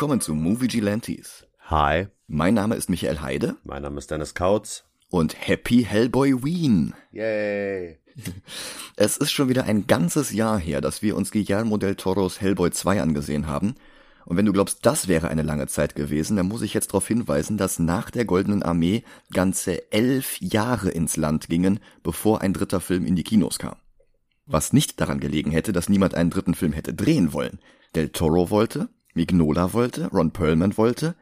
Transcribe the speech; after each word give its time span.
willkommen 0.00 0.22
zu 0.22 0.34
Movie 0.34 0.68
Gelantes. 0.68 1.46
Hi, 1.66 2.06
Mein 2.26 2.54
Name 2.54 2.74
ist 2.74 2.88
Michael 2.88 3.20
Heide 3.20 3.56
mein 3.64 3.82
Name 3.82 3.98
ist 3.98 4.10
Dennis 4.10 4.34
Kautz. 4.34 4.84
und 5.10 5.46
Happy 5.46 5.84
Hellboy 5.84 6.42
Ween. 6.42 6.94
Yay. 7.12 7.98
Es 8.96 9.18
ist 9.18 9.30
schon 9.30 9.50
wieder 9.50 9.64
ein 9.64 9.86
ganzes 9.86 10.32
Jahr 10.32 10.58
her, 10.58 10.80
dass 10.80 11.02
wir 11.02 11.16
uns 11.16 11.30
Guillermo 11.30 11.76
del 11.76 11.96
Toros 11.96 12.40
Hellboy 12.40 12.70
2 12.70 13.02
angesehen 13.02 13.46
haben. 13.46 13.74
Und 14.24 14.38
wenn 14.38 14.46
du 14.46 14.54
glaubst, 14.54 14.86
das 14.86 15.06
wäre 15.06 15.28
eine 15.28 15.42
lange 15.42 15.66
Zeit 15.66 15.94
gewesen, 15.94 16.38
dann 16.38 16.48
muss 16.48 16.62
ich 16.62 16.72
jetzt 16.72 16.92
darauf 16.92 17.06
hinweisen, 17.06 17.58
dass 17.58 17.78
nach 17.78 18.10
der 18.10 18.24
Goldenen 18.24 18.62
Armee 18.62 19.04
ganze 19.34 19.92
elf 19.92 20.40
Jahre 20.40 20.88
ins 20.88 21.18
Land 21.18 21.50
gingen, 21.50 21.78
bevor 22.02 22.40
ein 22.40 22.54
dritter 22.54 22.80
Film 22.80 23.04
in 23.04 23.16
die 23.16 23.24
Kinos 23.24 23.58
kam. 23.58 23.76
Was 24.46 24.72
nicht 24.72 24.98
daran 24.98 25.20
gelegen 25.20 25.50
hätte, 25.50 25.72
dass 25.74 25.90
niemand 25.90 26.14
einen 26.14 26.30
dritten 26.30 26.54
Film 26.54 26.72
hätte 26.72 26.94
drehen 26.94 27.34
wollen. 27.34 27.58
Del 27.94 28.08
Toro 28.08 28.48
wollte, 28.48 28.88
Mignola 29.20 29.74
wollte, 29.74 30.06
Ron 30.06 30.30
Perlman 30.30 30.78
wollte, 30.78 31.14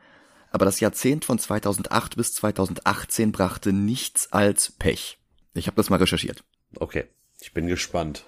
aber 0.53 0.65
das 0.65 0.79
Jahrzehnt 0.79 1.25
von 1.25 1.37
2008 1.37 2.15
bis 2.17 2.33
2018 2.35 3.33
brachte 3.33 3.73
nichts 3.73 4.33
als 4.33 4.71
Pech. 4.71 5.19
Ich 5.53 5.67
habe 5.67 5.75
das 5.75 5.91
mal 5.91 5.97
recherchiert. 5.97 6.45
Okay, 6.77 7.07
ich 7.41 7.53
bin 7.53 7.67
gespannt. 7.67 8.25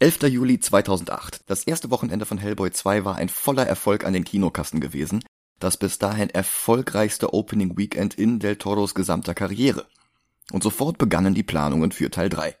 11. 0.00 0.24
Juli 0.24 0.58
2008. 0.58 1.42
Das 1.46 1.62
erste 1.62 1.92
Wochenende 1.92 2.26
von 2.26 2.38
Hellboy 2.38 2.72
2 2.72 3.04
war 3.04 3.14
ein 3.14 3.28
voller 3.28 3.64
Erfolg 3.64 4.04
an 4.04 4.14
den 4.14 4.24
Kinokassen 4.24 4.80
gewesen. 4.80 5.22
Das 5.60 5.76
bis 5.76 6.00
dahin 6.00 6.30
erfolgreichste 6.30 7.32
Opening 7.32 7.78
Weekend 7.78 8.14
in 8.14 8.40
Del 8.40 8.56
Toros 8.56 8.96
gesamter 8.96 9.34
Karriere. 9.34 9.86
Und 10.50 10.64
sofort 10.64 10.98
begannen 10.98 11.34
die 11.34 11.44
Planungen 11.44 11.92
für 11.92 12.10
Teil 12.10 12.30
3. 12.30 12.56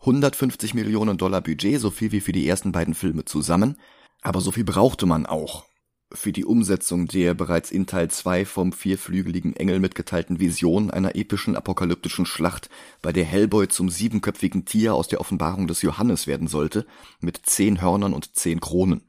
150 0.00 0.72
Millionen 0.72 1.18
Dollar 1.18 1.42
Budget, 1.42 1.78
so 1.78 1.90
viel 1.90 2.12
wie 2.12 2.20
für 2.20 2.32
die 2.32 2.48
ersten 2.48 2.72
beiden 2.72 2.94
Filme 2.94 3.26
zusammen. 3.26 3.76
Aber 4.22 4.40
so 4.40 4.52
viel 4.52 4.64
brauchte 4.64 5.04
man 5.04 5.26
auch 5.26 5.67
für 6.12 6.32
die 6.32 6.44
Umsetzung 6.44 7.06
der 7.06 7.34
bereits 7.34 7.70
in 7.70 7.86
Teil 7.86 8.10
2 8.10 8.46
vom 8.46 8.72
vierflügeligen 8.72 9.54
Engel 9.54 9.78
mitgeteilten 9.78 10.40
Vision 10.40 10.90
einer 10.90 11.16
epischen 11.16 11.54
apokalyptischen 11.54 12.24
Schlacht, 12.24 12.70
bei 13.02 13.12
der 13.12 13.24
Hellboy 13.24 13.68
zum 13.68 13.90
siebenköpfigen 13.90 14.64
Tier 14.64 14.94
aus 14.94 15.08
der 15.08 15.20
Offenbarung 15.20 15.66
des 15.66 15.82
Johannes 15.82 16.26
werden 16.26 16.48
sollte, 16.48 16.86
mit 17.20 17.40
zehn 17.44 17.82
Hörnern 17.82 18.14
und 18.14 18.36
zehn 18.36 18.60
Kronen. 18.60 19.02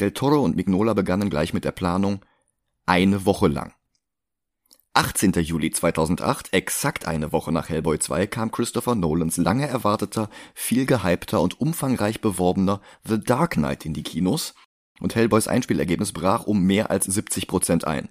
Del 0.00 0.12
Toro 0.12 0.42
und 0.44 0.56
Mignola 0.56 0.94
begannen 0.94 1.30
gleich 1.30 1.52
mit 1.52 1.64
der 1.64 1.72
Planung 1.72 2.24
eine 2.86 3.24
Woche 3.24 3.48
lang. 3.48 3.72
18. 4.94 5.32
Juli 5.34 5.70
2008, 5.70 6.52
exakt 6.52 7.06
eine 7.06 7.30
Woche 7.30 7.52
nach 7.52 7.68
Hellboy 7.68 8.00
2, 8.00 8.26
kam 8.26 8.50
Christopher 8.50 8.96
Nolans 8.96 9.36
lange 9.36 9.68
erwarteter, 9.68 10.28
viel 10.54 10.86
gehypter 10.86 11.40
und 11.40 11.60
umfangreich 11.60 12.20
beworbener 12.20 12.80
The 13.04 13.20
Dark 13.20 13.52
Knight 13.52 13.86
in 13.86 13.94
die 13.94 14.02
Kinos 14.02 14.54
und 15.00 15.14
Hellboys 15.14 15.48
Einspielergebnis 15.48 16.12
brach 16.12 16.46
um 16.46 16.62
mehr 16.64 16.90
als 16.90 17.06
70 17.06 17.46
Prozent 17.46 17.86
ein. 17.86 18.08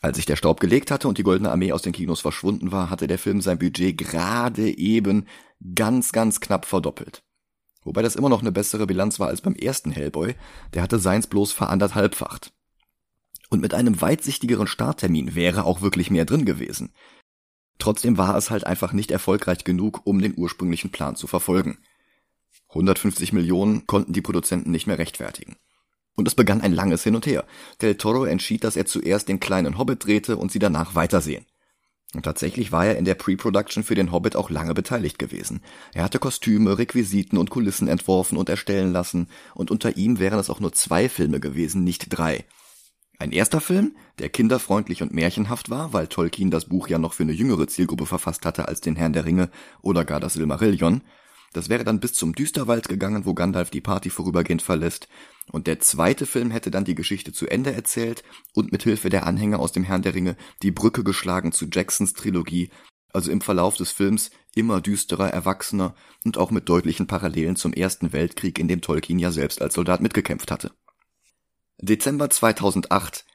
Als 0.00 0.16
sich 0.16 0.26
der 0.26 0.36
Staub 0.36 0.58
gelegt 0.58 0.90
hatte 0.90 1.06
und 1.06 1.16
die 1.16 1.22
Goldene 1.22 1.52
Armee 1.52 1.72
aus 1.72 1.82
den 1.82 1.92
Kinos 1.92 2.20
verschwunden 2.20 2.72
war, 2.72 2.90
hatte 2.90 3.06
der 3.06 3.18
Film 3.18 3.40
sein 3.40 3.58
Budget 3.58 3.96
gerade 3.96 4.68
eben 4.76 5.28
ganz, 5.74 6.10
ganz 6.10 6.40
knapp 6.40 6.66
verdoppelt. 6.66 7.22
Wobei 7.84 8.02
das 8.02 8.16
immer 8.16 8.28
noch 8.28 8.40
eine 8.40 8.52
bessere 8.52 8.86
Bilanz 8.86 9.20
war 9.20 9.28
als 9.28 9.40
beim 9.40 9.54
ersten 9.54 9.92
Hellboy, 9.92 10.34
der 10.74 10.82
hatte 10.82 10.98
seins 10.98 11.28
bloß 11.28 11.52
veranderthalbfacht. 11.52 12.52
Und 13.48 13.60
mit 13.60 13.74
einem 13.74 14.00
weitsichtigeren 14.00 14.66
Starttermin 14.66 15.34
wäre 15.34 15.64
auch 15.64 15.82
wirklich 15.82 16.10
mehr 16.10 16.24
drin 16.24 16.44
gewesen. 16.44 16.92
Trotzdem 17.78 18.18
war 18.18 18.36
es 18.36 18.50
halt 18.50 18.66
einfach 18.66 18.92
nicht 18.92 19.10
erfolgreich 19.10 19.64
genug, 19.64 20.02
um 20.04 20.20
den 20.20 20.34
ursprünglichen 20.36 20.90
Plan 20.90 21.16
zu 21.16 21.26
verfolgen. 21.26 21.78
150 22.72 23.32
Millionen 23.32 23.86
konnten 23.86 24.12
die 24.12 24.22
Produzenten 24.22 24.70
nicht 24.70 24.86
mehr 24.86 24.98
rechtfertigen. 24.98 25.56
Und 26.14 26.28
es 26.28 26.34
begann 26.34 26.60
ein 26.60 26.72
langes 26.72 27.04
Hin 27.04 27.14
und 27.14 27.26
Her. 27.26 27.44
Del 27.80 27.96
Toro 27.96 28.24
entschied, 28.24 28.64
dass 28.64 28.76
er 28.76 28.86
zuerst 28.86 29.28
den 29.28 29.40
kleinen 29.40 29.78
Hobbit 29.78 30.04
drehte 30.04 30.36
und 30.36 30.52
sie 30.52 30.58
danach 30.58 30.94
weitersehen. 30.94 31.46
Und 32.14 32.24
tatsächlich 32.24 32.72
war 32.72 32.84
er 32.84 32.98
in 32.98 33.06
der 33.06 33.14
Pre-Production 33.14 33.82
für 33.82 33.94
den 33.94 34.12
Hobbit 34.12 34.36
auch 34.36 34.50
lange 34.50 34.74
beteiligt 34.74 35.18
gewesen. 35.18 35.62
Er 35.94 36.04
hatte 36.04 36.18
Kostüme, 36.18 36.76
Requisiten 36.76 37.38
und 37.38 37.48
Kulissen 37.48 37.88
entworfen 37.88 38.36
und 38.36 38.50
erstellen 38.50 38.92
lassen, 38.92 39.28
und 39.54 39.70
unter 39.70 39.96
ihm 39.96 40.18
wären 40.18 40.38
es 40.38 40.50
auch 40.50 40.60
nur 40.60 40.72
zwei 40.72 41.08
Filme 41.08 41.40
gewesen, 41.40 41.84
nicht 41.84 42.06
drei. 42.10 42.44
Ein 43.18 43.32
erster 43.32 43.60
Film, 43.60 43.96
der 44.18 44.28
kinderfreundlich 44.28 45.00
und 45.00 45.14
märchenhaft 45.14 45.70
war, 45.70 45.92
weil 45.94 46.08
Tolkien 46.08 46.50
das 46.50 46.66
Buch 46.66 46.88
ja 46.88 46.98
noch 46.98 47.14
für 47.14 47.22
eine 47.22 47.32
jüngere 47.32 47.66
Zielgruppe 47.66 48.04
verfasst 48.04 48.44
hatte 48.44 48.68
als 48.68 48.80
den 48.80 48.96
Herrn 48.96 49.12
der 49.12 49.24
Ringe 49.24 49.48
oder 49.80 50.04
gar 50.04 50.20
das 50.20 50.34
Silmarillion, 50.34 51.02
das 51.52 51.68
wäre 51.68 51.84
dann 51.84 52.00
bis 52.00 52.14
zum 52.14 52.34
Düsterwald 52.34 52.88
gegangen, 52.88 53.24
wo 53.26 53.34
Gandalf 53.34 53.70
die 53.70 53.80
Party 53.80 54.10
vorübergehend 54.10 54.62
verlässt. 54.62 55.08
Und 55.50 55.66
der 55.66 55.80
zweite 55.80 56.26
Film 56.26 56.50
hätte 56.50 56.70
dann 56.70 56.84
die 56.84 56.94
Geschichte 56.94 57.32
zu 57.32 57.46
Ende 57.46 57.72
erzählt 57.72 58.22
und 58.54 58.72
mit 58.72 58.82
Hilfe 58.84 59.10
der 59.10 59.26
Anhänger 59.26 59.58
aus 59.58 59.72
dem 59.72 59.84
Herrn 59.84 60.02
der 60.02 60.14
Ringe 60.14 60.36
die 60.62 60.70
Brücke 60.70 61.04
geschlagen 61.04 61.52
zu 61.52 61.66
Jacksons 61.70 62.14
Trilogie, 62.14 62.70
also 63.12 63.30
im 63.30 63.40
Verlauf 63.40 63.76
des 63.76 63.92
Films 63.92 64.30
immer 64.54 64.80
düsterer, 64.80 65.30
erwachsener 65.30 65.94
und 66.24 66.38
auch 66.38 66.50
mit 66.50 66.68
deutlichen 66.68 67.06
Parallelen 67.06 67.56
zum 67.56 67.72
Ersten 67.72 68.12
Weltkrieg, 68.12 68.58
in 68.58 68.68
dem 68.68 68.80
Tolkien 68.80 69.18
ja 69.18 69.30
selbst 69.30 69.60
als 69.60 69.74
Soldat 69.74 70.00
mitgekämpft 70.00 70.50
hatte. 70.50 70.72
Dezember 71.78 72.30
2008 72.30 73.26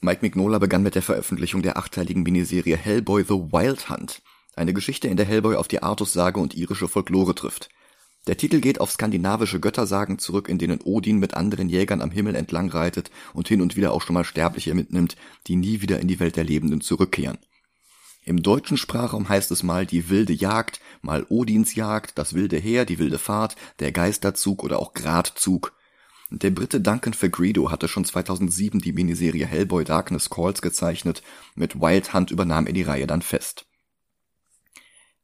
Mike 0.00 0.20
Mignola 0.22 0.58
begann 0.58 0.84
mit 0.84 0.94
der 0.94 1.02
Veröffentlichung 1.02 1.62
der 1.62 1.76
achteiligen 1.76 2.22
Miniserie 2.22 2.76
Hellboy 2.76 3.24
The 3.24 3.34
Wild 3.34 3.90
Hunt, 3.90 4.22
eine 4.58 4.74
Geschichte, 4.74 5.08
in 5.08 5.16
der 5.16 5.26
Hellboy 5.26 5.56
auf 5.56 5.68
die 5.68 5.82
Artussage 5.82 6.40
und 6.40 6.54
irische 6.54 6.88
Folklore 6.88 7.34
trifft. 7.34 7.70
Der 8.26 8.36
Titel 8.36 8.60
geht 8.60 8.80
auf 8.80 8.90
skandinavische 8.90 9.58
Göttersagen 9.58 10.18
zurück, 10.18 10.48
in 10.48 10.58
denen 10.58 10.80
Odin 10.82 11.18
mit 11.18 11.34
anderen 11.34 11.70
Jägern 11.70 12.02
am 12.02 12.10
Himmel 12.10 12.34
entlang 12.34 12.68
reitet 12.68 13.10
und 13.32 13.48
hin 13.48 13.62
und 13.62 13.76
wieder 13.76 13.92
auch 13.92 14.02
schon 14.02 14.14
mal 14.14 14.24
Sterbliche 14.24 14.74
mitnimmt, 14.74 15.16
die 15.46 15.56
nie 15.56 15.80
wieder 15.80 16.00
in 16.00 16.08
die 16.08 16.20
Welt 16.20 16.36
der 16.36 16.44
Lebenden 16.44 16.82
zurückkehren. 16.82 17.38
Im 18.24 18.42
deutschen 18.42 18.76
Sprachraum 18.76 19.30
heißt 19.30 19.50
es 19.50 19.62
mal 19.62 19.86
die 19.86 20.10
wilde 20.10 20.34
Jagd, 20.34 20.80
mal 21.00 21.24
Odins 21.30 21.74
Jagd, 21.74 22.18
das 22.18 22.34
wilde 22.34 22.58
Heer, 22.58 22.84
die 22.84 22.98
wilde 22.98 23.18
Fahrt, 23.18 23.56
der 23.78 23.92
Geisterzug 23.92 24.62
oder 24.62 24.78
auch 24.80 24.92
Gradzug. 24.92 25.72
Der 26.30 26.50
Brite 26.50 26.82
Duncan 26.82 27.14
Fagredo 27.14 27.70
hatte 27.70 27.88
schon 27.88 28.04
2007 28.04 28.80
die 28.80 28.92
Miniserie 28.92 29.46
Hellboy 29.46 29.84
Darkness 29.84 30.28
Calls 30.28 30.60
gezeichnet, 30.60 31.22
mit 31.54 31.80
Wild 31.80 32.12
Hunt 32.12 32.30
übernahm 32.30 32.66
er 32.66 32.74
die 32.74 32.82
Reihe 32.82 33.06
dann 33.06 33.22
fest. 33.22 33.67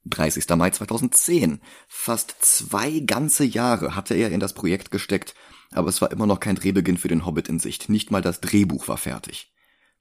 30. 0.07 0.49
Mai 0.57 0.71
2010. 0.71 1.61
Fast 1.89 2.37
zwei 2.41 3.01
ganze 3.01 3.45
Jahre 3.45 3.95
hatte 3.95 4.15
er 4.15 4.31
in 4.31 4.41
das 4.41 4.53
Projekt 4.53 4.91
gesteckt, 4.91 5.35
aber 5.71 5.89
es 5.89 6.01
war 6.01 6.13
immer 6.13 6.27
noch 6.27 6.41
kein 6.41 6.57
Drehbeginn 6.57 6.99
für 6.99 7.09
den 7.09 7.25
Hobbit 7.25 7.49
in 7.49 7.59
Sicht. 7.59 7.89
Nicht 7.89 8.11
mal 8.11 8.23
das 8.23 8.41
Drehbuch 8.41 8.89
war 8.89 8.99
fertig. 8.99 9.53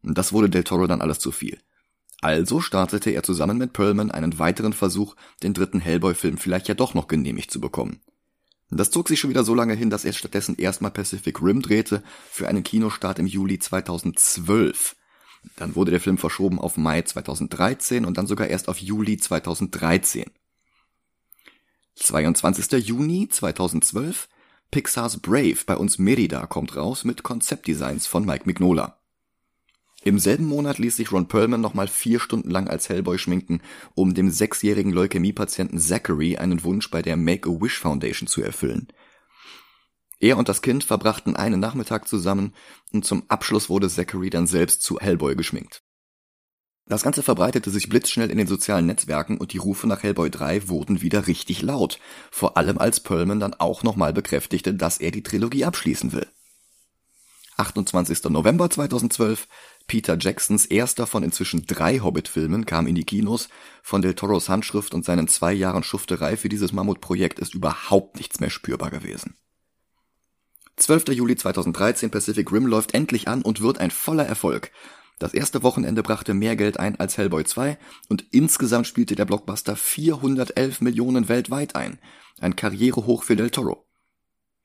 Das 0.01 0.33
wurde 0.33 0.49
Del 0.49 0.63
Toro 0.63 0.87
dann 0.87 1.01
alles 1.01 1.19
zu 1.19 1.31
viel. 1.31 1.59
Also 2.21 2.61
startete 2.61 3.11
er 3.11 3.23
zusammen 3.23 3.57
mit 3.57 3.73
Perlman 3.73 4.11
einen 4.11 4.39
weiteren 4.39 4.73
Versuch, 4.73 5.15
den 5.41 5.53
dritten 5.53 5.79
Hellboy-Film 5.79 6.37
vielleicht 6.37 6.67
ja 6.67 6.73
doch 6.73 6.93
noch 6.93 7.07
genehmigt 7.07 7.51
zu 7.51 7.59
bekommen. 7.59 8.01
Das 8.69 8.91
zog 8.91 9.07
sich 9.07 9.19
schon 9.19 9.29
wieder 9.29 9.43
so 9.43 9.53
lange 9.53 9.73
hin, 9.73 9.89
dass 9.89 10.05
er 10.05 10.13
stattdessen 10.13 10.55
erstmal 10.57 10.91
Pacific 10.91 11.41
Rim 11.41 11.61
drehte 11.61 12.01
für 12.29 12.47
einen 12.47 12.63
Kinostart 12.63 13.19
im 13.19 13.27
Juli 13.27 13.59
2012. 13.59 14.95
Dann 15.55 15.75
wurde 15.75 15.91
der 15.91 15.99
Film 15.99 16.17
verschoben 16.17 16.59
auf 16.59 16.77
Mai 16.77 17.01
2013 17.01 18.05
und 18.05 18.17
dann 18.17 18.27
sogar 18.27 18.47
erst 18.47 18.69
auf 18.69 18.79
Juli 18.79 19.17
2013. 19.17 20.25
22. 21.95 22.85
Juni 22.85 23.27
2012 23.29 24.27
Pixars 24.71 25.19
Brave 25.19 25.57
bei 25.65 25.77
uns 25.77 25.99
Merida 25.99 26.47
kommt 26.47 26.75
raus 26.75 27.03
mit 27.03 27.21
Konzeptdesigns 27.21 28.07
von 28.07 28.25
Mike 28.25 28.43
Mignola. 28.45 28.97
Im 30.03 30.19
selben 30.19 30.45
Monat 30.45 30.79
ließ 30.79 30.97
sich 30.97 31.11
Ron 31.11 31.27
Perlman 31.27 31.61
nochmal 31.61 31.87
vier 31.87 32.19
Stunden 32.19 32.49
lang 32.49 32.67
als 32.67 32.89
Hellboy 32.89 33.17
schminken, 33.17 33.61
um 33.95 34.13
dem 34.13 34.31
sechsjährigen 34.31 34.91
Leukämiepatienten 34.91 35.79
Zachary 35.79 36.37
einen 36.37 36.63
Wunsch 36.63 36.89
bei 36.89 37.01
der 37.01 37.15
Make-A-Wish 37.15 37.79
Foundation 37.79 38.27
zu 38.27 38.41
erfüllen. 38.41 38.87
Er 40.23 40.37
und 40.37 40.47
das 40.47 40.61
Kind 40.61 40.85
verbrachten 40.85 41.35
einen 41.35 41.59
Nachmittag 41.59 42.07
zusammen 42.07 42.53
und 42.93 43.03
zum 43.03 43.29
Abschluss 43.29 43.67
wurde 43.67 43.89
Zachary 43.89 44.29
dann 44.29 44.47
selbst 44.47 44.81
zu 44.81 44.97
Hellboy 44.97 45.35
geschminkt. 45.35 45.83
Das 46.85 47.03
Ganze 47.03 47.23
verbreitete 47.23 47.69
sich 47.69 47.89
blitzschnell 47.89 48.31
in 48.31 48.37
den 48.37 48.47
sozialen 48.47 48.85
Netzwerken 48.85 49.37
und 49.37 49.51
die 49.51 49.57
Rufe 49.57 49.85
nach 49.85 50.01
Hellboy 50.01 50.29
3 50.29 50.69
wurden 50.69 51.01
wieder 51.01 51.27
richtig 51.27 51.61
laut, 51.61 51.99
vor 52.31 52.55
allem 52.55 52.77
als 52.77 53.01
Perlman 53.01 53.41
dann 53.41 53.53
auch 53.53 53.83
nochmal 53.83 54.13
bekräftigte, 54.13 54.73
dass 54.73 54.97
er 54.97 55.11
die 55.11 55.23
Trilogie 55.23 55.65
abschließen 55.65 56.13
will. 56.13 56.27
28. 57.57 58.23
November 58.29 58.69
2012, 58.69 59.49
Peter 59.87 60.17
Jacksons 60.17 60.65
erster 60.65 61.05
von 61.05 61.23
inzwischen 61.23 61.65
drei 61.65 61.99
Hobbit-Filmen 61.99 62.65
kam 62.65 62.87
in 62.87 62.95
die 62.95 63.03
Kinos, 63.03 63.49
von 63.81 64.01
Del 64.01 64.13
Toros 64.13 64.47
Handschrift 64.47 64.93
und 64.93 65.03
seinen 65.03 65.27
zwei 65.27 65.51
Jahren 65.51 65.83
Schufterei 65.83 66.37
für 66.37 66.47
dieses 66.47 66.71
Mammutprojekt 66.71 67.39
ist 67.39 67.53
überhaupt 67.53 68.15
nichts 68.15 68.39
mehr 68.39 68.49
spürbar 68.49 68.89
gewesen. 68.89 69.35
12. 70.77 71.09
Juli 71.09 71.35
2013 71.35 72.09
Pacific 72.09 72.51
Rim 72.51 72.65
läuft 72.65 72.93
endlich 72.93 73.27
an 73.27 73.41
und 73.41 73.61
wird 73.61 73.79
ein 73.79 73.91
voller 73.91 74.25
Erfolg. 74.25 74.71
Das 75.19 75.33
erste 75.33 75.63
Wochenende 75.63 76.03
brachte 76.03 76.33
mehr 76.33 76.55
Geld 76.55 76.79
ein 76.79 76.99
als 76.99 77.17
Hellboy 77.17 77.43
2 77.43 77.77
und 78.09 78.25
insgesamt 78.31 78.87
spielte 78.87 79.15
der 79.15 79.25
Blockbuster 79.25 79.75
411 79.75 80.81
Millionen 80.81 81.29
weltweit 81.29 81.75
ein. 81.75 81.99
Ein 82.39 82.55
Karrierehoch 82.55 83.23
für 83.23 83.35
Del 83.35 83.51
Toro. 83.51 83.85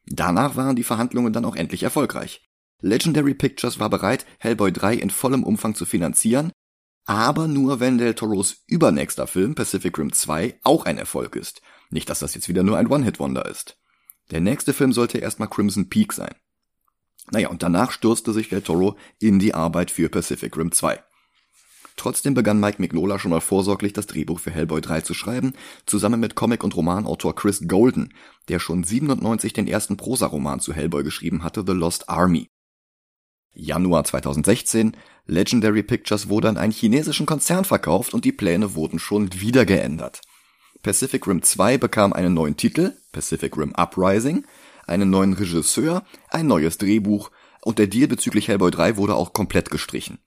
Danach 0.06 0.56
waren 0.56 0.76
die 0.76 0.84
Verhandlungen 0.84 1.32
dann 1.32 1.44
auch 1.44 1.56
endlich 1.56 1.82
erfolgreich. 1.82 2.49
Legendary 2.81 3.34
Pictures 3.34 3.78
war 3.78 3.90
bereit, 3.90 4.25
Hellboy 4.38 4.72
3 4.72 4.94
in 4.94 5.11
vollem 5.11 5.44
Umfang 5.44 5.75
zu 5.75 5.84
finanzieren, 5.84 6.52
aber 7.04 7.49
nur 7.49 7.81
wenn 7.81 7.99
Del 7.99 8.14
Toros 8.14 8.64
übernächster 8.66 9.26
Film 9.26 9.54
Pacific 9.54 9.99
Rim 9.99 10.12
2 10.12 10.61
auch 10.62 10.87
ein 10.87 10.99
Erfolg 10.99 11.37
ist. 11.37 11.61
Nicht, 11.90 12.08
dass 12.08 12.20
das 12.20 12.34
jetzt 12.34 12.49
wieder 12.49 12.62
nur 12.62 12.78
ein 12.78 12.88
One-Hit-Wonder 12.88 13.46
ist. 13.46 13.78
Der 14.30 14.40
nächste 14.40 14.72
Film 14.72 14.92
sollte 14.92 15.19
erstmal 15.19 15.48
Crimson 15.48 15.88
Peak 15.88 16.12
sein. 16.12 16.34
Naja, 17.30 17.48
und 17.48 17.62
danach 17.62 17.92
stürzte 17.92 18.32
sich 18.32 18.48
Del 18.48 18.62
Toro 18.62 18.96
in 19.19 19.38
die 19.38 19.54
Arbeit 19.54 19.90
für 19.90 20.08
Pacific 20.08 20.56
Rim 20.56 20.72
2. 20.72 21.02
Trotzdem 21.96 22.32
begann 22.32 22.60
Mike 22.60 22.80
Mignola 22.80 23.19
schon 23.19 23.32
mal 23.32 23.40
vorsorglich 23.40 23.92
das 23.92 24.06
Drehbuch 24.06 24.38
für 24.38 24.52
Hellboy 24.52 24.80
3 24.80 25.00
zu 25.00 25.14
schreiben, 25.14 25.54
zusammen 25.84 26.20
mit 26.20 26.36
Comic- 26.36 26.62
und 26.62 26.76
Romanautor 26.76 27.34
Chris 27.34 27.66
Golden, 27.66 28.14
der 28.48 28.60
schon 28.60 28.84
97 28.84 29.52
den 29.52 29.66
ersten 29.66 29.96
Prosaroman 29.96 30.60
zu 30.60 30.72
Hellboy 30.72 31.02
geschrieben 31.02 31.42
hatte, 31.42 31.64
The 31.66 31.72
Lost 31.72 32.08
Army. 32.08 32.48
Januar 33.52 34.04
2016, 34.04 34.96
Legendary 35.26 35.82
Pictures 35.82 36.28
wurde 36.28 36.48
an 36.48 36.56
einen 36.56 36.72
chinesischen 36.72 37.26
Konzern 37.26 37.64
verkauft 37.64 38.14
und 38.14 38.25
die 38.25 38.32
Pläne 38.32 38.76
wurden 38.76 39.00
schon 39.00 39.32
wieder 39.40 39.66
geändert. 39.66 40.20
Pacific 40.82 41.26
Rim 41.26 41.42
2 41.42 41.78
bekam 41.78 42.12
einen 42.12 42.34
neuen 42.34 42.56
Titel, 42.56 42.94
Pacific 43.12 43.56
Rim 43.56 43.75
Uprising, 43.76 44.44
einen 44.86 45.10
neuen 45.10 45.32
Regisseur, 45.32 46.04
ein 46.30 46.46
neues 46.46 46.78
Drehbuch 46.78 47.30
und 47.62 47.78
der 47.78 47.88
Deal 47.88 48.08
bezüglich 48.08 48.48
Hellboy 48.48 48.70
3 48.70 48.96
wurde 48.96 49.14
auch 49.14 49.32
komplett 49.32 49.70
gestrichen. 49.70 50.19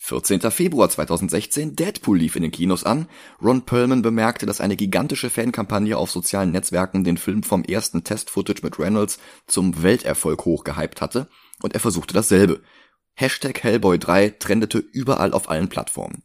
14. 0.00 0.40
Februar 0.52 0.88
2016, 0.88 1.74
Deadpool 1.74 2.18
lief 2.18 2.36
in 2.36 2.42
den 2.42 2.52
Kinos 2.52 2.84
an. 2.84 3.08
Ron 3.42 3.62
Perlman 3.62 4.00
bemerkte, 4.00 4.46
dass 4.46 4.60
eine 4.60 4.76
gigantische 4.76 5.28
Fankampagne 5.28 5.98
auf 5.98 6.10
sozialen 6.10 6.52
Netzwerken 6.52 7.02
den 7.02 7.18
Film 7.18 7.42
vom 7.42 7.64
ersten 7.64 8.04
Test-Footage 8.04 8.62
mit 8.62 8.78
Reynolds 8.78 9.18
zum 9.48 9.82
Welterfolg 9.82 10.44
hochgehypt 10.44 11.00
hatte 11.00 11.28
und 11.62 11.74
er 11.74 11.80
versuchte 11.80 12.14
dasselbe. 12.14 12.62
Hashtag 13.14 13.62
Hellboy 13.64 13.98
3 13.98 14.30
trendete 14.30 14.78
überall 14.78 15.32
auf 15.32 15.50
allen 15.50 15.68
Plattformen. 15.68 16.22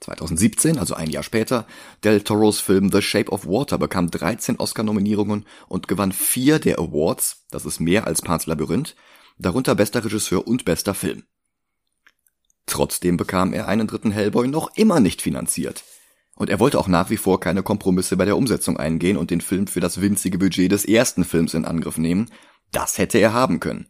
2017, 0.00 0.78
also 0.78 0.94
ein 0.94 1.10
Jahr 1.10 1.22
später, 1.22 1.66
Del 2.04 2.20
Toros 2.20 2.60
Film 2.60 2.92
The 2.92 3.02
Shape 3.02 3.30
of 3.30 3.46
Water 3.46 3.78
bekam 3.78 4.10
13 4.10 4.56
Oscar-Nominierungen 4.58 5.46
und 5.68 5.88
gewann 5.88 6.12
vier 6.12 6.58
der 6.58 6.78
Awards, 6.78 7.46
das 7.50 7.64
ist 7.64 7.80
mehr 7.80 8.06
als 8.06 8.22
Pan's 8.22 8.46
Labyrinth, 8.46 8.94
darunter 9.38 9.74
bester 9.74 10.04
Regisseur 10.04 10.46
und 10.46 10.64
bester 10.64 10.94
Film. 10.94 11.24
Trotzdem 12.66 13.16
bekam 13.16 13.52
er 13.52 13.68
einen 13.68 13.86
dritten 13.86 14.10
Hellboy 14.10 14.48
noch 14.48 14.76
immer 14.76 15.00
nicht 15.00 15.22
finanziert. 15.22 15.84
Und 16.34 16.50
er 16.50 16.60
wollte 16.60 16.78
auch 16.78 16.88
nach 16.88 17.08
wie 17.08 17.16
vor 17.16 17.40
keine 17.40 17.62
Kompromisse 17.62 18.16
bei 18.16 18.26
der 18.26 18.36
Umsetzung 18.36 18.76
eingehen 18.76 19.16
und 19.16 19.30
den 19.30 19.40
Film 19.40 19.66
für 19.66 19.80
das 19.80 20.00
winzige 20.00 20.36
Budget 20.36 20.70
des 20.70 20.84
ersten 20.84 21.24
Films 21.24 21.54
in 21.54 21.64
Angriff 21.64 21.96
nehmen. 21.96 22.30
Das 22.72 22.98
hätte 22.98 23.18
er 23.18 23.32
haben 23.32 23.60
können. 23.60 23.88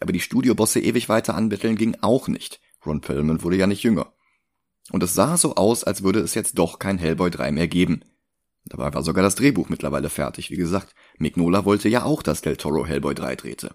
Aber 0.00 0.12
die 0.12 0.20
Studiobosse 0.20 0.80
ewig 0.80 1.08
weiter 1.08 1.34
anbetteln 1.34 1.76
ging 1.76 1.96
auch 2.00 2.28
nicht. 2.28 2.60
Ron 2.86 3.00
Perlman 3.00 3.42
wurde 3.42 3.56
ja 3.56 3.66
nicht 3.66 3.82
jünger. 3.82 4.13
Und 4.90 5.02
es 5.02 5.14
sah 5.14 5.36
so 5.36 5.54
aus, 5.54 5.84
als 5.84 6.02
würde 6.02 6.20
es 6.20 6.34
jetzt 6.34 6.58
doch 6.58 6.78
kein 6.78 6.98
Hellboy 6.98 7.30
3 7.30 7.52
mehr 7.52 7.68
geben. 7.68 8.02
Dabei 8.66 8.94
war 8.94 9.02
sogar 9.02 9.22
das 9.22 9.34
Drehbuch 9.34 9.68
mittlerweile 9.68 10.08
fertig. 10.08 10.50
Wie 10.50 10.56
gesagt, 10.56 10.94
Mignola 11.18 11.64
wollte 11.64 11.88
ja 11.88 12.04
auch, 12.04 12.22
dass 12.22 12.42
Del 12.42 12.56
Toro 12.56 12.86
Hellboy 12.86 13.14
3 13.14 13.36
drehte. 13.36 13.74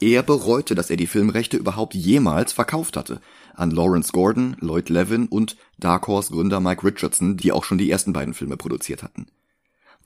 Er 0.00 0.22
bereute, 0.22 0.74
dass 0.74 0.90
er 0.90 0.96
die 0.96 1.08
Filmrechte 1.08 1.56
überhaupt 1.56 1.94
jemals 1.94 2.52
verkauft 2.52 2.96
hatte. 2.96 3.20
An 3.54 3.70
Lawrence 3.72 4.12
Gordon, 4.12 4.56
Lloyd 4.60 4.88
Levin 4.90 5.26
und 5.26 5.56
Dark 5.78 6.06
Horse 6.06 6.32
Gründer 6.32 6.60
Mike 6.60 6.86
Richardson, 6.86 7.36
die 7.36 7.50
auch 7.50 7.64
schon 7.64 7.78
die 7.78 7.90
ersten 7.90 8.12
beiden 8.12 8.34
Filme 8.34 8.56
produziert 8.56 9.02
hatten. 9.02 9.26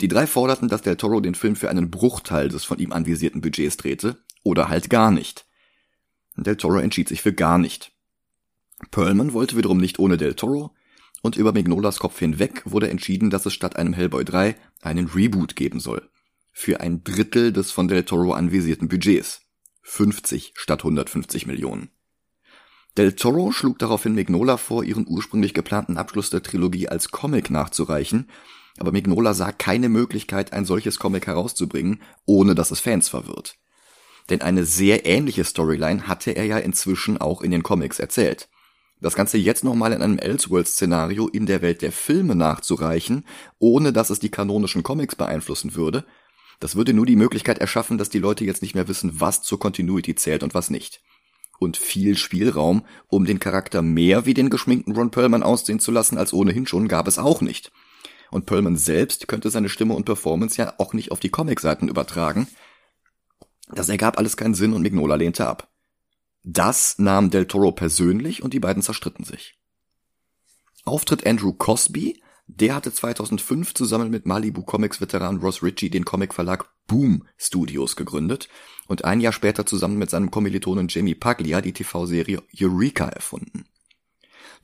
Die 0.00 0.08
drei 0.08 0.26
forderten, 0.26 0.68
dass 0.68 0.82
Del 0.82 0.96
Toro 0.96 1.20
den 1.20 1.34
Film 1.34 1.56
für 1.56 1.68
einen 1.68 1.90
Bruchteil 1.90 2.48
des 2.48 2.64
von 2.64 2.78
ihm 2.78 2.92
anvisierten 2.92 3.42
Budgets 3.42 3.76
drehte, 3.76 4.16
oder 4.42 4.68
halt 4.68 4.88
gar 4.88 5.10
nicht. 5.10 5.46
Del 6.36 6.56
Toro 6.56 6.78
entschied 6.78 7.08
sich 7.08 7.20
für 7.20 7.34
gar 7.34 7.58
nicht. 7.58 7.91
Perlman 8.90 9.32
wollte 9.32 9.56
wiederum 9.56 9.78
nicht 9.78 9.98
ohne 9.98 10.16
Del 10.16 10.34
Toro, 10.34 10.74
und 11.22 11.36
über 11.36 11.52
Mignolas 11.52 11.98
Kopf 11.98 12.18
hinweg 12.18 12.62
wurde 12.64 12.90
entschieden, 12.90 13.30
dass 13.30 13.46
es 13.46 13.54
statt 13.54 13.76
einem 13.76 13.92
Hellboy 13.92 14.24
3 14.24 14.56
einen 14.80 15.06
Reboot 15.06 15.56
geben 15.56 15.80
soll. 15.80 16.10
Für 16.50 16.80
ein 16.80 17.04
Drittel 17.04 17.52
des 17.52 17.70
von 17.70 17.88
Del 17.88 18.04
Toro 18.04 18.32
anvisierten 18.32 18.88
Budgets. 18.88 19.42
50 19.82 20.52
statt 20.56 20.80
150 20.80 21.46
Millionen. 21.46 21.90
Del 22.96 23.14
Toro 23.14 23.52
schlug 23.52 23.78
daraufhin 23.78 24.14
Mignola 24.14 24.58
vor, 24.58 24.84
ihren 24.84 25.06
ursprünglich 25.08 25.54
geplanten 25.54 25.96
Abschluss 25.96 26.28
der 26.28 26.42
Trilogie 26.42 26.88
als 26.88 27.10
Comic 27.10 27.50
nachzureichen, 27.50 28.28
aber 28.78 28.92
Mignola 28.92 29.32
sah 29.32 29.52
keine 29.52 29.88
Möglichkeit, 29.88 30.52
ein 30.52 30.66
solches 30.66 30.98
Comic 30.98 31.26
herauszubringen, 31.26 32.02
ohne 32.26 32.54
dass 32.54 32.70
es 32.70 32.80
Fans 32.80 33.08
verwirrt. 33.08 33.56
Denn 34.28 34.42
eine 34.42 34.64
sehr 34.64 35.06
ähnliche 35.06 35.44
Storyline 35.44 36.06
hatte 36.06 36.32
er 36.32 36.44
ja 36.44 36.58
inzwischen 36.58 37.18
auch 37.18 37.40
in 37.40 37.50
den 37.50 37.62
Comics 37.62 37.98
erzählt. 37.98 38.48
Das 39.02 39.14
Ganze 39.14 39.36
jetzt 39.36 39.64
nochmal 39.64 39.92
in 39.92 40.00
einem 40.00 40.18
Elseworlds-Szenario 40.18 41.28
in 41.28 41.44
der 41.46 41.60
Welt 41.60 41.82
der 41.82 41.92
Filme 41.92 42.36
nachzureichen, 42.36 43.26
ohne 43.58 43.92
dass 43.92 44.10
es 44.10 44.20
die 44.20 44.30
kanonischen 44.30 44.84
Comics 44.84 45.16
beeinflussen 45.16 45.74
würde, 45.74 46.04
das 46.62 46.76
würde 46.76 46.94
nur 46.94 47.06
die 47.06 47.16
Möglichkeit 47.16 47.58
erschaffen, 47.58 47.98
dass 47.98 48.08
die 48.08 48.20
Leute 48.20 48.44
jetzt 48.44 48.62
nicht 48.62 48.76
mehr 48.76 48.86
wissen, 48.86 49.20
was 49.20 49.42
zur 49.42 49.58
Continuity 49.58 50.14
zählt 50.14 50.44
und 50.44 50.54
was 50.54 50.70
nicht. 50.70 51.02
Und 51.58 51.76
viel 51.76 52.16
Spielraum, 52.16 52.86
um 53.08 53.24
den 53.24 53.40
Charakter 53.40 53.82
mehr 53.82 54.26
wie 54.26 54.34
den 54.34 54.48
geschminkten 54.48 54.94
Ron 54.94 55.10
Perlman 55.10 55.42
aussehen 55.42 55.80
zu 55.80 55.90
lassen, 55.90 56.16
als 56.16 56.32
ohnehin 56.32 56.68
schon, 56.68 56.86
gab 56.86 57.08
es 57.08 57.18
auch 57.18 57.40
nicht. 57.40 57.72
Und 58.30 58.46
Perlman 58.46 58.76
selbst 58.76 59.26
könnte 59.26 59.50
seine 59.50 59.68
Stimme 59.68 59.94
und 59.94 60.04
Performance 60.04 60.56
ja 60.56 60.74
auch 60.78 60.92
nicht 60.92 61.10
auf 61.10 61.18
die 61.18 61.30
Comicseiten 61.30 61.88
übertragen. 61.88 62.46
Das 63.66 63.88
ergab 63.88 64.16
alles 64.16 64.36
keinen 64.36 64.54
Sinn 64.54 64.72
und 64.72 64.82
Mignola 64.82 65.16
lehnte 65.16 65.48
ab. 65.48 65.71
Das 66.44 66.98
nahm 66.98 67.30
Del 67.30 67.46
Toro 67.46 67.72
persönlich 67.72 68.42
und 68.42 68.52
die 68.52 68.60
beiden 68.60 68.82
zerstritten 68.82 69.24
sich. 69.24 69.58
Auftritt 70.84 71.26
Andrew 71.26 71.52
Cosby, 71.52 72.20
der 72.48 72.74
hatte 72.74 72.92
2005 72.92 73.74
zusammen 73.74 74.10
mit 74.10 74.26
Malibu 74.26 74.62
Comics 74.62 75.00
Veteran 75.00 75.38
Ross 75.38 75.62
Ritchie 75.62 75.90
den 75.90 76.04
Comicverlag 76.04 76.68
Boom 76.88 77.24
Studios 77.36 77.94
gegründet 77.94 78.48
und 78.88 79.04
ein 79.04 79.20
Jahr 79.20 79.32
später 79.32 79.64
zusammen 79.64 79.96
mit 79.96 80.10
seinem 80.10 80.32
Kommilitonen 80.32 80.88
Jamie 80.88 81.14
Paglia 81.14 81.60
die 81.60 81.72
TV-Serie 81.72 82.42
Eureka 82.60 83.08
erfunden. 83.08 83.66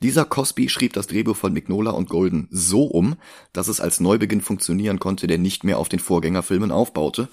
Dieser 0.01 0.25
Cosby 0.25 0.69
schrieb 0.69 0.93
das 0.93 1.07
Drehbuch 1.07 1.35
von 1.35 1.53
Mignola 1.53 1.91
und 1.91 2.09
Golden 2.09 2.47
so 2.51 2.83
um, 2.83 3.15
dass 3.53 3.69
es 3.69 3.81
als 3.81 3.99
Neubeginn 3.99 4.41
funktionieren 4.41 4.99
konnte, 4.99 5.27
der 5.27 5.37
nicht 5.37 5.63
mehr 5.63 5.77
auf 5.77 5.89
den 5.89 5.99
Vorgängerfilmen 5.99 6.71
aufbaute, 6.71 7.29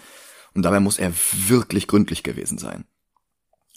und 0.54 0.62
dabei 0.62 0.80
muss 0.80 0.98
er 0.98 1.12
wirklich 1.48 1.86
gründlich 1.86 2.22
gewesen 2.22 2.56
sein. 2.56 2.86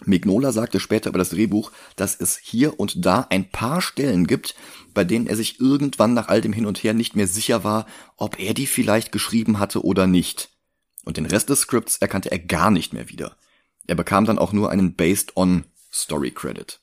Mignola 0.06 0.52
sagte 0.52 0.80
später 0.80 1.10
über 1.10 1.20
das 1.20 1.30
Drehbuch, 1.30 1.72
dass 1.96 2.16
es 2.20 2.38
hier 2.38 2.80
und 2.80 3.06
da 3.06 3.28
ein 3.30 3.50
paar 3.50 3.82
Stellen 3.82 4.28
gibt, 4.28 4.56
bei 4.94 5.04
denen 5.04 5.28
er 5.28 5.36
sich 5.36 5.60
irgendwann 5.60 6.14
nach 6.14 6.30
all 6.30 6.42
dem 6.42 6.54
Hin 6.54 6.66
und 6.66 6.82
Her 6.84 6.94
nicht 6.94 7.16
mehr 7.16 7.28
sicher 7.28 7.64
war, 7.64 7.86
ob 8.16 8.40
er 8.40 8.54
die 8.54 8.68
vielleicht 8.68 9.12
geschrieben 9.12 9.60
hatte 9.60 9.84
oder 9.84 10.08
nicht. 10.08 10.50
Und 11.04 11.18
den 11.18 11.26
Rest 11.26 11.50
des 11.50 11.62
Skripts 11.62 11.98
erkannte 11.98 12.32
er 12.32 12.40
gar 12.40 12.72
nicht 12.72 12.94
mehr 12.94 13.10
wieder. 13.10 13.36
Er 13.88 13.96
bekam 13.96 14.26
dann 14.26 14.40
auch 14.40 14.54
nur 14.54 14.70
einen 14.70 14.96
Based 14.96 15.36
on 15.36 15.66
Story 15.92 16.32
Credit. 16.32 16.80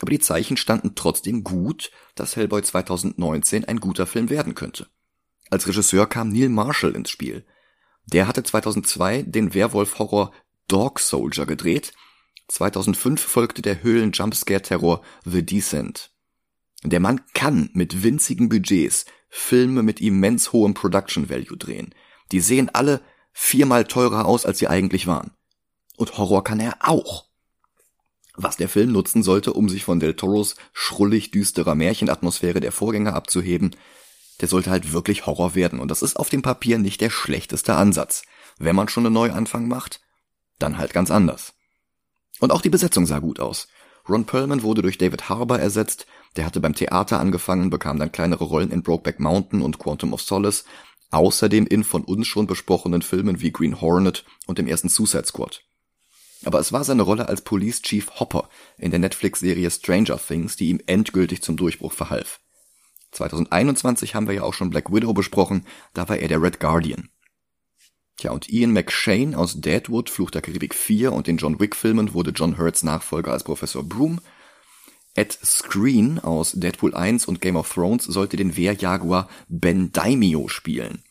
Aber 0.00 0.10
die 0.10 0.18
Zeichen 0.18 0.56
standen 0.56 0.94
trotzdem 0.94 1.44
gut, 1.44 1.90
dass 2.14 2.36
Hellboy 2.36 2.62
2019 2.62 3.66
ein 3.66 3.80
guter 3.80 4.06
Film 4.06 4.30
werden 4.30 4.54
könnte. 4.54 4.88
Als 5.50 5.66
Regisseur 5.66 6.06
kam 6.06 6.30
Neil 6.30 6.48
Marshall 6.48 6.94
ins 6.94 7.10
Spiel. 7.10 7.44
Der 8.06 8.26
hatte 8.26 8.42
2002 8.42 9.22
den 9.22 9.52
Werwolf-Horror 9.54 10.32
Dog 10.68 11.00
Soldier 11.00 11.46
gedreht 11.46 11.92
2005 12.50 13.20
folgte 13.20 13.62
der 13.62 13.82
Höhlen-Jumpscare-Terror 13.82 15.02
The 15.24 15.44
Descent. 15.44 16.10
Der 16.82 17.00
Mann 17.00 17.20
kann 17.34 17.70
mit 17.74 18.02
winzigen 18.02 18.48
Budgets 18.48 19.06
Filme 19.28 19.82
mit 19.82 20.00
immens 20.00 20.52
hohem 20.52 20.74
Production 20.74 21.30
Value 21.30 21.56
drehen. 21.56 21.94
Die 22.32 22.40
sehen 22.40 22.68
alle 22.72 23.00
viermal 23.32 23.84
teurer 23.84 24.26
aus, 24.26 24.44
als 24.44 24.58
sie 24.58 24.66
eigentlich 24.66 25.06
waren. 25.06 25.30
Und 25.96 26.18
Horror 26.18 26.42
kann 26.42 26.58
er 26.58 26.76
auch. 26.80 27.26
Was 28.34 28.56
der 28.56 28.68
Film 28.68 28.92
nutzen 28.92 29.22
sollte, 29.22 29.52
um 29.52 29.68
sich 29.68 29.84
von 29.84 30.00
Del 30.00 30.14
Toros 30.14 30.56
schrullig 30.72 31.30
düsterer 31.30 31.74
Märchenatmosphäre 31.74 32.60
der 32.60 32.72
Vorgänger 32.72 33.14
abzuheben, 33.14 33.76
der 34.40 34.48
sollte 34.48 34.70
halt 34.70 34.92
wirklich 34.92 35.26
Horror 35.26 35.54
werden. 35.54 35.78
Und 35.78 35.90
das 35.90 36.02
ist 36.02 36.16
auf 36.16 36.30
dem 36.30 36.42
Papier 36.42 36.78
nicht 36.78 37.00
der 37.00 37.10
schlechteste 37.10 37.74
Ansatz. 37.74 38.22
Wenn 38.58 38.74
man 38.74 38.88
schon 38.88 39.06
einen 39.06 39.14
Neuanfang 39.14 39.68
macht, 39.68 40.00
dann 40.58 40.78
halt 40.78 40.92
ganz 40.92 41.10
anders. 41.10 41.52
Und 42.40 42.50
auch 42.50 42.62
die 42.62 42.70
Besetzung 42.70 43.06
sah 43.06 43.20
gut 43.20 43.38
aus. 43.38 43.68
Ron 44.08 44.24
Perlman 44.24 44.62
wurde 44.62 44.82
durch 44.82 44.98
David 44.98 45.28
Harbour 45.28 45.58
ersetzt, 45.58 46.06
der 46.36 46.46
hatte 46.46 46.60
beim 46.60 46.74
Theater 46.74 47.20
angefangen, 47.20 47.70
bekam 47.70 47.98
dann 47.98 48.12
kleinere 48.12 48.44
Rollen 48.44 48.70
in 48.70 48.82
Brokeback 48.82 49.20
Mountain 49.20 49.62
und 49.62 49.78
Quantum 49.78 50.12
of 50.12 50.22
Solace, 50.22 50.64
außerdem 51.10 51.66
in 51.66 51.84
von 51.84 52.02
uns 52.04 52.26
schon 52.26 52.46
besprochenen 52.46 53.02
Filmen 53.02 53.40
wie 53.40 53.52
Green 53.52 53.80
Hornet 53.80 54.24
und 54.46 54.58
dem 54.58 54.66
ersten 54.66 54.88
Suicide 54.88 55.26
Squad. 55.26 55.62
Aber 56.44 56.58
es 56.58 56.72
war 56.72 56.84
seine 56.84 57.02
Rolle 57.02 57.28
als 57.28 57.42
Police 57.42 57.82
Chief 57.82 58.08
Hopper 58.18 58.48
in 58.78 58.90
der 58.90 59.00
Netflix-Serie 59.00 59.70
Stranger 59.70 60.18
Things, 60.18 60.56
die 60.56 60.70
ihm 60.70 60.80
endgültig 60.86 61.42
zum 61.42 61.56
Durchbruch 61.56 61.92
verhalf. 61.92 62.40
2021 63.12 64.14
haben 64.14 64.28
wir 64.28 64.34
ja 64.34 64.42
auch 64.42 64.54
schon 64.54 64.70
Black 64.70 64.92
Widow 64.92 65.12
besprochen, 65.12 65.66
da 65.92 66.08
war 66.08 66.16
er 66.16 66.28
der 66.28 66.40
Red 66.40 66.60
Guardian. 66.60 67.10
Tja, 68.20 68.32
und 68.32 68.50
Ian 68.50 68.72
McShane 68.72 69.34
aus 69.34 69.62
Deadwood, 69.62 70.10
Fluch 70.10 70.30
der 70.30 70.42
Karibik 70.42 70.74
4 70.74 71.10
und 71.10 71.26
den 71.26 71.38
John 71.38 71.58
Wick-Filmen 71.58 72.12
wurde 72.12 72.32
John 72.32 72.58
Hurts 72.58 72.82
Nachfolger 72.82 73.32
als 73.32 73.44
Professor 73.44 73.82
Broom. 73.82 74.20
Ed 75.14 75.32
Screen 75.42 76.18
aus 76.18 76.52
Deadpool 76.52 76.94
1 76.94 77.24
und 77.24 77.40
Game 77.40 77.56
of 77.56 77.72
Thrones 77.72 78.04
sollte 78.04 78.36
den 78.36 78.58
Wehrjaguar 78.58 79.26
Ben 79.48 79.90
Daimio 79.92 80.48
spielen. 80.48 81.02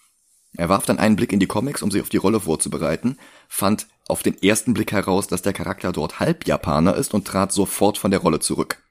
Er 0.53 0.69
warf 0.69 0.85
dann 0.85 0.99
einen 0.99 1.15
Blick 1.15 1.33
in 1.33 1.39
die 1.39 1.47
Comics, 1.47 1.81
um 1.81 1.89
sich 1.89 2.03
auf 2.03 2.09
die 2.09 2.17
Rolle 2.17 2.41
vorzubereiten, 2.41 3.17
fand 3.47 3.87
auf 4.07 4.21
den 4.21 4.39
ersten 4.43 4.75
Blick 4.75 4.91
heraus, 4.91 5.25
dass 5.25 5.41
der 5.41 5.53
Charakter 5.53 5.91
dort 5.91 6.19
Halbjapaner 6.19 6.95
ist 6.95 7.15
und 7.15 7.25
trat 7.25 7.51
sofort 7.51 7.97
von 7.97 8.11
der 8.11 8.19
Rolle 8.19 8.39
zurück. 8.39 8.83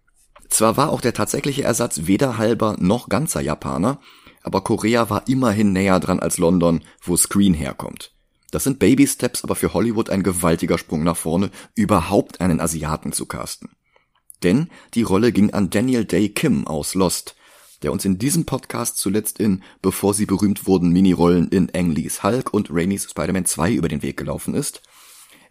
Zwar 0.49 0.77
war 0.77 0.91
auch 0.91 1.01
der 1.01 1.15
tatsächliche 1.15 1.63
Ersatz 1.63 2.01
weder 2.07 2.37
halber 2.37 2.75
noch 2.81 3.09
ganzer 3.09 3.41
Japaner, 3.41 4.01
aber 4.49 4.63
Korea 4.63 5.11
war 5.11 5.29
immerhin 5.29 5.75
näher 5.75 6.01
dran 6.01 6.21
als 6.21 6.39
London, 6.39 6.83
wo 7.03 7.19
Screen 7.19 7.53
herkommt. 7.53 8.15
Das 8.51 8.65
sind 8.65 8.79
Baby 8.79 9.07
Steps, 9.07 9.45
aber 9.45 9.55
für 9.55 9.75
Hollywood 9.75 10.09
ein 10.09 10.23
gewaltiger 10.23 10.79
Sprung 10.79 11.05
nach 11.05 11.19
vorne, 11.19 11.51
überhaupt 11.75 12.41
einen 12.41 12.59
Asiaten 12.59 13.13
zu 13.13 13.27
casten. 13.27 13.69
Denn 14.43 14.71
die 14.95 15.03
Rolle 15.03 15.33
ging 15.33 15.53
an 15.53 15.69
Daniel 15.69 16.07
Day 16.07 16.31
Kim 16.31 16.67
aus 16.67 16.95
Lost, 16.95 17.37
der 17.83 17.93
uns 17.93 18.07
in 18.07 18.19
diesem 18.19 18.47
Podcast 18.47 18.97
zuletzt 18.97 19.39
in, 19.39 19.63
bevor 19.83 20.15
sie 20.15 20.25
berühmt 20.25 20.67
wurden, 20.67 20.95
Minirollen 20.95 21.49
in 21.51 21.71
Ang 21.75 21.91
Lees 21.91 22.23
Hulk 22.23 22.55
und 22.55 22.71
Raimi's 22.71 23.11
Spider-Man 23.11 23.45
2 23.45 23.75
über 23.75 23.89
den 23.89 24.01
Weg 24.01 24.17
gelaufen 24.17 24.55
ist. 24.55 24.81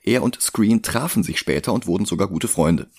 Er 0.02 0.24
und 0.24 0.42
Screen 0.42 0.82
trafen 0.82 1.22
sich 1.22 1.38
später 1.38 1.72
und 1.72 1.86
wurden 1.86 2.06
sogar 2.06 2.28
gute 2.28 2.48
Freunde. 2.48 2.90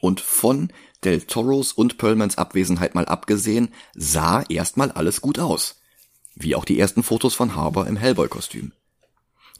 Und 0.00 0.20
von 0.20 0.72
Del 1.04 1.22
Toros 1.22 1.72
und 1.72 1.98
Perlmans 1.98 2.38
Abwesenheit 2.38 2.94
mal 2.94 3.06
abgesehen, 3.06 3.68
sah 3.94 4.42
erstmal 4.48 4.90
alles 4.92 5.20
gut 5.20 5.38
aus. 5.38 5.80
Wie 6.34 6.54
auch 6.54 6.64
die 6.64 6.78
ersten 6.78 7.02
Fotos 7.02 7.34
von 7.34 7.54
Harbour 7.54 7.86
im 7.86 7.96
Hellboy-Kostüm. 7.96 8.72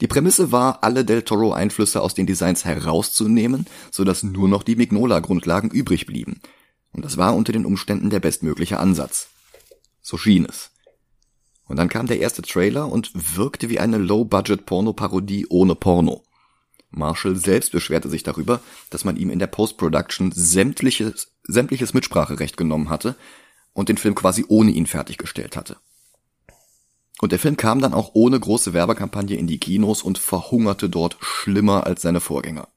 Die 0.01 0.07
Prämisse 0.07 0.51
war, 0.51 0.83
alle 0.83 1.05
Del 1.05 1.21
Toro 1.21 1.53
Einflüsse 1.53 2.01
aus 2.01 2.13
den 2.13 2.25
Designs 2.25 2.65
herauszunehmen, 2.65 3.65
sodass 3.91 4.23
nur 4.23 4.49
noch 4.49 4.63
die 4.63 4.75
Mignola-Grundlagen 4.75 5.69
übrig 5.69 6.05
blieben. 6.05 6.41
Und 6.91 7.05
das 7.05 7.17
war 7.17 7.35
unter 7.35 7.53
den 7.53 7.65
Umständen 7.65 8.09
der 8.09 8.19
bestmögliche 8.19 8.79
Ansatz. 8.79 9.27
So 10.01 10.17
schien 10.17 10.45
es. 10.45 10.71
Und 11.67 11.77
dann 11.77 11.89
kam 11.89 12.07
der 12.07 12.19
erste 12.19 12.41
Trailer 12.41 12.91
und 12.91 13.11
wirkte 13.37 13.69
wie 13.69 13.79
eine 13.79 13.97
Low-Budget-Porno-Parodie 13.97 15.47
ohne 15.49 15.75
Porno. 15.75 16.23
Marshall 16.97 17.35
selbst 17.35 17.71
beschwerte 17.71 18.09
sich 18.09 18.23
darüber, 18.23 18.61
dass 18.89 19.05
man 19.05 19.17
ihm 19.17 19.29
in 19.29 19.39
der 19.39 19.47
Post-Production 19.47 20.31
sämtliches, 20.31 21.31
sämtliches 21.43 21.93
Mitspracherecht 21.93 22.57
genommen 22.57 22.89
hatte 22.89 23.15
und 23.73 23.89
den 23.89 23.97
Film 23.97 24.15
quasi 24.15 24.45
ohne 24.47 24.71
ihn 24.71 24.85
fertiggestellt 24.85 25.55
hatte. 25.55 25.77
Und 27.19 27.31
der 27.31 27.39
Film 27.39 27.57
kam 27.57 27.79
dann 27.79 27.93
auch 27.93 28.11
ohne 28.13 28.39
große 28.39 28.73
Werbekampagne 28.73 29.37
in 29.37 29.47
die 29.47 29.59
Kinos 29.59 30.03
und 30.03 30.17
verhungerte 30.17 30.89
dort 30.89 31.17
schlimmer 31.21 31.85
als 31.85 32.01
seine 32.01 32.19
Vorgänger. 32.19 32.67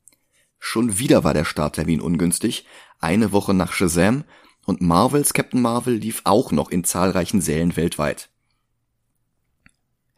Schon 0.58 0.98
wieder 0.98 1.24
war 1.24 1.34
der 1.34 1.44
Starttermin 1.44 2.00
ungünstig, 2.00 2.64
eine 3.00 3.32
Woche 3.32 3.54
nach 3.54 3.72
Shazam, 3.72 4.24
und 4.66 4.82
Marvels 4.82 5.32
Captain 5.32 5.62
Marvel 5.62 5.94
lief 5.94 6.20
auch 6.24 6.52
noch 6.52 6.70
in 6.70 6.84
zahlreichen 6.84 7.40
Sälen 7.40 7.76
weltweit. 7.76 8.28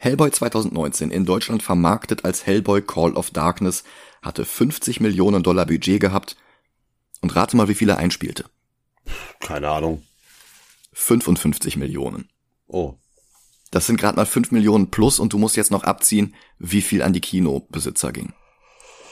Hellboy 0.02 0.30
2019 0.30 1.11
in 1.11 1.26
Deutschland 1.26 1.62
vermarktet 1.62 2.25
als 2.25 2.47
Hellboy 2.47 2.80
Call 2.80 3.12
of 3.12 3.33
Darkness 3.33 3.85
hatte 4.23 4.47
50 4.47 4.99
Millionen 5.00 5.42
Dollar 5.42 5.66
Budget 5.66 6.00
gehabt 6.00 6.37
und 7.21 7.37
rate 7.37 7.54
mal, 7.54 7.69
wie 7.69 7.75
viel 7.75 7.90
er 7.90 7.99
einspielte. 7.99 8.47
Keine 9.40 9.69
Ahnung. 9.69 10.02
55 10.95 11.76
Millionen. 11.76 12.30
Oh. 12.66 12.95
Das 13.71 13.87
sind 13.87 14.00
gerade 14.00 14.16
mal 14.16 14.25
5 14.25 14.52
Millionen 14.52 14.90
plus 14.90 15.19
und 15.19 15.35
du 15.35 15.38
musst 15.38 15.57
jetzt 15.57 15.71
noch 15.71 15.85
abziehen, 15.85 16.35
wie 16.59 16.80
viel 16.80 17.02
an 17.02 17.12
die 17.12 17.21
Kinobesitzer 17.21 18.11
ging. 18.11 18.33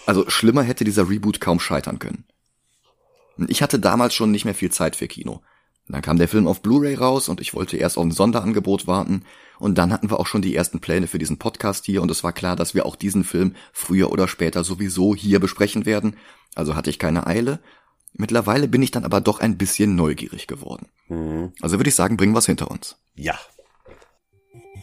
Also 0.07 0.31
schlimmer 0.31 0.63
hätte 0.63 0.85
dieser 0.85 1.11
Reboot 1.11 1.39
kaum 1.39 1.61
scheitern 1.61 1.99
können. 1.99 2.25
Ich 3.49 3.61
hatte 3.61 3.79
damals 3.79 4.15
schon 4.15 4.31
nicht 4.31 4.47
mehr 4.47 4.55
viel 4.55 4.73
Zeit 4.73 4.97
für 4.97 5.07
Kino. 5.07 5.43
Dann 5.89 6.03
kam 6.03 6.19
der 6.19 6.29
Film 6.29 6.47
auf 6.47 6.61
Blu-ray 6.61 6.95
raus 6.95 7.29
und 7.29 7.41
ich 7.41 7.55
wollte 7.55 7.77
erst 7.77 7.97
auf 7.97 8.05
ein 8.05 8.11
Sonderangebot 8.11 8.87
warten 8.87 9.25
und 9.59 9.79
dann 9.79 9.93
hatten 9.93 10.11
wir 10.11 10.21
auch 10.21 10.27
schon 10.27 10.43
die 10.43 10.55
ersten 10.55 10.81
Pläne 10.81 11.07
für 11.07 11.19
diesen 11.19 11.39
Podcast 11.39 11.87
hier 11.87 12.03
und 12.03 12.11
es 12.11 12.23
war 12.23 12.33
klar, 12.33 12.57
dass 12.57 12.75
wir 12.75 12.87
auch 12.87 12.95
diesen 12.95 13.25
Film 13.25 13.55
früher 13.73 14.13
oder 14.13 14.29
später 14.29 14.65
sowieso 14.65 15.15
hier 15.15 15.41
besprechen 15.41 15.87
werden. 15.87 16.17
Also 16.55 16.77
hatte 16.77 16.91
ich 16.91 16.99
keine 16.99 17.27
Eile. 17.27 17.59
Mittlerweile 18.13 18.69
bin 18.69 18.83
ich 18.83 18.91
dann 18.91 19.05
aber 19.05 19.21
doch 19.21 19.41
ein 19.41 19.57
bisschen 19.57 19.97
neugierig 19.97 20.47
geworden. 20.47 20.89
Mhm. 21.09 21.53
Also 21.61 21.79
würde 21.79 21.89
ich 21.89 21.95
sagen, 21.95 22.17
bringen 22.17 22.35
wir 22.35 22.41
es 22.41 22.47
hinter 22.47 22.71
uns. 22.71 22.97
Ja. 23.15 23.39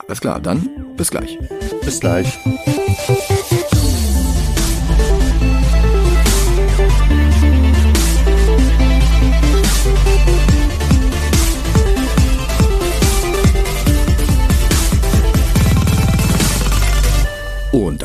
Alles 0.08 0.22
klar, 0.22 0.40
dann 0.40 0.96
bis 0.98 1.12
gleich. 1.12 1.38
Bis 1.84 2.00
gleich. 2.00 2.40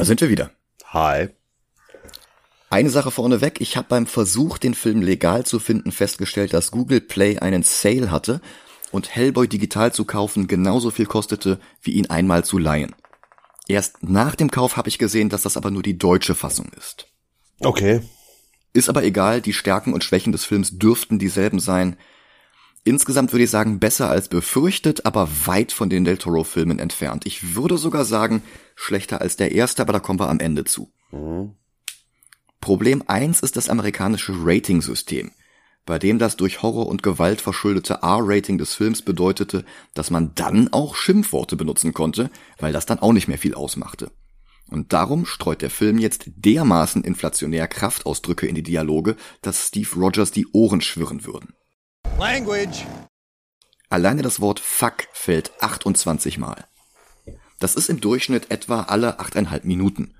Da 0.00 0.06
sind 0.06 0.22
wir 0.22 0.30
wieder. 0.30 0.50
Hi. 0.86 1.28
Eine 2.70 2.88
Sache 2.88 3.10
vorneweg, 3.10 3.60
ich 3.60 3.76
habe 3.76 3.88
beim 3.90 4.06
Versuch, 4.06 4.56
den 4.56 4.72
Film 4.72 5.02
legal 5.02 5.44
zu 5.44 5.58
finden, 5.58 5.92
festgestellt, 5.92 6.54
dass 6.54 6.70
Google 6.70 7.02
Play 7.02 7.38
einen 7.38 7.62
Sale 7.62 8.10
hatte 8.10 8.40
und 8.92 9.14
Hellboy 9.14 9.46
digital 9.46 9.92
zu 9.92 10.06
kaufen 10.06 10.46
genauso 10.46 10.90
viel 10.90 11.04
kostete, 11.04 11.60
wie 11.82 11.90
ihn 11.92 12.08
einmal 12.08 12.44
zu 12.44 12.56
leihen. 12.56 12.94
Erst 13.68 14.02
nach 14.02 14.36
dem 14.36 14.50
Kauf 14.50 14.78
habe 14.78 14.88
ich 14.88 14.98
gesehen, 14.98 15.28
dass 15.28 15.42
das 15.42 15.58
aber 15.58 15.70
nur 15.70 15.82
die 15.82 15.98
deutsche 15.98 16.34
Fassung 16.34 16.70
ist. 16.78 17.06
Okay. 17.60 18.00
Ist 18.72 18.88
aber 18.88 19.04
egal, 19.04 19.42
die 19.42 19.52
Stärken 19.52 19.92
und 19.92 20.02
Schwächen 20.02 20.32
des 20.32 20.46
Films 20.46 20.78
dürften 20.78 21.18
dieselben 21.18 21.60
sein. 21.60 21.98
Insgesamt 22.84 23.32
würde 23.32 23.44
ich 23.44 23.50
sagen, 23.50 23.78
besser 23.78 24.08
als 24.08 24.28
befürchtet, 24.28 25.04
aber 25.04 25.28
weit 25.44 25.72
von 25.72 25.90
den 25.90 26.04
Del 26.04 26.16
Toro-Filmen 26.16 26.78
entfernt. 26.78 27.26
Ich 27.26 27.54
würde 27.54 27.76
sogar 27.76 28.04
sagen, 28.04 28.42
schlechter 28.74 29.20
als 29.20 29.36
der 29.36 29.52
erste, 29.52 29.82
aber 29.82 29.92
da 29.92 30.00
kommen 30.00 30.18
wir 30.18 30.30
am 30.30 30.40
Ende 30.40 30.64
zu. 30.64 30.90
Mhm. 31.10 31.56
Problem 32.60 33.02
eins 33.06 33.40
ist 33.40 33.56
das 33.56 33.68
amerikanische 33.68 34.34
Rating-System, 34.36 35.30
bei 35.86 35.98
dem 35.98 36.18
das 36.18 36.36
durch 36.36 36.62
Horror 36.62 36.86
und 36.86 37.02
Gewalt 37.02 37.40
verschuldete 37.40 37.98
R-Rating 38.02 38.58
des 38.58 38.74
Films 38.74 39.02
bedeutete, 39.02 39.64
dass 39.94 40.10
man 40.10 40.34
dann 40.34 40.72
auch 40.72 40.94
Schimpfworte 40.94 41.56
benutzen 41.56 41.92
konnte, 41.92 42.30
weil 42.58 42.72
das 42.72 42.86
dann 42.86 42.98
auch 42.98 43.12
nicht 43.12 43.28
mehr 43.28 43.38
viel 43.38 43.54
ausmachte. 43.54 44.10
Und 44.68 44.92
darum 44.92 45.26
streut 45.26 45.62
der 45.62 45.70
Film 45.70 45.98
jetzt 45.98 46.30
dermaßen 46.36 47.02
inflationär 47.02 47.66
Kraftausdrücke 47.66 48.46
in 48.46 48.54
die 48.54 48.62
Dialoge, 48.62 49.16
dass 49.42 49.66
Steve 49.66 49.88
Rogers 49.96 50.30
die 50.30 50.46
Ohren 50.52 50.80
schwirren 50.80 51.24
würden. 51.24 51.54
Language. 52.20 52.84
Alleine 53.88 54.20
das 54.20 54.40
Wort 54.42 54.60
Fuck 54.60 55.08
fällt 55.14 55.52
28 55.62 56.36
Mal. 56.36 56.66
Das 57.58 57.76
ist 57.76 57.88
im 57.88 58.02
Durchschnitt 58.02 58.50
etwa 58.50 58.82
alle 58.82 59.20
8,5 59.20 59.64
Minuten. 59.64 60.14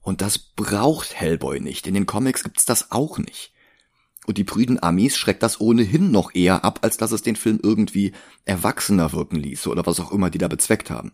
Und 0.00 0.22
das 0.22 0.38
braucht 0.38 1.14
Hellboy 1.14 1.60
nicht. 1.60 1.86
In 1.86 1.92
den 1.92 2.06
Comics 2.06 2.42
gibt's 2.42 2.64
das 2.64 2.90
auch 2.90 3.18
nicht. 3.18 3.52
Und 4.24 4.38
die 4.38 4.44
prüden 4.44 4.82
Amis 4.82 5.18
schreckt 5.18 5.42
das 5.42 5.60
ohnehin 5.60 6.10
noch 6.10 6.34
eher 6.34 6.64
ab, 6.64 6.78
als 6.80 6.96
dass 6.96 7.12
es 7.12 7.20
den 7.20 7.36
Film 7.36 7.60
irgendwie 7.62 8.12
erwachsener 8.46 9.12
wirken 9.12 9.36
ließe 9.36 9.68
oder 9.68 9.84
was 9.84 10.00
auch 10.00 10.10
immer 10.10 10.30
die 10.30 10.38
da 10.38 10.48
bezweckt 10.48 10.88
haben. 10.88 11.12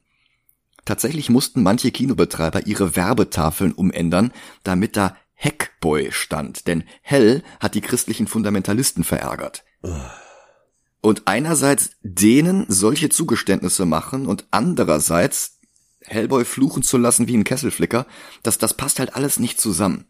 Tatsächlich 0.84 1.30
mussten 1.30 1.64
manche 1.64 1.90
Kinobetreiber 1.90 2.64
ihre 2.68 2.94
Werbetafeln 2.94 3.72
umändern, 3.72 4.32
damit 4.62 4.96
da 4.96 5.16
Heckboy 5.34 6.12
stand, 6.12 6.68
denn 6.68 6.84
Hell 7.02 7.42
hat 7.58 7.74
die 7.74 7.80
christlichen 7.80 8.28
Fundamentalisten 8.28 9.02
verärgert. 9.02 9.64
Und 11.00 11.22
einerseits 11.26 11.90
denen 12.02 12.66
solche 12.68 13.08
Zugeständnisse 13.08 13.86
machen 13.86 14.26
und 14.26 14.46
andererseits 14.50 15.58
Hellboy 16.02 16.44
fluchen 16.44 16.82
zu 16.82 16.98
lassen 16.98 17.28
wie 17.28 17.36
ein 17.36 17.44
Kesselflicker, 17.44 18.06
das, 18.42 18.58
das 18.58 18.74
passt 18.74 18.98
halt 18.98 19.14
alles 19.14 19.38
nicht 19.38 19.60
zusammen. 19.60 20.06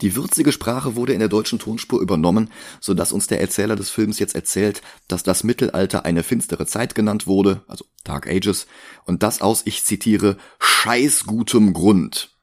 Die 0.00 0.16
würzige 0.16 0.50
Sprache 0.50 0.96
wurde 0.96 1.12
in 1.12 1.20
der 1.20 1.28
deutschen 1.28 1.58
Tonspur 1.58 2.00
übernommen, 2.00 2.50
so 2.80 2.94
dass 2.94 3.12
uns 3.12 3.28
der 3.28 3.40
Erzähler 3.40 3.76
des 3.76 3.90
Films 3.90 4.18
jetzt 4.18 4.34
erzählt, 4.34 4.82
dass 5.06 5.22
das 5.22 5.44
Mittelalter 5.44 6.04
eine 6.04 6.24
finstere 6.24 6.66
Zeit 6.66 6.94
genannt 6.94 7.26
wurde, 7.26 7.62
also 7.68 7.84
Dark 8.02 8.26
Ages, 8.26 8.66
und 9.04 9.22
das 9.22 9.40
aus, 9.40 9.62
ich 9.66 9.84
zitiere, 9.84 10.36
scheißgutem 10.58 11.72
Grund. 11.74 12.36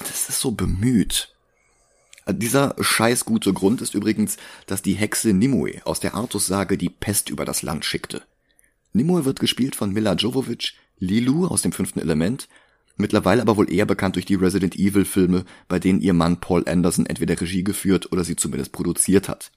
Das 0.00 0.28
ist 0.28 0.40
so 0.40 0.50
bemüht. 0.52 1.33
Dieser 2.26 2.74
scheißgute 2.80 3.52
Grund 3.52 3.82
ist 3.82 3.94
übrigens, 3.94 4.38
dass 4.66 4.80
die 4.80 4.94
Hexe 4.94 5.34
Nimue 5.34 5.82
aus 5.84 6.00
der 6.00 6.14
Artus-Sage 6.14 6.78
die 6.78 6.88
Pest 6.88 7.28
über 7.28 7.44
das 7.44 7.62
Land 7.62 7.84
schickte. 7.84 8.22
Nimue 8.94 9.24
wird 9.24 9.40
gespielt 9.40 9.76
von 9.76 9.92
Mila 9.92 10.14
Jovovich, 10.14 10.78
Lilu 10.98 11.46
aus 11.46 11.62
dem 11.62 11.72
fünften 11.72 12.00
Element, 12.00 12.48
mittlerweile 12.96 13.42
aber 13.42 13.56
wohl 13.56 13.70
eher 13.70 13.86
bekannt 13.86 14.16
durch 14.16 14.24
die 14.24 14.36
Resident 14.36 14.76
Evil 14.76 15.04
Filme, 15.04 15.44
bei 15.68 15.78
denen 15.78 16.00
ihr 16.00 16.14
Mann 16.14 16.40
Paul 16.40 16.66
Anderson 16.66 17.04
entweder 17.04 17.38
Regie 17.38 17.64
geführt 17.64 18.10
oder 18.12 18.24
sie 18.24 18.36
zumindest 18.36 18.72
produziert 18.72 19.28
hat. 19.28 19.50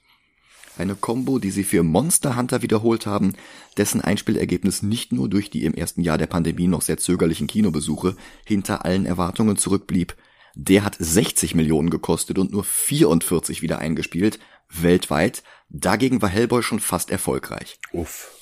Eine 0.76 0.94
Combo, 0.94 1.38
die 1.38 1.50
sie 1.50 1.64
für 1.64 1.82
Monster 1.82 2.36
Hunter 2.36 2.62
wiederholt 2.62 3.06
haben, 3.06 3.34
dessen 3.76 4.00
Einspielergebnis 4.00 4.82
nicht 4.82 5.12
nur 5.12 5.28
durch 5.28 5.50
die 5.50 5.64
im 5.64 5.74
ersten 5.74 6.02
Jahr 6.02 6.18
der 6.18 6.26
Pandemie 6.26 6.68
noch 6.68 6.82
sehr 6.82 6.98
zögerlichen 6.98 7.46
Kinobesuche 7.46 8.14
hinter 8.44 8.84
allen 8.84 9.06
Erwartungen 9.06 9.56
zurückblieb. 9.56 10.14
Der 10.60 10.82
hat 10.82 10.96
60 10.98 11.54
Millionen 11.54 11.88
gekostet 11.88 12.36
und 12.36 12.50
nur 12.50 12.64
44 12.64 13.62
wieder 13.62 13.78
eingespielt, 13.78 14.40
weltweit. 14.68 15.44
Dagegen 15.68 16.20
war 16.20 16.28
Hellboy 16.28 16.64
schon 16.64 16.80
fast 16.80 17.10
erfolgreich. 17.10 17.78
Uff. 17.92 18.32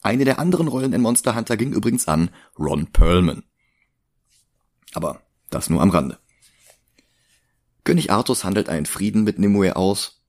Eine 0.00 0.24
der 0.24 0.38
anderen 0.38 0.68
Rollen 0.68 0.94
in 0.94 1.02
Monster 1.02 1.34
Hunter 1.34 1.58
ging 1.58 1.74
übrigens 1.74 2.08
an 2.08 2.30
Ron 2.58 2.86
Perlman. 2.86 3.42
Aber 4.94 5.20
das 5.50 5.68
nur 5.68 5.82
am 5.82 5.90
Rande. 5.90 6.18
König 7.84 8.10
Artus 8.10 8.44
handelt 8.44 8.70
einen 8.70 8.86
Frieden 8.86 9.22
mit 9.22 9.38
Nimue 9.38 9.76
aus, 9.76 10.22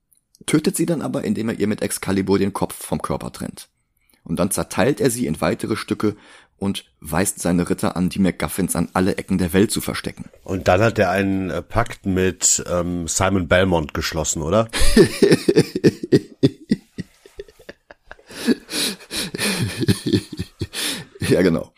tötet 0.46 0.76
sie 0.76 0.86
dann 0.86 1.02
aber, 1.02 1.24
indem 1.24 1.48
er 1.48 1.58
ihr 1.58 1.68
mit 1.68 1.82
Excalibur 1.82 2.40
den 2.40 2.52
Kopf 2.52 2.76
vom 2.76 3.02
Körper 3.02 3.32
trennt. 3.32 3.70
Und 4.26 4.38
dann 4.38 4.52
zerteilt 4.52 5.00
er 5.00 5.10
sie 5.10 5.28
in 5.28 5.40
weitere 5.40 5.78
Stücke 5.78 6.18
und 6.58 6.86
weist 7.00 7.40
seine 7.40 7.70
Ritter 7.70 7.96
an, 7.96 8.10
die 8.10 8.20
MacGuffins 8.20 8.76
an 8.76 8.90
alle 8.94 9.18
Ecken 9.18 9.38
der 9.38 9.54
Welt 9.54 9.72
zu 9.72 9.82
verstecken. 9.82 10.26
Und 10.44 10.68
dann 10.68 10.82
hat 10.82 11.00
er 11.00 11.12
einen 11.12 11.50
äh, 11.50 11.62
Pakt 11.62 12.06
mit 12.06 12.64
ähm, 12.70 13.08
Simon 13.08 13.48
Belmont 13.48 13.94
geschlossen, 13.94 14.42
oder? 14.42 14.68
ja, 21.20 21.42
genau. 21.42 21.74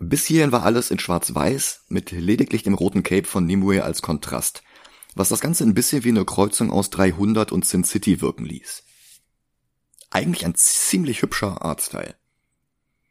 Bis 0.00 0.26
hierhin 0.26 0.52
war 0.52 0.62
alles 0.62 0.92
in 0.92 1.00
schwarz-weiß, 1.00 1.86
mit 1.88 2.12
lediglich 2.12 2.62
dem 2.62 2.74
roten 2.74 3.02
Cape 3.02 3.26
von 3.26 3.44
Nimue 3.46 3.82
als 3.82 4.00
Kontrast, 4.00 4.62
was 5.16 5.28
das 5.28 5.40
Ganze 5.40 5.64
ein 5.64 5.74
bisschen 5.74 6.04
wie 6.04 6.10
eine 6.10 6.24
Kreuzung 6.24 6.70
aus 6.70 6.90
300 6.90 7.50
und 7.50 7.64
Sin 7.66 7.82
City 7.82 8.20
wirken 8.20 8.44
ließ. 8.44 8.84
Eigentlich 10.10 10.46
ein 10.46 10.54
ziemlich 10.54 11.22
hübscher 11.22 11.62
Artstyle. 11.62 12.14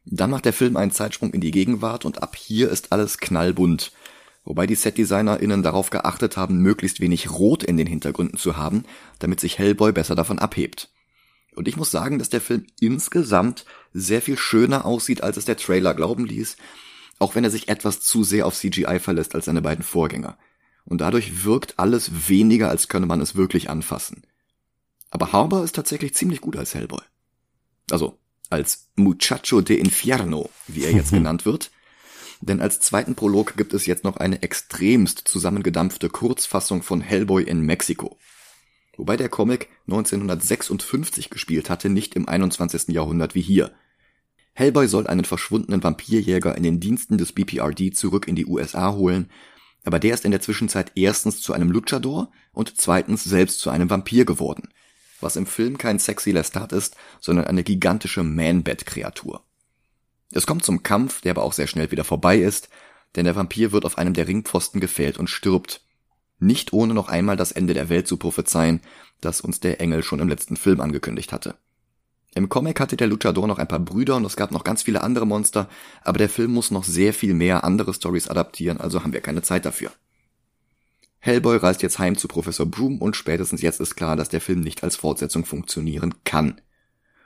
Dann 0.09 0.29
macht 0.29 0.45
der 0.45 0.53
Film 0.53 0.77
einen 0.77 0.91
Zeitsprung 0.91 1.33
in 1.33 1.41
die 1.41 1.51
Gegenwart 1.51 2.05
und 2.05 2.23
ab 2.23 2.37
hier 2.37 2.71
ist 2.71 2.93
alles 2.93 3.17
knallbunt, 3.17 3.91
wobei 4.45 4.65
die 4.65 4.75
SetdesignerInnen 4.75 5.63
darauf 5.63 5.89
geachtet 5.89 6.37
haben, 6.37 6.61
möglichst 6.61 7.01
wenig 7.01 7.29
Rot 7.29 7.61
in 7.61 7.75
den 7.75 7.87
Hintergründen 7.87 8.37
zu 8.37 8.55
haben, 8.55 8.85
damit 9.19 9.41
sich 9.41 9.59
Hellboy 9.59 9.91
besser 9.91 10.15
davon 10.15 10.39
abhebt. 10.39 10.89
Und 11.55 11.67
ich 11.67 11.75
muss 11.75 11.91
sagen, 11.91 12.19
dass 12.19 12.29
der 12.29 12.39
Film 12.39 12.67
insgesamt 12.79 13.65
sehr 13.91 14.21
viel 14.21 14.37
schöner 14.37 14.85
aussieht, 14.85 15.23
als 15.23 15.35
es 15.35 15.43
der 15.43 15.57
Trailer 15.57 15.93
glauben 15.93 16.25
ließ, 16.25 16.55
auch 17.19 17.35
wenn 17.35 17.43
er 17.43 17.49
sich 17.49 17.67
etwas 17.67 17.99
zu 17.99 18.23
sehr 18.23 18.45
auf 18.45 18.55
CGI 18.55 18.99
verlässt 18.99 19.35
als 19.35 19.45
seine 19.45 19.61
beiden 19.61 19.83
Vorgänger. 19.83 20.37
Und 20.85 21.01
dadurch 21.01 21.43
wirkt 21.43 21.79
alles 21.79 22.29
weniger, 22.29 22.69
als 22.69 22.87
könne 22.87 23.07
man 23.07 23.19
es 23.19 23.35
wirklich 23.35 23.69
anfassen. 23.69 24.23
Aber 25.09 25.33
Harbour 25.33 25.65
ist 25.65 25.75
tatsächlich 25.75 26.13
ziemlich 26.13 26.39
gut 26.39 26.55
als 26.55 26.75
Hellboy. 26.75 27.01
Also, 27.91 28.17
als 28.49 28.89
Muchacho 28.95 29.61
de 29.61 29.77
Infierno, 29.77 30.49
wie 30.67 30.83
er 30.83 30.91
jetzt 30.91 31.11
genannt 31.11 31.45
wird. 31.45 31.71
Denn 32.41 32.61
als 32.61 32.79
zweiten 32.79 33.15
Prolog 33.15 33.57
gibt 33.57 33.73
es 33.73 33.85
jetzt 33.85 34.03
noch 34.03 34.17
eine 34.17 34.43
extremst 34.43 35.27
zusammengedampfte 35.27 36.09
Kurzfassung 36.09 36.83
von 36.83 37.01
Hellboy 37.01 37.43
in 37.43 37.61
Mexiko 37.61 38.17
wobei 38.97 39.15
der 39.15 39.29
Comic 39.29 39.69
1956 39.87 41.29
gespielt 41.29 41.69
hatte, 41.69 41.89
nicht 41.89 42.15
im 42.15 42.27
21. 42.27 42.89
Jahrhundert 42.89 43.35
wie 43.35 43.41
hier. 43.41 43.71
Hellboy 44.53 44.87
soll 44.87 45.07
einen 45.07 45.23
verschwundenen 45.23 45.83
Vampirjäger 45.83 46.57
in 46.57 46.63
den 46.63 46.79
Diensten 46.79 47.17
des 47.17 47.31
BPRD 47.31 47.95
zurück 47.95 48.27
in 48.27 48.35
die 48.35 48.47
USA 48.47 48.93
holen, 48.93 49.29
aber 49.85 49.99
der 49.99 50.15
ist 50.15 50.25
in 50.25 50.31
der 50.31 50.41
Zwischenzeit 50.41 50.91
erstens 50.95 51.41
zu 51.41 51.53
einem 51.53 51.71
Luchador 51.71 52.31
und 52.51 52.75
zweitens 52.75 53.23
selbst 53.23 53.59
zu 53.59 53.69
einem 53.69 53.89
Vampir 53.89 54.25
geworden, 54.25 54.69
was 55.19 55.35
im 55.35 55.45
Film 55.45 55.77
kein 55.77 55.99
sexy 55.99 56.31
Lestat 56.31 56.71
ist, 56.71 56.95
sondern 57.19 57.45
eine 57.45 57.63
gigantische 57.63 58.23
Man-Bat-Kreatur. 58.23 59.41
Es 60.31 60.45
kommt 60.45 60.65
zum 60.65 60.83
Kampf, 60.83 61.21
der 61.21 61.31
aber 61.31 61.43
auch 61.43 61.53
sehr 61.53 61.67
schnell 61.67 61.91
wieder 61.91 62.03
vorbei 62.03 62.37
ist, 62.37 62.69
denn 63.15 63.25
der 63.25 63.35
Vampir 63.35 63.71
wird 63.71 63.85
auf 63.85 63.97
einem 63.97 64.13
der 64.13 64.27
Ringpfosten 64.27 64.81
gefällt 64.81 65.17
und 65.17 65.29
stirbt, 65.29 65.81
nicht 66.39 66.73
ohne 66.73 66.93
noch 66.93 67.07
einmal 67.07 67.35
das 67.35 67.51
Ende 67.51 67.73
der 67.73 67.89
Welt 67.89 68.07
zu 68.07 68.17
prophezeien, 68.17 68.81
das 69.21 69.41
uns 69.41 69.59
der 69.59 69.81
Engel 69.81 70.03
schon 70.03 70.19
im 70.19 70.29
letzten 70.29 70.55
Film 70.55 70.81
angekündigt 70.81 71.31
hatte. 71.31 71.55
Im 72.35 72.49
Comic 72.49 72.79
hatte 72.79 72.97
der 72.97 73.07
Luchador 73.07 73.47
noch 73.47 73.57
ein 73.57 73.67
paar 73.67 73.79
Brüder 73.79 74.17
und 74.17 74.25
es 74.25 74.35
gab 74.35 74.51
noch 74.51 74.63
ganz 74.63 74.83
viele 74.83 75.01
andere 75.01 75.25
Monster, 75.25 75.67
aber 76.03 76.19
der 76.19 76.29
Film 76.29 76.53
muss 76.53 76.69
noch 76.69 76.83
sehr 76.83 77.13
viel 77.13 77.33
mehr 77.33 77.63
andere 77.63 77.93
Stories 77.93 78.27
adaptieren, 78.27 78.79
also 78.79 79.01
haben 79.01 79.13
wir 79.13 79.21
keine 79.21 79.41
Zeit 79.41 79.65
dafür. 79.65 79.91
Hellboy 81.19 81.57
reist 81.57 81.81
jetzt 81.81 81.99
heim 81.99 82.17
zu 82.17 82.27
Professor 82.27 82.65
Broom 82.65 83.01
und 83.01 83.15
spätestens 83.15 83.61
jetzt 83.61 83.79
ist 83.79 83.95
klar, 83.95 84.15
dass 84.15 84.29
der 84.29 84.41
Film 84.41 84.61
nicht 84.61 84.83
als 84.83 84.95
Fortsetzung 84.95 85.45
funktionieren 85.45 86.15
kann. 86.23 86.61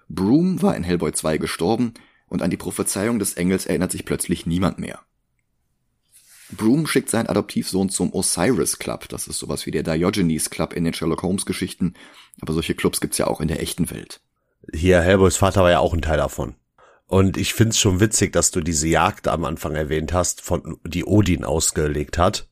Broom 0.09 0.61
war 0.61 0.75
in 0.75 0.83
Hellboy 0.83 1.11
2 1.11 1.37
gestorben 1.37 1.93
und 2.27 2.41
an 2.41 2.49
die 2.49 2.57
Prophezeiung 2.57 3.19
des 3.19 3.33
Engels 3.33 3.65
erinnert 3.65 3.91
sich 3.91 4.05
plötzlich 4.05 4.45
niemand 4.45 4.79
mehr. 4.79 5.01
Broom 6.51 6.85
schickt 6.85 7.09
seinen 7.09 7.27
Adoptivsohn 7.27 7.89
zum 7.89 8.13
Osiris 8.13 8.77
Club. 8.77 9.07
Das 9.09 9.27
ist 9.27 9.39
sowas 9.39 9.65
wie 9.65 9.71
der 9.71 9.83
Diogenes 9.83 10.49
Club 10.49 10.73
in 10.73 10.83
den 10.83 10.93
Sherlock 10.93 11.23
Holmes 11.23 11.45
Geschichten. 11.45 11.93
Aber 12.41 12.53
solche 12.53 12.75
Clubs 12.75 12.99
gibt's 12.99 13.17
ja 13.17 13.27
auch 13.27 13.39
in 13.39 13.47
der 13.47 13.61
echten 13.61 13.89
Welt. 13.89 14.21
Hier, 14.73 15.01
Hellboys 15.01 15.37
Vater 15.37 15.63
war 15.63 15.71
ja 15.71 15.79
auch 15.79 15.93
ein 15.93 16.01
Teil 16.01 16.17
davon. 16.17 16.55
Und 17.07 17.37
ich 17.37 17.53
find's 17.53 17.79
schon 17.79 17.99
witzig, 17.99 18.31
dass 18.31 18.51
du 18.51 18.61
diese 18.61 18.87
Jagd 18.87 19.27
am 19.27 19.43
Anfang 19.43 19.75
erwähnt 19.75 20.13
hast, 20.13 20.41
von 20.41 20.77
die 20.85 21.05
Odin 21.05 21.43
ausgelegt 21.43 22.17
hat. 22.17 22.47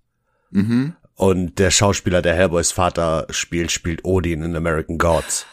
Mhm. 0.52 0.96
Und 1.20 1.60
der 1.60 1.70
Schauspieler, 1.70 2.22
der 2.22 2.34
Hellboys 2.34 2.72
Vater 2.72 3.28
spielt, 3.30 3.74
spielt 3.74 4.06
Odin 4.06 4.42
in 4.42 4.56
American 4.56 4.98
Gods. 4.98 5.46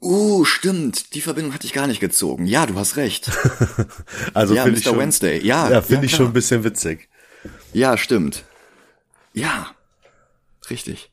Uh, 0.00 0.44
stimmt. 0.44 1.14
Die 1.14 1.20
Verbindung 1.20 1.52
hatte 1.52 1.66
ich 1.66 1.72
gar 1.72 1.88
nicht 1.88 1.98
gezogen. 1.98 2.46
Ja, 2.46 2.64
du 2.64 2.76
hast 2.76 2.96
recht. 2.96 3.28
also 4.34 4.54
ja, 4.54 4.62
finde 4.62 4.78
ich 4.78 4.84
schon, 4.84 5.00
Wednesday. 5.00 5.44
Ja, 5.44 5.68
ja 5.68 5.82
finde 5.82 6.02
ja, 6.02 6.04
ich 6.04 6.14
schon 6.14 6.26
ein 6.26 6.32
bisschen 6.32 6.62
witzig. 6.62 7.08
Ja, 7.72 7.98
stimmt. 7.98 8.44
Ja, 9.34 9.74
richtig. 10.70 11.10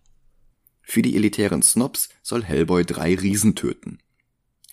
Für 0.84 1.02
die 1.02 1.16
elitären 1.16 1.64
Snobs 1.64 2.10
soll 2.22 2.44
Hellboy 2.44 2.86
drei 2.86 3.16
Riesen 3.16 3.56
töten. 3.56 3.98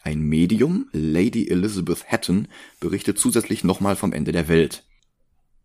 Ein 0.03 0.21
Medium, 0.21 0.91
Lady 0.93 1.49
Elizabeth 1.49 2.05
Hatton, 2.13 2.47
berichtet 2.79 3.19
zusätzlich 3.19 3.65
nochmal 3.65 3.97
vom 3.97 4.13
Ende 4.13 4.33
der 4.33 4.49
Welt. 4.49 4.85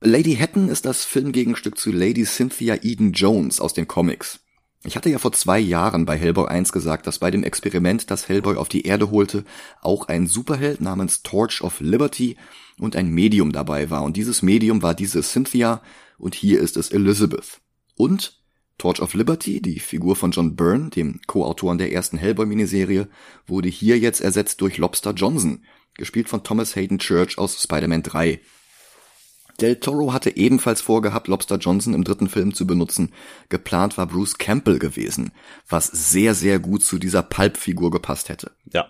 Lady 0.01 0.38
Hatton 0.38 0.69
ist 0.69 0.85
das 0.85 1.03
Filmgegenstück 1.03 1.77
zu 1.77 1.91
Lady 1.91 2.23
Cynthia 2.23 2.77
Eden 2.83 3.12
Jones 3.12 3.59
aus 3.59 3.73
den 3.73 3.85
Comics. 3.85 4.39
Ich 4.85 4.95
hatte 4.95 5.09
ja 5.09 5.19
vor 5.19 5.33
zwei 5.33 5.59
Jahren 5.59 6.05
bei 6.05 6.17
Hellboy 6.17 6.47
1 6.47 6.71
gesagt, 6.71 7.05
dass 7.05 7.19
bei 7.19 7.31
dem 7.31 7.43
Experiment, 7.43 8.09
das 8.09 8.29
Hellboy 8.29 8.55
auf 8.55 8.69
die 8.69 8.83
Erde 8.83 9.12
holte, 9.12 9.43
auch 9.81 10.07
ein 10.07 10.25
Superheld 10.25 10.79
namens 10.79 11.21
Torch 11.21 11.62
of 11.62 11.81
Liberty 11.81 12.38
und 12.77 12.95
ein 12.95 13.09
Medium 13.09 13.51
dabei 13.51 13.89
war. 13.89 14.03
Und 14.03 14.15
dieses 14.15 14.41
Medium 14.41 14.81
war 14.81 14.93
diese 14.93 15.21
Cynthia, 15.21 15.81
und 16.17 16.33
hier 16.33 16.62
ist 16.62 16.77
es 16.77 16.91
Elizabeth. 16.91 17.59
Und 17.97 18.41
Torch 18.77 19.01
of 19.01 19.13
Liberty, 19.13 19.62
die 19.62 19.81
Figur 19.81 20.15
von 20.15 20.31
John 20.31 20.55
Byrne, 20.55 20.91
dem 20.91 21.19
Co-Autoren 21.27 21.77
der 21.77 21.91
ersten 21.91 22.17
Hellboy-Miniserie, 22.17 23.09
wurde 23.47 23.67
hier 23.67 23.99
jetzt 23.99 24.21
ersetzt 24.21 24.62
durch 24.62 24.77
Lobster 24.77 25.12
Johnson, 25.12 25.65
gespielt 25.95 26.29
von 26.29 26.45
Thomas 26.45 26.77
Hayden 26.77 26.99
Church 26.99 27.38
aus 27.38 27.62
Spider-Man 27.62 28.03
3. 28.03 28.39
Del 29.62 29.80
Toro 29.80 30.13
hatte 30.13 30.36
ebenfalls 30.36 30.82
vorgehabt, 30.82 31.28
Lobster 31.28 31.58
Johnson 31.58 31.93
im 31.93 32.04
dritten 32.04 32.30
Film 32.30 32.54
zu 32.54 32.65
benutzen. 32.65 33.13
Geplant 33.50 33.98
war 33.98 34.08
Bruce 34.08 34.38
Campbell 34.38 34.80
gewesen, 34.80 35.32
was 35.67 35.88
sehr, 35.88 36.36
sehr 36.36 36.60
gut 36.60 36.84
zu 36.84 36.98
dieser 36.98 37.24
Pulp-Figur 37.24 37.91
gepasst 37.91 38.30
hätte. 38.30 38.52
Ja. 38.72 38.89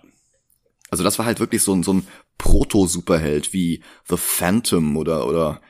Also 0.90 1.04
das 1.04 1.18
war 1.18 1.26
halt 1.26 1.40
wirklich 1.40 1.62
so 1.62 1.74
ein, 1.74 1.82
so 1.82 1.94
ein 1.94 2.06
Proto-Superheld 2.38 3.52
wie 3.52 3.82
The 4.08 4.16
Phantom 4.16 4.96
oder, 4.96 5.26
oder 5.26 5.60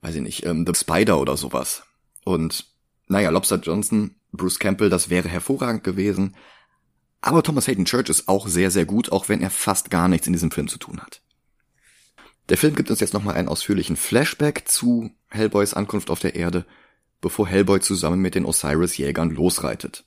weiß 0.00 0.14
ich 0.14 0.22
nicht, 0.22 0.46
ähm, 0.46 0.64
The 0.66 0.74
Spider 0.78 1.20
oder 1.20 1.36
sowas. 1.36 1.82
Und 2.24 2.66
naja, 3.08 3.30
Lobster 3.30 3.56
Johnson, 3.56 4.16
Bruce 4.32 4.58
Campbell, 4.58 4.90
das 4.90 5.10
wäre 5.10 5.28
hervorragend 5.28 5.84
gewesen. 5.84 6.36
Aber 7.20 7.42
Thomas 7.42 7.66
Hayden 7.68 7.84
Church 7.84 8.08
ist 8.10 8.28
auch 8.28 8.48
sehr, 8.48 8.70
sehr 8.70 8.84
gut, 8.84 9.10
auch 9.10 9.28
wenn 9.28 9.40
er 9.40 9.50
fast 9.50 9.90
gar 9.90 10.08
nichts 10.08 10.26
in 10.26 10.32
diesem 10.32 10.50
Film 10.50 10.68
zu 10.68 10.78
tun 10.78 11.00
hat. 11.00 11.22
Der 12.50 12.58
Film 12.58 12.74
gibt 12.74 12.90
uns 12.90 13.00
jetzt 13.00 13.14
nochmal 13.14 13.36
einen 13.36 13.48
ausführlichen 13.48 13.96
Flashback 13.96 14.68
zu 14.68 15.10
Hellboys 15.30 15.72
Ankunft 15.72 16.10
auf 16.10 16.20
der 16.20 16.34
Erde, 16.34 16.66
bevor 17.20 17.48
Hellboy 17.48 17.80
zusammen 17.80 18.20
mit 18.20 18.34
den 18.34 18.44
Osiris-Jägern 18.44 19.30
losreitet. 19.30 20.04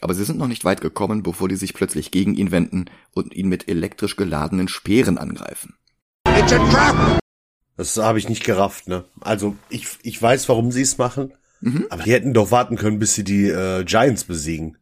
Aber 0.00 0.14
sie 0.14 0.24
sind 0.24 0.38
noch 0.38 0.46
nicht 0.46 0.64
weit 0.64 0.80
gekommen, 0.80 1.22
bevor 1.22 1.48
die 1.48 1.56
sich 1.56 1.74
plötzlich 1.74 2.12
gegen 2.12 2.36
ihn 2.36 2.52
wenden 2.52 2.86
und 3.12 3.34
ihn 3.34 3.48
mit 3.48 3.68
elektrisch 3.68 4.16
geladenen 4.16 4.68
Speeren 4.68 5.18
angreifen. 5.18 5.74
It's 6.28 6.52
a 6.52 6.58
trap! 6.70 7.18
Das 7.76 7.96
habe 7.96 8.20
ich 8.20 8.28
nicht 8.28 8.44
gerafft, 8.44 8.86
ne? 8.86 9.04
Also 9.20 9.56
ich, 9.68 9.88
ich 10.02 10.20
weiß, 10.20 10.48
warum 10.48 10.70
sie 10.70 10.82
es 10.82 10.96
machen, 10.98 11.32
mhm. 11.60 11.86
aber 11.90 12.04
die 12.04 12.12
hätten 12.12 12.34
doch 12.34 12.52
warten 12.52 12.76
können, 12.76 13.00
bis 13.00 13.14
sie 13.14 13.24
die 13.24 13.48
äh, 13.48 13.82
Giants 13.82 14.24
besiegen. 14.24 14.78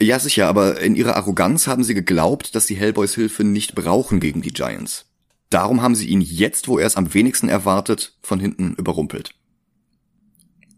Ja, 0.00 0.18
sicher, 0.18 0.48
aber 0.48 0.80
in 0.80 0.96
ihrer 0.96 1.16
Arroganz 1.16 1.66
haben 1.66 1.84
sie 1.84 1.94
geglaubt, 1.94 2.54
dass 2.54 2.66
sie 2.66 2.76
Hellboys 2.76 3.14
Hilfe 3.14 3.44
nicht 3.44 3.74
brauchen 3.74 4.20
gegen 4.20 4.40
die 4.40 4.52
Giants. 4.52 5.11
Darum 5.52 5.82
haben 5.82 5.94
sie 5.94 6.08
ihn 6.08 6.22
jetzt, 6.22 6.66
wo 6.66 6.78
er 6.78 6.86
es 6.86 6.96
am 6.96 7.12
wenigsten 7.12 7.50
erwartet, 7.50 8.16
von 8.22 8.40
hinten 8.40 8.74
überrumpelt. 8.74 9.34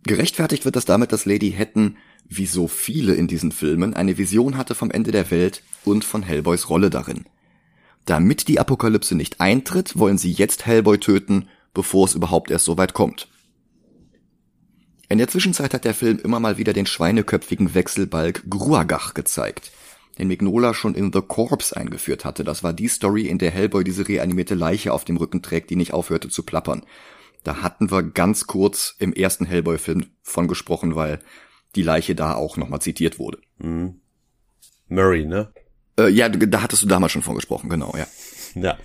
Gerechtfertigt 0.03 0.65
wird 0.65 0.75
das 0.75 0.85
damit, 0.85 1.13
dass 1.13 1.27
Lady 1.27 1.53
Hatton 1.53 1.97
wie 2.29 2.47
so 2.47 2.67
viele 2.67 3.15
in 3.15 3.29
diesen 3.29 3.53
Filmen, 3.53 3.95
eine 3.95 4.19
Vision 4.19 4.57
hatte 4.57 4.75
vom 4.75 4.91
Ende 4.91 5.13
der 5.13 5.31
Welt 5.31 5.63
und 5.85 6.05
von 6.05 6.23
Hellboys 6.23 6.69
Rolle 6.69 6.91
darin. 6.91 7.27
Damit 8.05 8.49
die 8.49 8.59
Apokalypse 8.59 9.15
nicht 9.15 9.41
eintritt, 9.41 9.97
wollen 9.97 10.19
sie 10.19 10.33
jetzt 10.33 10.67
Hellboy 10.67 10.99
töten, 10.99 11.49
bevor 11.73 12.07
es 12.07 12.15
überhaupt 12.15 12.51
erst 12.51 12.65
so 12.65 12.77
weit 12.77 12.95
kommt. 12.95 13.29
In 15.09 15.19
der 15.19 15.29
Zwischenzeit 15.29 15.73
hat 15.73 15.85
der 15.85 15.95
Film 15.95 16.19
immer 16.19 16.41
mal 16.41 16.59
wieder 16.59 16.73
den 16.73 16.87
schweineköpfigen 16.87 17.75
Wechselbalg 17.75 18.43
Gruagach 18.49 19.15
gezeigt, 19.15 19.71
den 20.19 20.29
Mignola 20.29 20.75
schon 20.75 20.95
in 20.95 21.13
The 21.13 21.23
Corpse 21.23 21.77
eingeführt 21.77 22.25
hatte. 22.25 22.45
Das 22.45 22.63
war 22.63 22.73
die 22.73 22.89
Story, 22.89 23.27
in 23.27 23.39
der 23.39 23.51
Hellboy 23.51 23.85
diese 23.85 24.07
reanimierte 24.07 24.55
Leiche 24.55 24.93
auf 24.93 25.05
dem 25.05 25.17
Rücken 25.17 25.43
trägt, 25.43 25.71
die 25.71 25.77
nicht 25.77 25.93
aufhörte 25.93 26.29
zu 26.29 26.43
plappern. 26.43 26.85
Da 27.43 27.63
hatten 27.63 27.91
wir 27.91 28.03
ganz 28.03 28.47
kurz 28.47 28.95
im 28.99 29.13
ersten 29.13 29.45
Hellboy-Film 29.45 30.07
von 30.23 30.49
gesprochen, 30.49 30.95
weil 30.95 31.21
die 31.75 31.83
Leiche 31.83 32.15
da 32.15 32.35
auch 32.35 32.57
nochmal 32.57 32.81
zitiert 32.81 33.19
wurde. 33.19 33.39
Mhm. 33.59 34.01
Murray, 34.89 35.27
ne? 35.27 35.53
Äh, 35.99 36.09
ja, 36.09 36.29
da 36.29 36.63
hattest 36.63 36.83
du 36.83 36.87
damals 36.87 37.13
schon 37.13 37.23
von 37.23 37.35
gesprochen, 37.35 37.69
genau, 37.69 37.95
ja. 37.97 38.07
Ja. 38.55 38.79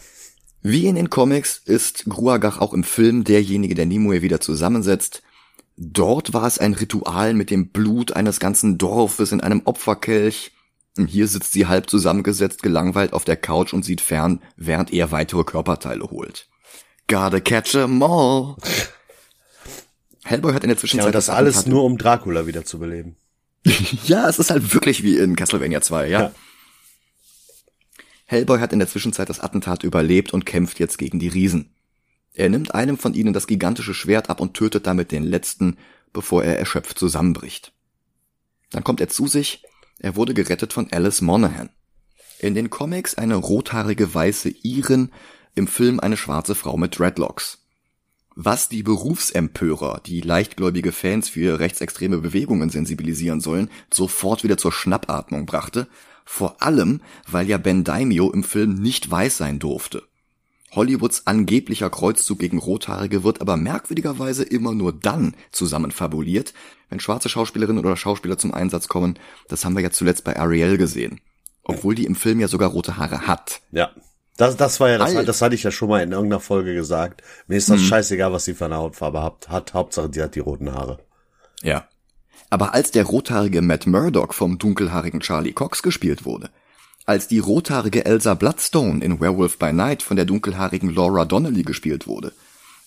Wie 0.61 0.87
in 0.87 0.95
den 0.95 1.09
Comics 1.09 1.61
ist 1.63 2.05
Gruagach 2.05 2.59
auch 2.59 2.73
im 2.73 2.83
Film 2.83 3.23
derjenige, 3.23 3.75
der 3.75 3.85
Nimue 3.85 4.21
wieder 4.21 4.41
zusammensetzt. 4.41 5.23
Dort 5.77 6.33
war 6.33 6.45
es 6.45 6.59
ein 6.59 6.73
Ritual 6.73 7.33
mit 7.33 7.49
dem 7.49 7.69
Blut 7.69 8.11
eines 8.11 8.39
ganzen 8.41 8.77
Dorfes 8.77 9.31
in 9.31 9.39
einem 9.39 9.61
Opferkelch. 9.63 10.51
Hier 10.97 11.27
sitzt 11.27 11.53
sie 11.53 11.67
halb 11.67 11.89
zusammengesetzt, 11.89 12.61
gelangweilt 12.61 13.13
auf 13.13 13.23
der 13.23 13.37
Couch 13.37 13.73
und 13.73 13.83
sieht 13.83 14.01
fern, 14.01 14.41
während 14.57 14.91
er 14.91 15.11
weitere 15.11 15.43
Körperteile 15.43 16.03
holt. 16.09 16.47
Gotta 17.07 17.39
catch 17.39 17.75
'em 17.75 18.03
all. 18.03 18.55
Hellboy 20.23 20.53
hat 20.53 20.63
in 20.63 20.69
der 20.69 20.77
Zwischenzeit. 20.77 21.05
Ja, 21.05 21.07
und 21.07 21.15
das 21.15 21.29
alles 21.29 21.65
nur, 21.65 21.83
um 21.83 21.97
Dracula 21.97 22.45
wieder 22.45 22.65
zu 22.65 22.79
beleben. 22.79 23.15
ja, 24.05 24.27
es 24.27 24.39
ist 24.39 24.51
halt 24.51 24.73
wirklich 24.73 25.03
wie 25.03 25.17
in 25.17 25.35
Castlevania 25.35 25.81
2, 25.81 26.07
ja. 26.07 26.21
ja. 26.21 26.31
Hellboy 28.25 28.59
hat 28.59 28.73
in 28.73 28.79
der 28.79 28.87
Zwischenzeit 28.87 29.29
das 29.29 29.39
Attentat 29.39 29.83
überlebt 29.83 30.33
und 30.33 30.45
kämpft 30.45 30.79
jetzt 30.79 30.97
gegen 30.97 31.19
die 31.19 31.29
Riesen. 31.29 31.73
Er 32.33 32.49
nimmt 32.49 32.75
einem 32.75 32.97
von 32.97 33.15
ihnen 33.15 33.33
das 33.33 33.47
gigantische 33.47 33.93
Schwert 33.93 34.29
ab 34.29 34.39
und 34.39 34.53
tötet 34.53 34.85
damit 34.85 35.11
den 35.11 35.23
letzten, 35.23 35.77
bevor 36.13 36.43
er 36.43 36.59
erschöpft 36.59 36.99
zusammenbricht. 36.99 37.73
Dann 38.69 38.83
kommt 38.83 39.01
er 39.01 39.09
zu 39.09 39.25
sich, 39.25 39.63
er 39.99 40.15
wurde 40.15 40.33
gerettet 40.33 40.73
von 40.73 40.91
Alice 40.91 41.21
Monaghan. 41.21 41.69
In 42.39 42.55
den 42.55 42.69
Comics 42.69 43.15
eine 43.15 43.35
rothaarige 43.35 44.13
weiße 44.13 44.49
Iren, 44.63 45.11
im 45.55 45.67
Film 45.67 45.99
eine 45.99 46.17
schwarze 46.17 46.55
Frau 46.55 46.77
mit 46.77 46.97
Dreadlocks. 46.97 47.59
Was 48.35 48.69
die 48.69 48.83
Berufsempörer, 48.83 50.01
die 50.05 50.21
leichtgläubige 50.21 50.93
Fans 50.93 51.27
für 51.27 51.59
rechtsextreme 51.59 52.19
Bewegungen 52.19 52.69
sensibilisieren 52.69 53.41
sollen, 53.41 53.69
sofort 53.93 54.43
wieder 54.43 54.57
zur 54.57 54.71
Schnappatmung 54.71 55.45
brachte 55.45 55.87
vor 56.31 56.61
allem, 56.61 57.01
weil 57.27 57.49
ja 57.49 57.57
Ben 57.57 57.83
Daimio 57.83 58.29
im 58.29 58.43
Film 58.43 58.75
nicht 58.75 59.09
weiß 59.09 59.37
sein 59.37 59.57
durfte. 59.57 60.03
Hollywoods 60.75 61.25
angeblicher 61.25 61.89
Kreuzzug 61.89 62.39
gegen 62.39 62.59
Rothaarige 62.59 63.23
wird 63.23 63.41
aber 63.41 63.57
merkwürdigerweise 63.57 64.43
immer 64.43 64.73
nur 64.73 64.93
dann 64.93 65.35
zusammen 65.51 65.91
fabuliert, 65.91 66.53
wenn 66.89 66.99
schwarze 66.99 67.29
Schauspielerinnen 67.29 67.83
oder 67.83 67.97
Schauspieler 67.97 68.37
zum 68.37 68.53
Einsatz 68.53 68.87
kommen. 68.87 69.17
Das 69.47 69.65
haben 69.65 69.75
wir 69.75 69.83
ja 69.83 69.91
zuletzt 69.91 70.23
bei 70.23 70.37
Ariel 70.37 70.77
gesehen. 70.77 71.21
Obwohl 71.63 71.95
die 71.95 72.05
im 72.05 72.15
Film 72.15 72.39
ja 72.39 72.47
sogar 72.47 72.69
rote 72.69 72.97
Haare 72.97 73.27
hat. 73.27 73.61
Ja. 73.71 73.91
Das, 74.37 74.55
das 74.55 74.79
war 74.79 74.89
ja, 74.89 74.97
das, 74.97 75.13
das 75.25 75.41
hatte 75.41 75.55
ich 75.55 75.63
ja 75.63 75.71
schon 75.71 75.89
mal 75.89 76.01
in 76.01 76.13
irgendeiner 76.13 76.39
Folge 76.39 76.73
gesagt. 76.73 77.21
Mir 77.47 77.57
ist 77.57 77.69
das 77.69 77.81
hm. 77.81 77.87
scheißegal, 77.87 78.31
was 78.31 78.45
sie 78.45 78.53
für 78.53 78.65
eine 78.65 78.77
Hautfarbe 78.77 79.21
hat, 79.21 79.49
hat. 79.49 79.73
Hauptsache, 79.73 80.09
sie 80.13 80.21
hat 80.21 80.33
die 80.33 80.39
roten 80.39 80.73
Haare. 80.73 80.99
Ja. 81.61 81.89
Aber 82.49 82.73
als 82.73 82.91
der 82.91 83.03
rothaarige 83.03 83.61
Matt 83.61 83.85
Murdock 83.85 84.33
vom 84.33 84.57
dunkelhaarigen 84.57 85.19
Charlie 85.19 85.51
Cox 85.51 85.83
gespielt 85.83 86.25
wurde, 86.25 86.49
als 87.09 87.27
die 87.27 87.39
rothaarige 87.39 88.05
Elsa 88.05 88.35
Bloodstone 88.35 89.03
in 89.03 89.19
Werewolf 89.19 89.57
by 89.57 89.73
Night 89.73 90.03
von 90.03 90.15
der 90.15 90.25
dunkelhaarigen 90.25 90.93
Laura 90.93 91.25
Donnelly 91.25 91.63
gespielt 91.63 92.05
wurde, 92.05 92.33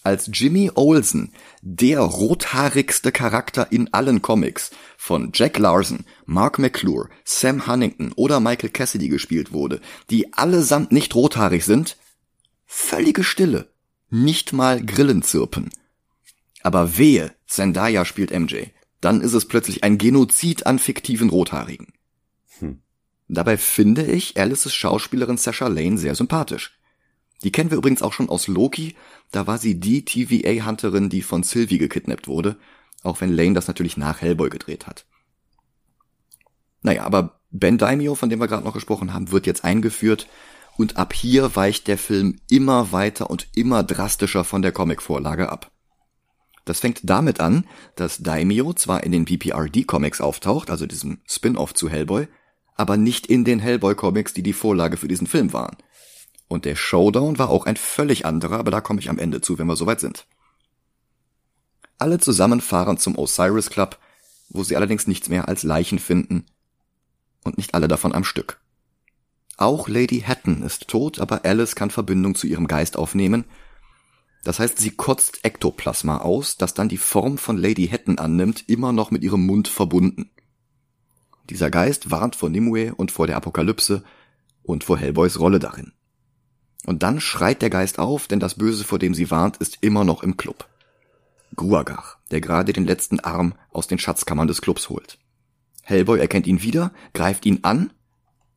als 0.05 0.31
Jimmy 0.33 0.71
Olsen, 0.77 1.33
der 1.61 1.99
rothaarigste 1.99 3.11
Charakter 3.11 3.73
in 3.73 3.93
allen 3.93 4.23
Comics, 4.23 4.71
von 4.97 5.33
Jack 5.35 5.59
Larson, 5.59 6.05
Mark 6.25 6.61
McClure, 6.61 7.09
Sam 7.25 7.67
Huntington 7.67 8.13
oder 8.13 8.39
Michael 8.39 8.71
Cassidy 8.71 9.09
gespielt 9.09 9.53
wurde, 9.53 9.81
die 10.09 10.33
allesamt 10.35 10.93
nicht 10.93 11.17
rothaarig 11.17 11.65
sind, 11.65 11.97
völlige 12.65 13.25
Stille, 13.25 13.73
nicht 14.09 14.53
mal 14.53 14.81
Grillenzirpen. 14.87 15.69
Aber 16.63 16.97
wehe, 16.97 17.35
Zendaya 17.49 18.05
spielt 18.05 18.31
MJ 18.31 18.67
dann 19.03 19.21
ist 19.21 19.35
es 19.35 19.47
plötzlich 19.47 19.85
ein 19.85 19.99
Genozid 19.99 20.65
an 20.65 20.79
fiktiven 20.79 21.29
Rothaarigen. 21.29 21.93
Dabei 23.33 23.57
finde 23.57 24.05
ich 24.05 24.39
Alices 24.39 24.75
Schauspielerin 24.75 25.39
Sasha 25.39 25.67
Lane 25.67 25.97
sehr 25.97 26.15
sympathisch. 26.15 26.79
Die 27.43 27.51
kennen 27.51 27.71
wir 27.71 27.79
übrigens 27.79 28.03
auch 28.03 28.13
schon 28.13 28.29
aus 28.29 28.47
Loki, 28.47 28.95
da 29.31 29.47
war 29.47 29.57
sie 29.57 29.81
die 29.81 30.05
TVA-Hunterin, 30.05 31.09
die 31.09 31.23
von 31.23 31.43
Sylvie 31.43 31.79
gekidnappt 31.79 32.29
wurde, 32.29 32.59
auch 33.03 33.23
wenn 33.23 33.33
Lane 33.33 33.55
das 33.55 33.69
natürlich 33.69 33.97
nach 33.97 34.21
Hellboy 34.21 34.51
gedreht 34.51 34.87
hat. 34.87 35.07
Naja, 36.83 37.05
aber 37.05 37.41
Ben 37.51 37.79
Daimio, 37.79 38.15
von 38.17 38.29
dem 38.29 38.39
wir 38.39 38.49
gerade 38.49 38.65
noch 38.65 38.75
gesprochen 38.75 39.15
haben, 39.15 39.31
wird 39.33 39.47
jetzt 39.47 39.65
eingeführt 39.65 40.29
und 40.77 40.99
ab 40.99 41.15
hier 41.15 41.57
weicht 41.57 41.89
der 41.89 41.97
Film 41.97 42.39
immer 42.51 42.93
weiter 42.93 43.31
und 43.31 43.49
immer 43.55 43.83
drastischer 43.83 44.45
von 44.45 44.61
der 44.61 44.73
Comicvorlage 44.73 45.51
ab. 45.51 45.71
Das 46.67 46.81
fängt 46.81 47.01
damit 47.05 47.41
an, 47.41 47.67
dass 47.97 48.19
Daimyo 48.19 48.75
zwar 48.75 49.05
in 49.05 49.13
den 49.13 49.25
PPRD-Comics 49.25 50.21
auftaucht, 50.21 50.71
also 50.71 50.87
diesem 50.87 51.23
Spin-off 51.27 51.73
zu 51.73 51.89
Hellboy, 51.89 52.29
aber 52.75 52.97
nicht 52.97 53.27
in 53.27 53.45
den 53.45 53.59
Hellboy-Comics, 53.59 54.33
die 54.33 54.43
die 54.43 54.53
Vorlage 54.53 54.97
für 54.97 55.09
diesen 55.09 55.27
Film 55.27 55.53
waren. 55.53 55.77
Und 56.49 56.65
der 56.65 56.77
Showdown 56.77 57.39
war 57.39 57.51
auch 57.51 57.67
ein 57.67 57.77
völlig 57.77 58.27
anderer, 58.27 58.59
aber 58.59 58.71
da 58.71 58.81
komme 58.81 59.01
ich 59.01 59.11
am 59.11 59.19
Ende 59.19 59.41
zu, 59.41 59.59
wenn 59.59 59.67
wir 59.67 59.77
soweit 59.77 60.01
sind. 60.01 60.27
Alle 61.99 62.19
zusammen 62.19 62.61
fahren 62.61 62.99
zum 62.99 63.17
Osiris 63.17 63.71
Club, 63.71 63.99
wo 64.49 64.63
sie 64.63 64.77
allerdings 64.77 65.07
nichts 65.07 65.29
mehr 65.29 65.49
als 65.49 65.63
Leichen 65.63 65.99
finden. 65.99 66.47
Und 67.45 67.57
nicht 67.57 67.75
alle 67.75 67.89
davon 67.89 68.15
am 68.15 68.25
Stück. 68.25 68.61
Auch 69.57 69.89
Lady 69.89 70.21
Hatton 70.21 70.63
ist 70.63 70.89
tot, 70.89 71.19
aber 71.19 71.45
Alice 71.45 71.75
kann 71.75 71.91
Verbindung 71.91 72.35
zu 72.35 72.47
ihrem 72.47 72.67
Geist 72.67 72.97
aufnehmen 72.97 73.45
das 74.45 74.59
heißt, 74.59 74.79
sie 74.79 74.91
kotzt 74.91 75.45
Ektoplasma 75.45 76.19
aus, 76.19 76.57
das 76.57 76.75
dann 76.75 76.89
die 76.89 76.97
Form 76.97 77.39
von 77.39 77.57
Lady 77.57 77.89
Hatton 77.89 78.19
annimmt, 78.19 78.69
immer 78.69 78.93
noch 78.93 79.11
mit 79.11 79.23
ihrem 79.23 79.47
Mund 79.47 79.69
verbunden. 79.69 80.31
Dieser 81.51 81.71
Geist 81.71 82.11
warnt 82.11 82.37
vor 82.37 82.51
Nimue 82.51 82.95
und 82.95 83.11
vor 83.11 83.27
der 83.27 83.37
Apokalypse 83.37 84.03
und 84.63 84.85
vor 84.85 84.99
Hellboys 84.99 85.39
Rolle 85.39 85.59
darin. 85.59 85.93
Und 86.87 87.03
dann 87.03 87.21
schreit 87.21 87.63
der 87.63 87.71
Geist 87.71 87.99
auf, 87.99 88.27
denn 88.27 88.41
das 88.41 88.55
Böse, 88.55 88.85
vor 88.85 88.99
dem 88.99 89.15
sie 89.15 89.31
warnt, 89.31 89.57
ist 89.59 89.79
immer 89.81 90.05
noch 90.05 90.23
im 90.23 90.37
Club. 90.37 90.69
Guagach, 91.55 92.17
der 92.31 92.41
gerade 92.41 92.73
den 92.73 92.87
letzten 92.87 93.21
Arm 93.21 93.55
aus 93.71 93.87
den 93.87 93.99
Schatzkammern 93.99 94.49
des 94.49 94.63
Clubs 94.63 94.89
holt. 94.89 95.19
Hellboy 95.83 96.19
erkennt 96.19 96.47
ihn 96.47 96.63
wieder, 96.63 96.93
greift 97.13 97.45
ihn 97.45 97.61
an. 97.63 97.93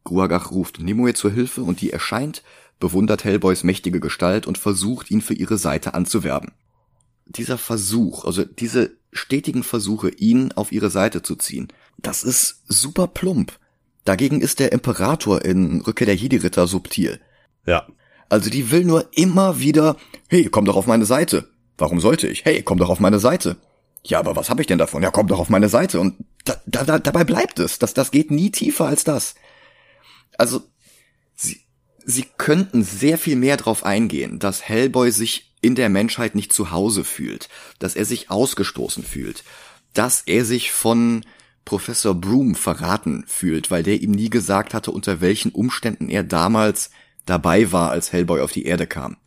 Guagach 0.04 0.52
ruft 0.52 0.80
Nimue 0.80 1.13
zur 1.13 1.32
Hilfe 1.32 1.63
und 1.63 1.82
die 1.82 1.91
erscheint 1.91 2.43
bewundert 2.80 3.24
Hellboys 3.24 3.63
mächtige 3.63 4.00
Gestalt 4.00 4.48
und 4.48 4.58
versucht, 4.58 5.12
ihn 5.12 5.21
für 5.21 5.34
ihre 5.34 5.58
Seite 5.58 5.93
anzuwerben. 5.93 6.52
Dieser 7.26 7.58
Versuch, 7.58 8.26
also 8.26 8.43
diese 8.43 8.98
stetigen 9.15 9.63
Versuche, 9.63 10.10
ihn 10.10 10.51
auf 10.51 10.71
ihre 10.71 10.89
Seite 10.89 11.21
zu 11.21 11.36
ziehen, 11.36 11.69
das 11.97 12.23
ist 12.23 12.63
super 12.67 13.08
plump. 13.08 13.58
Dagegen 14.04 14.41
ist 14.41 14.60
der 14.60 14.71
Imperator 14.71 15.43
in 15.43 15.82
Rückkehr 15.82 16.06
der 16.06 16.15
Jedi-Ritter 16.15 16.67
subtil. 16.67 17.19
Ja. 17.65 17.88
Also 18.30 18.49
die 18.49 18.71
will 18.71 18.84
nur 18.84 19.08
immer 19.12 19.60
wieder, 19.60 19.97
hey, 20.28 20.45
komm 20.45 20.65
doch 20.65 20.75
auf 20.75 20.88
meine 20.88 21.06
Seite. 21.06 21.49
Warum 21.78 21.99
sollte 21.99 22.28
ich? 22.28 22.45
Hey, 22.45 22.62
komm 22.62 22.78
doch 22.78 22.89
auf 22.89 22.99
meine 22.99 23.19
Seite. 23.19 23.58
Ja, 24.04 24.19
aber 24.19 24.36
was 24.36 24.49
habe 24.49 24.62
ich 24.62 24.67
denn 24.67 24.78
davon? 24.78 25.01
Ja, 25.01 25.10
komm 25.10 25.28
doch 25.28 25.39
auf 25.39 25.49
meine 25.49 25.69
Seite. 25.69 25.99
Und 25.99 26.15
da, 26.43 26.56
da, 26.67 26.84
da, 26.84 26.99
dabei 26.99 27.23
bleibt 27.23 27.60
es. 27.60 27.80
Das, 27.80 27.93
das 27.93 28.12
geht 28.12 28.30
nie 28.30 28.51
tiefer 28.51 28.86
als 28.86 29.04
das. 29.04 29.36
Also, 30.38 30.62
sie, 31.36 31.62
sie 32.06 32.25
könnten 32.38 32.84
sehr 32.84 33.17
viel 33.17 33.36
mehr 33.36 33.58
darauf 33.58 33.84
eingehen, 33.84 34.38
dass 34.38 34.62
Hellboy 34.62 35.12
sich 35.12 35.54
in 35.65 35.73
der 35.73 35.89
Menschheit 35.89 36.36
nicht 36.36 36.54
zu 36.54 36.69
Hause 36.69 37.04
fühlt, 37.04 37.49
dass 37.80 37.95
er 37.95 38.06
sich 38.06 38.30
ausgestoßen 38.30 39.04
fühlt, 39.04 39.43
dass 39.93 40.21
er 40.21 40.45
sich 40.45 40.71
von 40.71 41.25
Professor 41.65 42.13
Broom 42.13 42.54
verraten 42.54 43.23
fühlt, 43.25 43.71
weil 43.71 43.82
der 43.82 43.99
ihm 43.99 44.12
nie 44.12 44.30
gesagt 44.30 44.75
hatte, 44.75 44.91
unter 44.91 45.21
welchen 45.21 45.51
Umständen 45.51 46.08
er 46.08 46.23
damals 46.23 46.91
dabei 47.25 47.71
war, 47.71 47.89
als 47.89 48.13
Hellboy 48.13 48.41
auf 48.41 48.51
die 48.51 48.65
Erde 48.65 48.86
kam. 48.86 49.17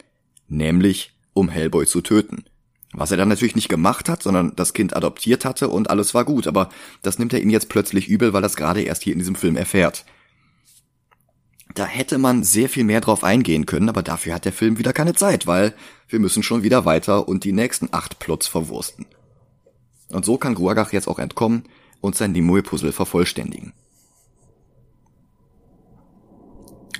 Nämlich, 0.46 1.12
um 1.32 1.48
Hellboy 1.48 1.86
zu 1.86 2.02
töten. 2.02 2.44
Was 2.92 3.10
er 3.10 3.16
dann 3.16 3.28
natürlich 3.28 3.56
nicht 3.56 3.68
gemacht 3.68 4.08
hat, 4.08 4.22
sondern 4.22 4.54
das 4.54 4.74
Kind 4.74 4.94
adoptiert 4.94 5.44
hatte 5.44 5.68
und 5.68 5.90
alles 5.90 6.14
war 6.14 6.24
gut, 6.24 6.46
aber 6.46 6.68
das 7.02 7.18
nimmt 7.18 7.32
er 7.32 7.42
ihm 7.42 7.50
jetzt 7.50 7.68
plötzlich 7.68 8.06
übel, 8.06 8.32
weil 8.32 8.44
er 8.44 8.46
es 8.46 8.56
gerade 8.56 8.82
erst 8.82 9.02
hier 9.02 9.12
in 9.12 9.18
diesem 9.18 9.34
Film 9.34 9.56
erfährt. 9.56 10.04
Da 11.74 11.84
hätte 11.84 12.18
man 12.18 12.42
sehr 12.42 12.68
viel 12.68 12.84
mehr 12.84 13.00
drauf 13.00 13.22
eingehen 13.24 13.66
können, 13.66 13.88
aber 13.88 14.02
dafür 14.02 14.34
hat 14.34 14.44
der 14.44 14.52
Film 14.52 14.78
wieder 14.78 14.92
keine 14.92 15.14
Zeit, 15.14 15.46
weil 15.46 15.74
wir 16.08 16.18
müssen 16.18 16.42
schon 16.42 16.62
wieder 16.62 16.84
weiter 16.84 17.28
und 17.28 17.44
die 17.44 17.52
nächsten 17.52 17.88
acht 17.92 18.18
Plots 18.18 18.46
verwursten. 18.46 19.06
Und 20.10 20.24
so 20.24 20.38
kann 20.38 20.54
Guagach 20.54 20.92
jetzt 20.92 21.08
auch 21.08 21.18
entkommen, 21.18 21.64
und 22.00 22.14
sein 22.14 22.32
Nimue-Puzzle 22.32 22.92
vervollständigen. 22.92 23.72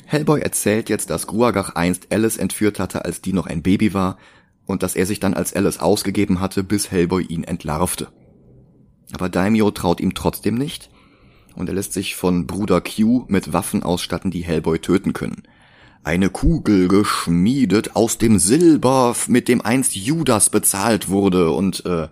Hellboy 0.07 0.40
erzählt 0.40 0.88
jetzt, 0.88 1.11
dass 1.11 1.26
Gruagach 1.26 1.74
einst 1.74 2.12
Alice 2.12 2.37
entführt 2.37 2.78
hatte, 2.81 3.04
als 3.04 3.20
die 3.20 3.33
noch 3.33 3.46
ein 3.46 3.62
Baby 3.62 3.94
war, 3.94 4.18
und 4.66 4.83
dass 4.83 4.96
er 4.96 5.07
sich 5.07 5.20
dann 5.20 5.35
als 5.35 5.54
Alice 5.54 5.78
ausgegeben 5.78 6.40
hatte, 6.40 6.64
bis 6.64 6.90
Hellboy 6.90 7.24
ihn 7.24 7.44
entlarvte. 7.44 8.09
Aber 9.12 9.28
Daimyo 9.28 9.70
traut 9.70 10.00
ihm 10.00 10.14
trotzdem 10.14 10.57
nicht, 10.57 10.90
und 11.59 11.68
er 11.68 11.75
lässt 11.75 11.92
sich 11.92 12.14
von 12.14 12.47
Bruder 12.47 12.81
Q 12.81 13.25
mit 13.27 13.53
Waffen 13.53 13.83
ausstatten, 13.83 14.31
die 14.31 14.44
Hellboy 14.44 14.79
töten 14.79 15.12
können. 15.12 15.42
Eine 16.05 16.31
Kugel 16.31 16.87
geschmiedet 16.87 17.97
aus 17.97 18.16
dem 18.16 18.38
Silber, 18.38 19.16
mit 19.27 19.49
dem 19.49 19.61
einst 19.61 19.97
Judas 19.97 20.51
bezahlt 20.51 21.09
wurde, 21.09 21.51
und 21.51 21.85
äh, 21.85 22.09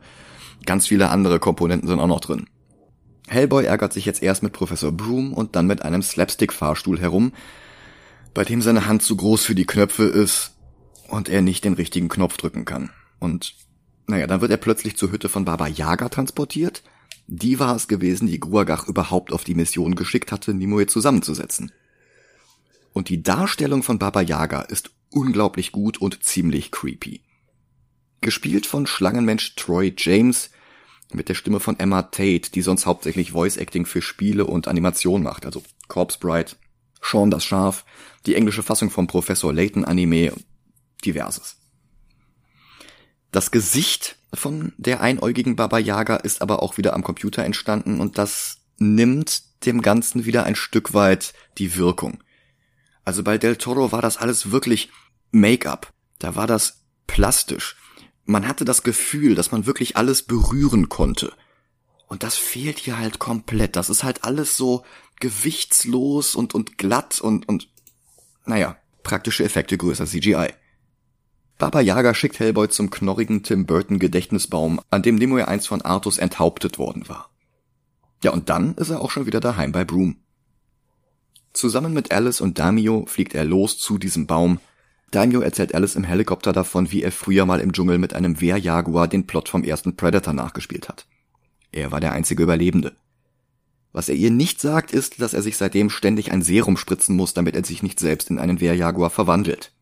ganz 0.66 0.88
viele 0.88 1.10
andere 1.10 1.38
Komponenten 1.38 1.88
sind 1.88 2.00
auch 2.00 2.08
noch 2.08 2.20
drin. 2.20 2.46
Hellboy 3.28 3.64
ärgert 3.64 3.92
sich 3.92 4.04
jetzt 4.04 4.20
erst 4.20 4.42
mit 4.42 4.52
Professor 4.52 4.90
Broom 4.90 5.32
und 5.32 5.54
dann 5.54 5.68
mit 5.68 5.82
einem 5.82 6.02
Slapstick-Fahrstuhl 6.02 6.98
herum, 6.98 7.32
bei 8.34 8.44
dem 8.44 8.60
seine 8.62 8.86
Hand 8.86 9.02
zu 9.02 9.16
groß 9.16 9.44
für 9.44 9.54
die 9.54 9.66
Knöpfe 9.66 10.04
ist 10.04 10.54
und 11.08 11.28
er 11.28 11.40
nicht 11.40 11.64
den 11.64 11.74
richtigen 11.74 12.08
Knopf 12.08 12.36
drücken 12.36 12.64
kann. 12.64 12.90
Und 13.20 13.54
naja, 14.08 14.26
dann 14.26 14.40
wird 14.40 14.50
er 14.50 14.56
plötzlich 14.56 14.96
zur 14.96 15.12
Hütte 15.12 15.28
von 15.28 15.44
Baba 15.44 15.68
Yaga 15.68 16.08
transportiert. 16.08 16.82
Die 17.26 17.58
war 17.58 17.74
es 17.74 17.88
gewesen, 17.88 18.28
die 18.28 18.38
Guagach 18.38 18.86
überhaupt 18.86 19.32
auf 19.32 19.44
die 19.44 19.54
Mission 19.54 19.96
geschickt 19.96 20.30
hatte, 20.30 20.54
Nimue 20.54 20.86
zusammenzusetzen. 20.86 21.72
Und 22.92 23.08
die 23.08 23.22
Darstellung 23.22 23.82
von 23.82 23.98
Baba 23.98 24.22
Yaga 24.22 24.62
ist 24.62 24.90
unglaublich 25.10 25.72
gut 25.72 25.98
und 25.98 26.22
ziemlich 26.22 26.70
creepy. 26.70 27.20
Gespielt 28.20 28.66
von 28.66 28.86
Schlangenmensch 28.86 29.54
Troy 29.56 29.92
James 29.96 30.50
mit 31.12 31.28
der 31.28 31.34
Stimme 31.34 31.60
von 31.60 31.78
Emma 31.78 32.02
Tate, 32.02 32.50
die 32.50 32.62
sonst 32.62 32.86
hauptsächlich 32.86 33.32
Voice 33.32 33.56
Acting 33.56 33.86
für 33.86 34.02
Spiele 34.02 34.46
und 34.46 34.68
Animation 34.68 35.22
macht, 35.22 35.46
also 35.46 35.62
Corpse 35.88 36.18
Bride, 36.18 36.52
Sean 37.02 37.30
das 37.30 37.44
Schaf, 37.44 37.84
die 38.26 38.34
englische 38.34 38.62
Fassung 38.62 38.90
vom 38.90 39.06
Professor 39.06 39.52
Layton 39.52 39.84
Anime, 39.84 40.32
diverses. 41.04 41.56
Das 43.30 43.50
Gesicht 43.50 44.15
von 44.34 44.72
der 44.76 45.00
einäugigen 45.00 45.56
Baba 45.56 45.78
Yaga 45.78 46.16
ist 46.16 46.42
aber 46.42 46.62
auch 46.62 46.76
wieder 46.78 46.94
am 46.94 47.02
Computer 47.02 47.44
entstanden 47.44 48.00
und 48.00 48.18
das 48.18 48.58
nimmt 48.78 49.64
dem 49.64 49.82
Ganzen 49.82 50.26
wieder 50.26 50.44
ein 50.44 50.56
Stück 50.56 50.94
weit 50.94 51.32
die 51.58 51.76
Wirkung. 51.76 52.22
Also 53.04 53.22
bei 53.22 53.38
Del 53.38 53.56
Toro 53.56 53.92
war 53.92 54.02
das 54.02 54.16
alles 54.16 54.50
wirklich 54.50 54.90
Make-up. 55.30 55.92
Da 56.18 56.34
war 56.34 56.46
das 56.46 56.82
plastisch. 57.06 57.76
Man 58.24 58.48
hatte 58.48 58.64
das 58.64 58.82
Gefühl, 58.82 59.34
dass 59.34 59.52
man 59.52 59.66
wirklich 59.66 59.96
alles 59.96 60.22
berühren 60.22 60.88
konnte. 60.88 61.32
Und 62.08 62.22
das 62.22 62.36
fehlt 62.36 62.78
hier 62.78 62.98
halt 62.98 63.18
komplett. 63.18 63.76
Das 63.76 63.90
ist 63.90 64.02
halt 64.02 64.24
alles 64.24 64.56
so 64.56 64.84
gewichtslos 65.20 66.34
und, 66.34 66.54
und 66.54 66.78
glatt 66.78 67.20
und, 67.20 67.48
und, 67.48 67.68
naja, 68.44 68.76
praktische 69.02 69.44
Effekte 69.44 69.78
größer 69.78 70.06
CGI. 70.06 70.52
Baba 71.58 71.80
Yaga 71.80 72.12
schickt 72.12 72.38
Hellboy 72.38 72.68
zum 72.68 72.90
knorrigen 72.90 73.42
Tim 73.42 73.64
Burton 73.64 73.98
Gedächtnisbaum, 73.98 74.80
an 74.90 75.02
dem 75.02 75.14
Nimue 75.14 75.48
einst 75.48 75.68
von 75.68 75.80
Artus 75.80 76.18
enthauptet 76.18 76.78
worden 76.78 77.08
war. 77.08 77.30
Ja, 78.22 78.32
und 78.32 78.50
dann 78.50 78.74
ist 78.74 78.90
er 78.90 79.00
auch 79.00 79.10
schon 79.10 79.24
wieder 79.24 79.40
daheim 79.40 79.72
bei 79.72 79.84
Broom. 79.84 80.16
Zusammen 81.54 81.94
mit 81.94 82.12
Alice 82.12 82.42
und 82.42 82.58
Damio 82.58 83.06
fliegt 83.06 83.34
er 83.34 83.44
los 83.44 83.78
zu 83.78 83.96
diesem 83.96 84.26
Baum. 84.26 84.60
Daimyo 85.10 85.40
erzählt 85.40 85.74
Alice 85.74 85.96
im 85.96 86.04
Helikopter 86.04 86.52
davon, 86.52 86.90
wie 86.92 87.02
er 87.02 87.12
früher 87.12 87.46
mal 87.46 87.60
im 87.60 87.72
Dschungel 87.72 87.96
mit 87.96 88.12
einem 88.12 88.40
Wehrjaguar 88.40 89.08
den 89.08 89.26
Plot 89.26 89.48
vom 89.48 89.64
ersten 89.64 89.96
Predator 89.96 90.34
nachgespielt 90.34 90.90
hat. 90.90 91.06
Er 91.72 91.90
war 91.90 92.00
der 92.00 92.12
einzige 92.12 92.42
Überlebende. 92.42 92.96
Was 93.92 94.10
er 94.10 94.14
ihr 94.14 94.30
nicht 94.30 94.60
sagt, 94.60 94.92
ist, 94.92 95.22
dass 95.22 95.32
er 95.32 95.40
sich 95.40 95.56
seitdem 95.56 95.88
ständig 95.88 96.32
ein 96.32 96.42
Serum 96.42 96.76
spritzen 96.76 97.16
muss, 97.16 97.32
damit 97.32 97.56
er 97.56 97.64
sich 97.64 97.82
nicht 97.82 97.98
selbst 97.98 98.28
in 98.28 98.38
einen 98.38 98.60
Wehrjaguar 98.60 99.08
verwandelt. 99.08 99.72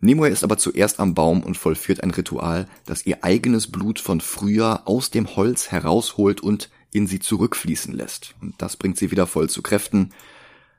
Nimue 0.00 0.28
ist 0.28 0.44
aber 0.44 0.56
zuerst 0.56 0.98
am 0.98 1.14
Baum 1.14 1.42
und 1.42 1.58
vollführt 1.58 2.02
ein 2.02 2.10
Ritual, 2.10 2.66
das 2.86 3.04
ihr 3.04 3.22
eigenes 3.22 3.70
Blut 3.70 3.98
von 3.98 4.20
früher 4.20 4.88
aus 4.88 5.10
dem 5.10 5.36
Holz 5.36 5.70
herausholt 5.70 6.40
und 6.40 6.70
in 6.90 7.06
sie 7.06 7.20
zurückfließen 7.20 7.94
lässt. 7.94 8.34
Und 8.40 8.54
das 8.58 8.76
bringt 8.76 8.96
sie 8.96 9.10
wieder 9.10 9.26
voll 9.26 9.50
zu 9.50 9.62
Kräften. 9.62 10.10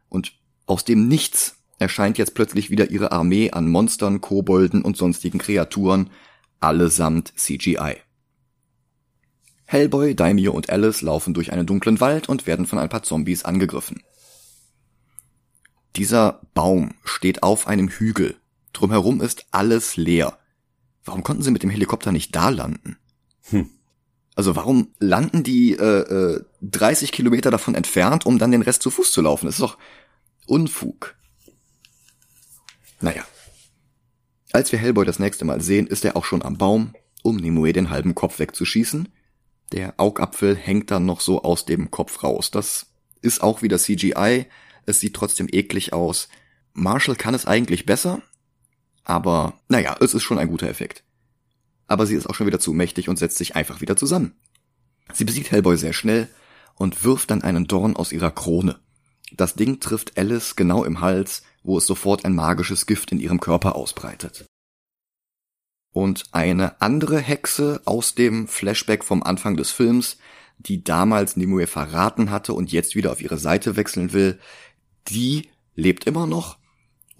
Und 0.09 0.33
aus 0.65 0.85
dem 0.85 1.07
Nichts 1.07 1.57
erscheint 1.77 2.17
jetzt 2.17 2.33
plötzlich 2.33 2.69
wieder 2.71 2.89
ihre 2.89 3.11
Armee 3.11 3.51
an 3.51 3.69
Monstern, 3.69 4.21
Kobolden 4.21 4.81
und 4.81 4.97
sonstigen 4.97 5.37
Kreaturen, 5.37 6.09
allesamt 6.59 7.33
CGI. 7.35 7.97
Hellboy, 9.65 10.15
Daimyo 10.15 10.51
und 10.51 10.69
Alice 10.69 11.01
laufen 11.01 11.33
durch 11.33 11.53
einen 11.53 11.65
dunklen 11.65 11.99
Wald 12.01 12.27
und 12.27 12.45
werden 12.45 12.65
von 12.65 12.77
ein 12.77 12.89
paar 12.89 13.03
Zombies 13.03 13.45
angegriffen. 13.45 14.03
Dieser 15.95 16.41
Baum 16.53 16.95
steht 17.03 17.43
auf 17.43 17.67
einem 17.67 17.87
Hügel. 17.87 18.40
Drumherum 18.73 19.21
ist 19.21 19.45
alles 19.51 19.97
leer. 19.97 20.37
Warum 21.03 21.23
konnten 21.23 21.43
sie 21.43 21.51
mit 21.51 21.63
dem 21.63 21.69
Helikopter 21.69 22.11
nicht 22.11 22.35
da 22.35 22.49
landen? 22.49 22.97
Hm. 23.49 23.69
Also 24.35 24.55
warum 24.55 24.93
landen 24.99 25.43
die 25.43 25.73
äh, 25.73 26.35
äh, 26.35 26.43
30 26.61 27.11
Kilometer 27.11 27.51
davon 27.51 27.75
entfernt, 27.75 28.25
um 28.25 28.39
dann 28.39 28.51
den 28.51 28.61
Rest 28.61 28.81
zu 28.81 28.89
Fuß 28.89 29.11
zu 29.11 29.21
laufen? 29.21 29.45
Das 29.45 29.55
ist 29.55 29.61
doch 29.61 29.77
Unfug. 30.47 31.15
Naja. 33.01 33.23
Als 34.53 34.71
wir 34.71 34.79
Hellboy 34.79 35.05
das 35.05 35.19
nächste 35.19 35.45
Mal 35.45 35.61
sehen, 35.61 35.87
ist 35.87 36.05
er 36.05 36.15
auch 36.15 36.25
schon 36.25 36.43
am 36.43 36.57
Baum, 36.57 36.93
um 37.23 37.37
Nimue 37.37 37.73
den 37.73 37.89
halben 37.89 38.15
Kopf 38.15 38.39
wegzuschießen 38.39 39.07
der 39.71 39.93
Augapfel 39.97 40.55
hängt 40.55 40.91
dann 40.91 41.05
noch 41.05 41.21
so 41.21 41.43
aus 41.43 41.65
dem 41.65 41.91
Kopf 41.91 42.23
raus. 42.23 42.51
Das 42.51 42.87
ist 43.21 43.41
auch 43.41 43.61
wieder 43.61 43.77
CGI. 43.77 44.47
Es 44.85 44.99
sieht 44.99 45.13
trotzdem 45.13 45.47
eklig 45.51 45.93
aus. 45.93 46.27
Marshall 46.73 47.15
kann 47.15 47.33
es 47.33 47.45
eigentlich 47.45 47.85
besser, 47.85 48.21
aber 49.03 49.53
naja, 49.67 49.95
es 49.99 50.13
ist 50.13 50.23
schon 50.23 50.37
ein 50.37 50.49
guter 50.49 50.67
Effekt. 50.67 51.03
Aber 51.87 52.05
sie 52.05 52.15
ist 52.15 52.27
auch 52.27 52.35
schon 52.35 52.47
wieder 52.47 52.59
zu 52.59 52.73
mächtig 52.73 53.09
und 53.09 53.17
setzt 53.17 53.37
sich 53.37 53.55
einfach 53.55 53.81
wieder 53.81 53.97
zusammen. 53.97 54.33
Sie 55.13 55.25
besiegt 55.25 55.51
Hellboy 55.51 55.77
sehr 55.77 55.93
schnell 55.93 56.29
und 56.75 57.03
wirft 57.03 57.31
dann 57.31 57.41
einen 57.41 57.67
Dorn 57.67 57.95
aus 57.95 58.11
ihrer 58.11 58.31
Krone. 58.31 58.79
Das 59.33 59.55
Ding 59.55 59.79
trifft 59.79 60.17
Alice 60.17 60.55
genau 60.55 60.83
im 60.83 61.01
Hals, 61.01 61.43
wo 61.63 61.77
es 61.77 61.85
sofort 61.85 62.25
ein 62.25 62.35
magisches 62.35 62.85
Gift 62.85 63.11
in 63.11 63.19
ihrem 63.19 63.39
Körper 63.39 63.75
ausbreitet. 63.75 64.45
Und 65.93 66.23
eine 66.31 66.81
andere 66.81 67.19
Hexe 67.19 67.81
aus 67.85 68.15
dem 68.15 68.47
Flashback 68.47 69.03
vom 69.03 69.23
Anfang 69.23 69.57
des 69.57 69.71
Films, 69.71 70.17
die 70.57 70.83
damals 70.83 71.35
Nimue 71.35 71.67
verraten 71.67 72.29
hatte 72.29 72.53
und 72.53 72.71
jetzt 72.71 72.95
wieder 72.95 73.11
auf 73.11 73.21
ihre 73.21 73.37
Seite 73.37 73.75
wechseln 73.75 74.13
will, 74.13 74.39
die 75.09 75.49
lebt 75.75 76.05
immer 76.05 76.27
noch 76.27 76.60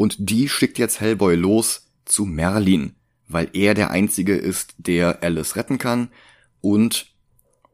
und 0.02 0.16
die 0.18 0.50
schickt 0.50 0.80
jetzt 0.80 1.00
Hellboy 1.00 1.36
los 1.36 1.92
zu 2.06 2.26
Merlin, 2.26 2.96
weil 3.28 3.52
er 3.54 3.76
der 3.76 3.92
Einzige 3.92 4.36
ist, 4.36 4.74
der 4.80 5.22
Alice 5.22 5.56
retten 5.56 5.78
kann 5.78 6.10
und 6.60 7.14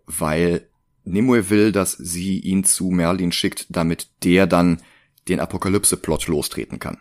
weil 0.05 0.67
Nimue 1.05 1.49
will, 1.49 1.71
dass 1.71 1.93
sie 1.93 2.37
ihn 2.39 2.65
zu 2.65 2.89
Merlin 2.89 3.31
schickt, 3.31 3.67
damit 3.69 4.09
der 4.25 4.45
dann 4.45 4.81
den 5.29 5.39
Apokalypse-Plot 5.39 6.27
lostreten 6.27 6.79
kann. 6.79 6.97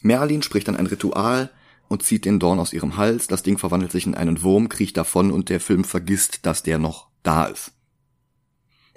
Merlin 0.00 0.40
spricht 0.40 0.68
dann 0.68 0.76
ein 0.76 0.86
Ritual, 0.86 1.50
und 1.88 2.02
zieht 2.02 2.26
den 2.26 2.38
Dorn 2.38 2.60
aus 2.60 2.74
ihrem 2.74 2.98
Hals, 2.98 3.28
das 3.28 3.42
Ding 3.42 3.56
verwandelt 3.56 3.92
sich 3.92 4.06
in 4.06 4.14
einen 4.14 4.42
Wurm, 4.42 4.68
kriecht 4.68 4.98
davon 4.98 5.30
und 5.30 5.48
der 5.48 5.58
Film 5.58 5.84
vergisst, 5.84 6.44
dass 6.44 6.62
der 6.62 6.78
noch 6.78 7.08
da 7.22 7.46
ist. 7.46 7.72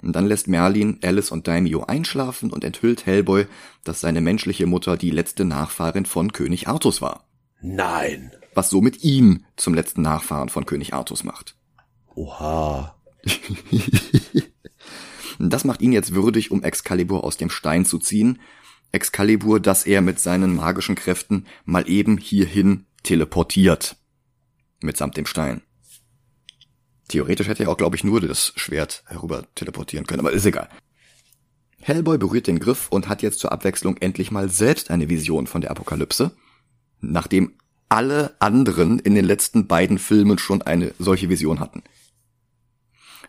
Und 0.02 0.14
dann 0.14 0.26
lässt 0.26 0.48
Merlin 0.48 0.98
Alice 1.02 1.30
und 1.30 1.46
Daimyo 1.46 1.84
einschlafen 1.84 2.50
und 2.50 2.64
enthüllt 2.64 3.06
Hellboy, 3.06 3.46
dass 3.84 4.00
seine 4.00 4.20
menschliche 4.20 4.66
Mutter 4.66 4.96
die 4.96 5.10
letzte 5.10 5.44
Nachfahrin 5.44 6.06
von 6.06 6.32
König 6.32 6.68
Artus 6.68 7.00
war. 7.00 7.24
Nein. 7.60 8.32
Was 8.54 8.70
somit 8.70 9.04
ihn 9.04 9.46
zum 9.56 9.74
letzten 9.74 10.02
Nachfahren 10.02 10.48
von 10.48 10.66
König 10.66 10.92
Artus 10.92 11.24
macht. 11.24 11.54
Oha. 12.14 12.96
das 15.38 15.64
macht 15.64 15.80
ihn 15.80 15.92
jetzt 15.92 16.14
würdig, 16.14 16.50
um 16.50 16.62
Excalibur 16.62 17.24
aus 17.24 17.36
dem 17.36 17.48
Stein 17.48 17.84
zu 17.84 17.98
ziehen 17.98 18.40
Excalibur, 18.92 19.58
dass 19.58 19.86
er 19.86 20.02
mit 20.02 20.20
seinen 20.20 20.54
magischen 20.54 20.94
Kräften 20.94 21.46
mal 21.64 21.88
eben 21.88 22.18
hierhin 22.18 22.84
teleportiert. 23.02 23.96
Mitsamt 24.80 25.16
dem 25.16 25.26
Stein. 25.26 25.62
Theoretisch 27.12 27.46
hätte 27.46 27.64
er 27.64 27.68
auch, 27.68 27.76
glaube 27.76 27.94
ich, 27.94 28.04
nur 28.04 28.22
das 28.22 28.54
Schwert 28.56 29.04
herüber 29.06 29.44
teleportieren 29.54 30.06
können, 30.06 30.20
aber 30.20 30.32
ist 30.32 30.46
egal. 30.46 30.70
Hellboy 31.78 32.16
berührt 32.16 32.46
den 32.46 32.58
Griff 32.58 32.88
und 32.88 33.06
hat 33.06 33.20
jetzt 33.20 33.38
zur 33.38 33.52
Abwechslung 33.52 33.98
endlich 33.98 34.30
mal 34.30 34.48
selbst 34.48 34.90
eine 34.90 35.10
Vision 35.10 35.46
von 35.46 35.60
der 35.60 35.72
Apokalypse, 35.72 36.30
nachdem 37.02 37.52
alle 37.90 38.34
anderen 38.38 38.98
in 38.98 39.14
den 39.14 39.26
letzten 39.26 39.66
beiden 39.66 39.98
Filmen 39.98 40.38
schon 40.38 40.62
eine 40.62 40.94
solche 40.98 41.28
Vision 41.28 41.60
hatten. 41.60 41.82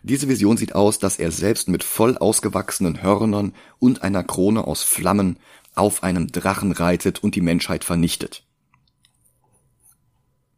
Diese 0.02 0.30
Vision 0.30 0.56
sieht 0.56 0.74
aus, 0.74 0.98
dass 0.98 1.18
er 1.18 1.30
selbst 1.30 1.68
mit 1.68 1.84
voll 1.84 2.16
ausgewachsenen 2.16 3.02
Hörnern 3.02 3.52
und 3.80 4.02
einer 4.02 4.24
Krone 4.24 4.66
aus 4.66 4.82
Flammen 4.82 5.38
auf 5.74 6.02
einem 6.02 6.28
Drachen 6.28 6.72
reitet 6.72 7.22
und 7.22 7.34
die 7.34 7.42
Menschheit 7.42 7.84
vernichtet. 7.84 8.44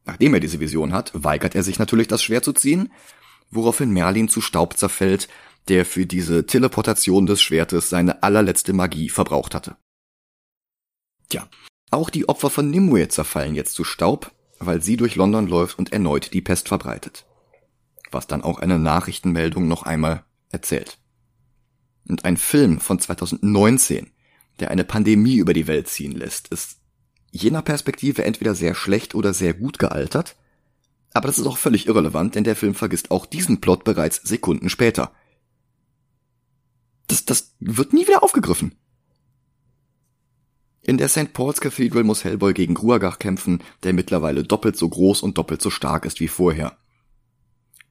Nachdem 0.05 0.35
er 0.35 0.41
diese 0.41 0.61
Vision 0.61 0.93
hat, 0.93 1.11
weigert 1.13 1.57
er 1.57 1.65
sich 1.65 1.81
natürlich, 1.81 2.07
das 2.07 2.23
Schwert 2.23 2.45
zu 2.45 2.53
ziehen, 2.53 2.93
woraufhin 3.51 3.91
Merlin 3.91 4.29
zu 4.29 4.41
Staub 4.41 4.77
zerfällt, 4.77 5.29
der 5.69 5.85
für 5.85 6.07
diese 6.07 6.47
Teleportation 6.47 7.27
des 7.27 7.43
Schwertes 7.43 7.91
seine 7.91 8.23
allerletzte 8.23 8.73
Magie 8.73 9.09
verbraucht 9.09 9.55
hatte. 9.55 9.77
Tja, 11.29 11.49
auch 11.91 12.11
die 12.11 12.29
Opfer 12.29 12.51
von 12.51 12.71
Nimue 12.71 13.09
zerfallen 13.09 13.55
jetzt 13.55 13.75
zu 13.75 13.85
Staub, 13.85 14.33
weil 14.59 14.81
sie 14.81 14.97
durch 14.97 15.17
London 15.17 15.47
läuft 15.47 15.79
und 15.79 15.93
erneut 15.93 16.33
die 16.33 16.41
Pest 16.41 16.69
verbreitet. 16.69 17.27
Was 18.11 18.27
dann 18.27 18.43
auch 18.43 18.61
eine 18.61 18.79
Nachrichtenmeldung 18.79 19.67
noch 19.67 19.83
einmal 19.83 20.25
erzählt. 20.51 20.99
Und 22.09 22.25
ein 22.25 22.37
Film 22.37 22.81
von 22.81 23.01
2019, 23.01 24.11
der 24.61 24.71
eine 24.71 24.85
Pandemie 24.85 25.37
über 25.37 25.53
die 25.53 25.67
Welt 25.67 25.89
ziehen 25.89 26.13
lässt, 26.13 26.49
ist 26.49 26.79
jener 27.33 27.63
Perspektive 27.63 28.25
entweder 28.25 28.55
sehr 28.55 28.75
schlecht 28.75 29.15
oder 29.15 29.35
sehr 29.35 29.55
gut 29.55 29.79
gealtert, 29.79 30.37
aber 31.13 31.29
das 31.29 31.39
ist 31.39 31.47
auch 31.47 31.59
völlig 31.59 31.87
irrelevant, 31.87 32.35
denn 32.35 32.45
der 32.45 32.57
Film 32.57 32.75
vergisst 32.75 33.11
auch 33.11 33.27
diesen 33.27 33.61
Plot 33.61 33.85
bereits 33.85 34.17
Sekunden 34.23 34.69
später. 34.69 35.13
Das, 37.07 37.25
das 37.25 37.55
wird 37.61 37.93
nie 37.93 38.07
wieder 38.07 38.23
aufgegriffen. 38.23 38.75
In 40.83 40.99
der 40.99 41.09
St. 41.09 41.33
Paul's 41.33 41.61
Cathedral 41.61 42.05
muss 42.05 42.23
Hellboy 42.23 42.55
gegen 42.55 42.75
Gruagach 42.75 43.19
kämpfen, 43.19 43.61
der 43.83 43.93
mittlerweile 43.93 44.45
doppelt 44.45 44.77
so 44.77 44.89
groß 44.89 45.23
und 45.23 45.37
doppelt 45.37 45.61
so 45.61 45.71
stark 45.71 46.05
ist 46.05 46.21
wie 46.21 46.29
vorher. 46.29 46.77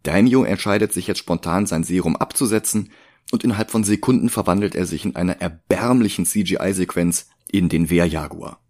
Daimyo 0.03 0.43
entscheidet 0.43 0.93
sich 0.93 1.07
jetzt 1.07 1.19
spontan 1.19 1.65
sein 1.65 1.83
Serum 1.83 2.15
abzusetzen 2.15 2.91
und 3.31 3.43
innerhalb 3.43 3.71
von 3.71 3.83
Sekunden 3.83 4.29
verwandelt 4.29 4.75
er 4.75 4.85
sich 4.85 5.03
in 5.03 5.15
einer 5.15 5.41
erbärmlichen 5.41 6.25
CGI-Sequenz 6.25 7.27
in 7.51 7.69
den 7.69 7.89
Wehrjaguar. 7.89 8.61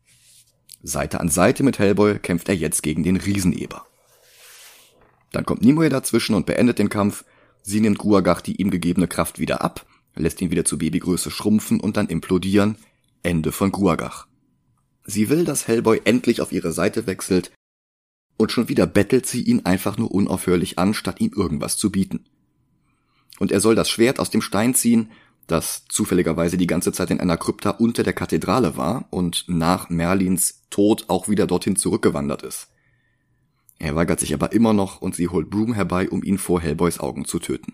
Seite 0.81 1.19
an 1.19 1.29
Seite 1.29 1.63
mit 1.63 1.77
Hellboy 1.77 2.19
kämpft 2.19 2.47
er 2.47 2.55
jetzt 2.55 2.84
gegen 2.84 3.03
den 3.03 3.17
Rieseneber. 3.17 3.86
Dann 5.36 5.45
kommt 5.45 5.63
Nimue 5.63 5.89
dazwischen 5.89 6.34
und 6.34 6.45
beendet 6.45 6.80
den 6.80 6.88
Kampf. 6.88 7.26
Sie 7.62 7.82
nimmt 7.82 7.98
Guagach 7.98 8.39
die 8.39 8.56
ihm 8.56 8.71
gegebene 8.71 9.06
Kraft 9.06 9.38
wieder 9.38 9.62
ab, 9.62 9.86
lässt 10.15 10.41
ihn 10.41 10.50
wieder 10.50 10.63
zu 10.63 10.78
Babygröße 10.78 11.30
schrumpfen 11.30 11.82
und 11.82 11.98
dann 11.98 12.08
implodieren. 12.08 12.78
Ende 13.21 13.52
von 13.52 13.74
Guagach. 13.74 14.28
Sie 15.04 15.28
will, 15.28 15.43
dass 15.43 15.67
Hellboy 15.67 16.00
endlich 16.06 16.39
auf 16.39 16.54
ihre 16.54 16.71
Seite 16.71 17.06
wechselt, 17.06 17.52
und 18.38 18.52
schon 18.52 18.69
wieder 18.69 18.88
bettelt 18.88 19.26
sie 19.26 19.41
ihn 19.41 19.65
einfach 19.65 19.98
nur 19.98 20.12
unaufhörlich 20.12 20.80
an, 20.80 20.93
statt 20.93 21.19
ihm 21.19 21.34
irgendwas 21.36 21.76
zu 21.76 21.91
bieten. 21.91 22.26
Und 23.38 23.52
er 23.52 23.60
soll 23.60 23.76
das 23.76 23.89
Schwert 23.89 24.19
aus 24.19 24.30
dem 24.30 24.41
Stein 24.41 24.74
ziehen, 24.74 25.12
das 25.48 25.84
zufälligerweise 25.89 26.56
die 26.56 26.67
ganze 26.67 26.93
Zeit 26.93 27.12
in 27.12 27.19
einer 27.19 27.38
Krypta 27.38 27.71
unter 27.71 28.04
der 28.04 28.13
Kathedrale 28.13 28.78
war 28.78 29.08
und 29.10 29.45
nach 29.48 29.89
Merlins 29.89 30.62
Tod 30.69 31.06
auch 31.10 31.28
wieder 31.28 31.45
dorthin 31.45 31.76
zurückgewandert 31.76 32.43
ist. 32.43 32.69
Er 33.80 33.96
weigert 33.96 34.20
sich 34.20 34.34
aber 34.34 34.54
immer 34.54 34.74
noch 34.74 35.02
und 35.02 35.16
sie 35.16 35.28
holt 35.28 35.50
Broom 35.50 35.74
herbei, 35.74 36.10
um 36.10 36.24
ihn 36.24 36.38
vor 36.38 36.62
Hellboys 36.62 37.00
Augen 37.00 37.26
zu 37.26 37.40
töten. 37.40 37.74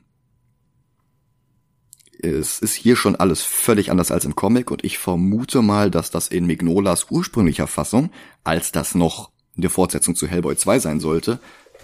Es 2.20 2.60
ist 2.60 2.76
hier 2.76 2.96
schon 2.96 3.16
alles 3.16 3.42
völlig 3.42 3.90
anders 3.90 4.12
als 4.12 4.26
im 4.26 4.36
Comic 4.36 4.70
und 4.70 4.84
ich 4.84 5.00
vermute 5.00 5.62
mal, 5.62 5.90
dass 5.90 6.12
das 6.12 6.28
in 6.28 6.46
Mignolas 6.46 7.08
ursprünglicher 7.10 7.68
Fassung, 7.68 8.12
als 8.44 8.72
das 8.72 8.94
noch 8.94 9.32
eine 9.58 9.70
Fortsetzung 9.70 10.16
zu 10.16 10.28
Hellboy 10.28 10.56
2 10.56 10.80
sein 10.80 11.00
sollte, 11.00 11.40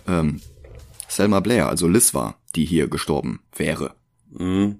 ähm, 0.07 0.41
Selma 1.07 1.39
Blair, 1.39 1.69
also 1.69 1.87
Liz 1.87 2.13
war, 2.13 2.39
die 2.55 2.65
hier 2.65 2.87
gestorben 2.87 3.39
wäre. 3.55 3.95
Mhm. 4.29 4.79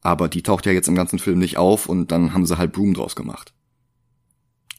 Aber 0.00 0.28
die 0.28 0.42
taucht 0.42 0.64
ja 0.66 0.72
jetzt 0.72 0.88
im 0.88 0.94
ganzen 0.94 1.18
Film 1.18 1.38
nicht 1.40 1.58
auf 1.58 1.88
und 1.88 2.10
dann 2.12 2.32
haben 2.32 2.46
sie 2.46 2.56
halt 2.56 2.72
Broom 2.72 2.94
draus 2.94 3.16
gemacht. 3.16 3.52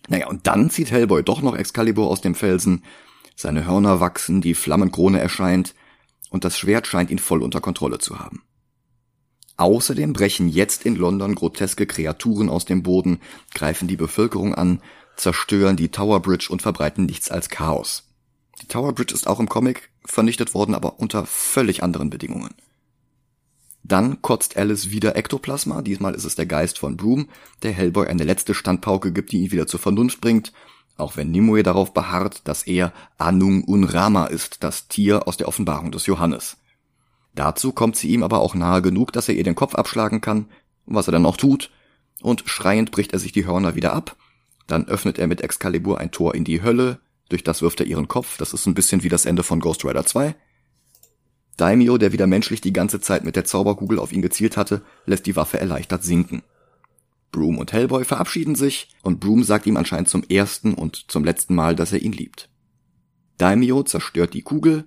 Naja, 0.08 0.28
und 0.28 0.48
dann 0.48 0.70
zieht 0.70 0.90
Hellboy 0.90 1.22
doch 1.22 1.42
noch 1.42 1.56
Excalibur 1.56 2.08
aus 2.08 2.22
dem 2.22 2.34
Felsen, 2.34 2.84
seine 3.38 3.66
Hörner 3.66 4.02
wachsen, 4.02 4.42
die 4.42 4.56
Flammenkrone 4.56 5.20
erscheint, 5.20 5.76
und 6.30 6.44
das 6.44 6.58
Schwert 6.58 6.88
scheint 6.88 7.12
ihn 7.12 7.20
voll 7.20 7.42
unter 7.42 7.62
Kontrolle 7.62 8.00
zu 8.00 8.20
haben. 8.20 8.42
Außerdem 9.56 10.12
brechen 10.12 10.50
jetzt 10.50 10.86
in 10.86 10.96
London 10.96 11.36
groteske 11.36 11.86
Kreaturen 11.86 12.50
aus 12.50 12.66
dem 12.66 12.84
Boden, 12.84 13.22
greifen 13.54 13.88
die 13.88 13.96
Bevölkerung 13.96 14.54
an, 14.54 14.82
zerstören 15.16 15.78
die 15.78 15.90
Tower 15.90 16.20
Bridge 16.22 16.48
und 16.50 16.62
verbreiten 16.62 17.06
nichts 17.06 17.32
als 17.32 17.50
Chaos. 17.50 18.04
Die 18.62 18.68
Tower 18.68 18.94
Bridge 18.94 19.14
ist 19.14 19.28
auch 19.28 19.40
im 19.40 19.48
Comic 19.48 19.90
vernichtet 20.04 20.54
worden, 20.54 20.76
aber 20.76 21.00
unter 21.00 21.26
völlig 21.26 21.84
anderen 21.84 22.10
Bedingungen. 22.10 22.56
Dann 23.84 24.22
kotzt 24.22 24.58
Alice 24.58 24.90
wieder 24.90 25.16
Ektoplasma, 25.16 25.82
diesmal 25.82 26.14
ist 26.14 26.26
es 26.26 26.36
der 26.36 26.46
Geist 26.46 26.78
von 26.78 26.98
Broom, 26.98 27.30
der 27.64 27.72
Hellboy 27.72 28.08
eine 28.08 28.26
letzte 28.26 28.54
Standpauke 28.54 29.14
gibt, 29.14 29.32
die 29.32 29.44
ihn 29.44 29.52
wieder 29.52 29.68
zur 29.68 29.80
Vernunft 29.80 30.22
bringt, 30.22 30.52
auch 30.98 31.16
wenn 31.16 31.32
Nimue 31.32 31.64
darauf 31.64 31.94
beharrt, 31.94 32.42
dass 32.46 32.64
er 32.64 32.92
Anung 33.18 33.64
Unrama 33.64 34.26
ist, 34.26 34.64
das 34.64 34.88
Tier 34.88 35.28
aus 35.28 35.38
der 35.38 35.48
Offenbarung 35.48 35.92
des 35.92 36.06
Johannes. 36.06 36.58
Dazu 37.36 37.72
kommt 37.72 37.96
sie 37.96 38.10
ihm 38.10 38.24
aber 38.24 38.40
auch 38.40 38.56
nahe 38.56 38.82
genug, 38.82 39.14
dass 39.14 39.30
er 39.30 39.36
ihr 39.36 39.44
den 39.44 39.56
Kopf 39.56 39.76
abschlagen 39.76 40.22
kann, 40.22 40.48
was 40.86 41.08
er 41.08 41.12
dann 41.12 41.26
auch 41.26 41.38
tut, 41.38 41.70
und 42.22 42.44
schreiend 42.48 42.92
bricht 42.92 43.14
er 43.14 43.20
sich 43.20 43.32
die 43.32 43.46
Hörner 43.46 43.76
wieder 43.76 43.94
ab, 43.94 44.16
dann 44.66 44.88
öffnet 44.88 45.20
er 45.20 45.28
mit 45.28 45.42
Excalibur 45.42 46.00
ein 46.00 46.12
Tor 46.12 46.34
in 46.34 46.44
die 46.44 46.64
Hölle, 46.64 47.00
durch 47.30 47.44
das 47.44 47.62
wirft 47.62 47.80
er 47.80 47.86
ihren 47.86 48.08
Kopf, 48.08 48.38
das 48.38 48.54
ist 48.54 48.66
ein 48.66 48.74
bisschen 48.74 49.04
wie 49.04 49.10
das 49.10 49.26
Ende 49.26 49.44
von 49.44 49.60
Ghost 49.60 49.86
Rider 49.86 50.06
2. 50.06 50.36
Daimyo, 51.58 51.98
der 51.98 52.12
wieder 52.12 52.28
menschlich 52.28 52.62
die 52.62 52.74
ganze 52.74 53.02
Zeit 53.02 53.24
mit 53.24 53.36
der 53.36 53.46
Zauberkugel 53.46 54.00
auf 54.00 54.12
ihn 54.12 54.22
gezielt 54.22 54.58
hatte, 54.58 54.82
lässt 55.06 55.26
die 55.26 55.36
Waffe 55.36 55.60
erleichtert 55.60 56.04
sinken. 56.04 56.44
Broom 57.32 57.58
und 57.58 57.74
Hellboy 57.74 58.06
verabschieden 58.06 58.56
sich 58.56 58.90
und 59.02 59.20
Broom 59.20 59.44
sagt 59.44 59.66
ihm 59.66 59.78
anscheinend 59.78 60.10
zum 60.10 60.24
ersten 60.24 60.74
und 60.74 61.12
zum 61.12 61.24
letzten 61.24 61.56
Mal, 61.56 61.76
dass 61.76 61.94
er 61.94 62.02
ihn 62.02 62.14
liebt. 62.14 62.50
Daimyo 63.38 63.84
zerstört 63.84 64.34
die 64.34 64.42
Kugel, 64.42 64.86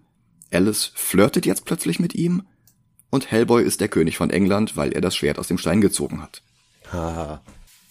Alice 0.50 0.90
flirtet 0.94 1.46
jetzt 1.46 1.64
plötzlich 1.64 2.00
mit 2.00 2.14
ihm 2.14 2.42
und 3.10 3.30
Hellboy 3.30 3.62
ist 3.62 3.80
der 3.80 3.88
König 3.88 4.16
von 4.16 4.30
England, 4.30 4.76
weil 4.76 4.92
er 4.92 5.00
das 5.00 5.16
Schwert 5.16 5.38
aus 5.38 5.48
dem 5.48 5.58
Stein 5.58 5.80
gezogen 5.80 6.22
hat. 6.22 6.42
Haha. 6.92 7.42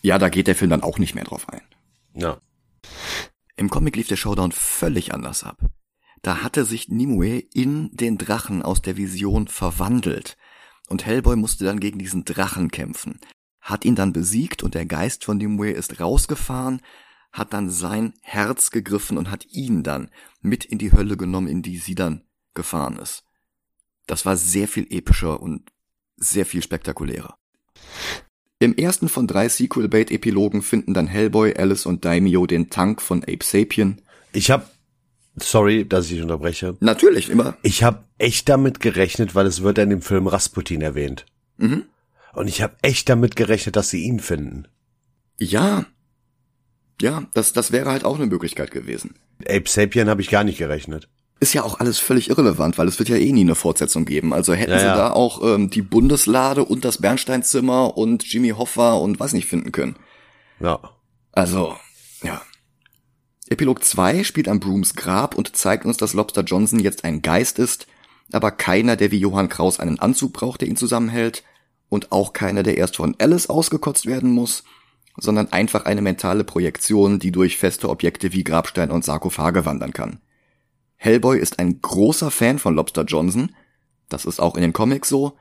ja, 0.02 0.18
da 0.18 0.30
geht 0.30 0.48
der 0.48 0.56
Film 0.56 0.72
dann 0.72 0.84
auch 0.84 0.98
nicht 0.98 1.16
mehr 1.16 1.24
drauf 1.24 1.48
ein. 1.48 1.62
Ja. 2.14 2.40
Im 3.56 3.70
Comic 3.70 3.96
lief 3.96 4.08
der 4.08 4.18
Showdown 4.18 4.52
völlig 4.52 5.14
anders 5.14 5.44
ab. 5.44 5.58
Da 6.22 6.44
hatte 6.44 6.66
sich 6.66 6.90
Nimue 6.90 7.40
in 7.54 7.90
den 7.94 8.18
Drachen 8.18 8.62
aus 8.62 8.82
der 8.82 8.98
Vision 8.98 9.48
verwandelt. 9.48 10.38
Und 10.90 11.06
Hellboy 11.06 11.36
musste 11.36 11.66
dann 11.66 11.80
gegen 11.80 12.00
diesen 12.00 12.26
Drachen 12.26 12.72
kämpfen. 12.72 13.20
Hat 13.70 13.86
ihn 13.86 13.94
dann 13.94 14.14
besiegt 14.14 14.64
und 14.64 14.74
der 14.74 14.88
Geist 14.88 15.26
von 15.26 15.38
Nimue 15.38 15.70
ist 15.70 16.00
rausgefahren, 16.00 16.82
hat 17.32 17.54
dann 17.54 17.70
sein 17.70 18.16
Herz 18.22 18.72
gegriffen 18.72 19.16
und 19.16 19.30
hat 19.30 19.46
ihn 19.52 19.84
dann 19.84 20.10
mit 20.42 20.66
in 20.66 20.80
die 20.80 20.92
Hölle 20.92 21.18
genommen, 21.18 21.48
in 21.48 21.62
die 21.62 21.78
sie 21.78 21.94
dann 21.94 22.24
gefahren 22.56 22.98
ist. 22.98 23.26
Das 24.08 24.26
war 24.26 24.38
sehr 24.38 24.68
viel 24.68 24.88
epischer 24.90 25.40
und 25.40 25.70
sehr 26.18 26.48
viel 26.48 26.64
spektakulärer. 26.64 27.38
Im 28.58 28.76
ersten 28.76 29.08
von 29.08 29.28
drei 29.28 29.48
Sequel-Bait-Epilogen 29.48 30.64
finden 30.64 30.96
dann 30.96 31.06
Hellboy, 31.06 31.56
Alice 31.56 31.86
und 31.86 32.06
Daimyo 32.06 32.48
den 32.48 32.72
Tank 32.72 33.04
von 33.04 33.22
Ape 33.22 33.44
Sapien. 33.44 34.02
Ich 34.34 34.50
hab, 34.50 34.68
sorry, 35.38 35.88
dass 35.88 36.10
ich 36.10 36.24
unterbreche. 36.24 36.76
Natürlich, 36.80 37.30
immer. 37.30 37.56
Ich 37.62 37.84
hab 37.84 38.10
echt 38.18 38.50
damit 38.50 38.80
gerechnet, 38.80 39.36
weil 39.36 39.46
es 39.46 39.62
wird 39.62 39.78
ja 39.78 39.84
in 39.84 39.92
dem 39.92 40.02
Film 40.02 40.26
Rasputin 40.26 40.82
erwähnt. 40.82 41.28
Mhm. 41.58 41.86
Und 42.34 42.48
ich 42.48 42.62
hab 42.62 42.78
echt 42.86 43.10
damit 43.10 43.36
gerechnet, 43.36 43.76
dass 43.76 43.89
sie 43.89 44.04
ihn 44.04 44.20
finden. 44.20 44.68
Ja. 45.38 45.86
Ja, 47.02 47.28
das, 47.34 47.54
das 47.54 47.72
wäre 47.72 47.92
halt 47.92 48.04
auch 48.04 48.18
eine 48.18 48.28
Möglichkeit 48.28 48.72
gewesen. 48.72 49.15
Ape 49.44 49.70
Sapien 49.70 50.10
habe 50.10 50.22
ich 50.22 50.30
gar 50.30 50.44
nicht 50.44 50.58
gerechnet 50.58 51.08
ist 51.39 51.54
ja 51.54 51.63
auch 51.63 51.80
alles 51.80 52.00
völlig 52.00 52.30
irrelevant, 52.30 52.78
weil 52.78 52.88
es 52.88 53.00
wird 53.00 53.10
ja 53.10 53.15
eh 53.15 53.32
nie 53.32 53.42
eine 53.42 53.56
Fortsetzung 53.56 54.06
geben. 54.06 54.34
Also 54.34 54.54
hätten 54.54 54.72
ja, 54.72 54.80
sie 54.80 54.86
ja. 54.86 54.96
da 54.96 55.12
auch 55.12 55.42
ähm, 55.44 55.70
die 55.70 55.82
Bundeslade 55.82 56.65
und 56.65 56.84
das 56.84 57.00
Bernsteinzimmer 57.00 57.98
und 57.98 58.25
Jimmy 58.25 58.50
Hoffa 58.50 58.94
und 58.94 59.19
weiß 59.19 59.34
nicht 59.34 59.48
finden 59.48 59.71
können. 59.71 59.96
Ja. 60.60 60.80
Also, 61.32 61.75
ja. 62.23 62.42
Epilog 63.48 63.84
2 63.84 64.23
spielt 64.23 64.48
am 64.48 64.60
Brooms 64.60 64.96
Grab 64.96 65.36
und 65.36 65.56
zeigt 65.56 65.86
uns, 65.86 65.98
dass 65.98 66.13
Lobster 66.13 66.44
Johnson 66.44 66.80
jetzt 66.80 67.04
ein 67.06 67.21
Geist 67.21 67.58
ist, 67.58 67.88
aber 68.32 68.52
keiner, 68.52 68.96
der 68.96 69.12
wie 69.12 69.17
Johann 69.17 69.50
Kraus 69.50 69.80
einen 69.80 70.00
Anzug 70.00 70.34
braucht, 70.34 70.62
der 70.62 70.67
ihn 70.67 70.75
zusammenhält, 70.75 71.44
und 71.90 72.12
auch 72.12 72.33
keiner, 72.33 72.63
der 72.63 72.77
erst 72.77 72.96
von 72.96 73.15
Alice 73.19 73.50
ausgekotzt 73.50 74.06
werden 74.06 74.31
muss, 74.31 74.63
sondern 75.17 75.52
einfach 75.52 75.85
eine 75.85 76.02
mentale 76.02 76.44
Projektion, 76.44 77.19
die 77.19 77.31
durch 77.31 77.58
feste 77.58 77.90
Objekte 77.90 78.31
wie 78.31 78.44
Grabstein 78.44 78.92
und 78.92 79.04
Sarkophage 79.04 79.65
wandern 79.65 79.92
kann. 79.92 80.19
Hellboy 80.96 81.40
ist 81.40 81.60
ein 81.60 81.81
großer 81.81 82.31
Fan 82.31 82.60
von 82.60 82.75
Lobster 82.75 83.04
Johnson. 83.04 83.56
Das 84.08 84.25
ist 84.25 84.40
auch 84.40 84.56
in 84.56 84.62
den 84.62 84.73
Comics 84.73 85.10
so. 85.10 85.37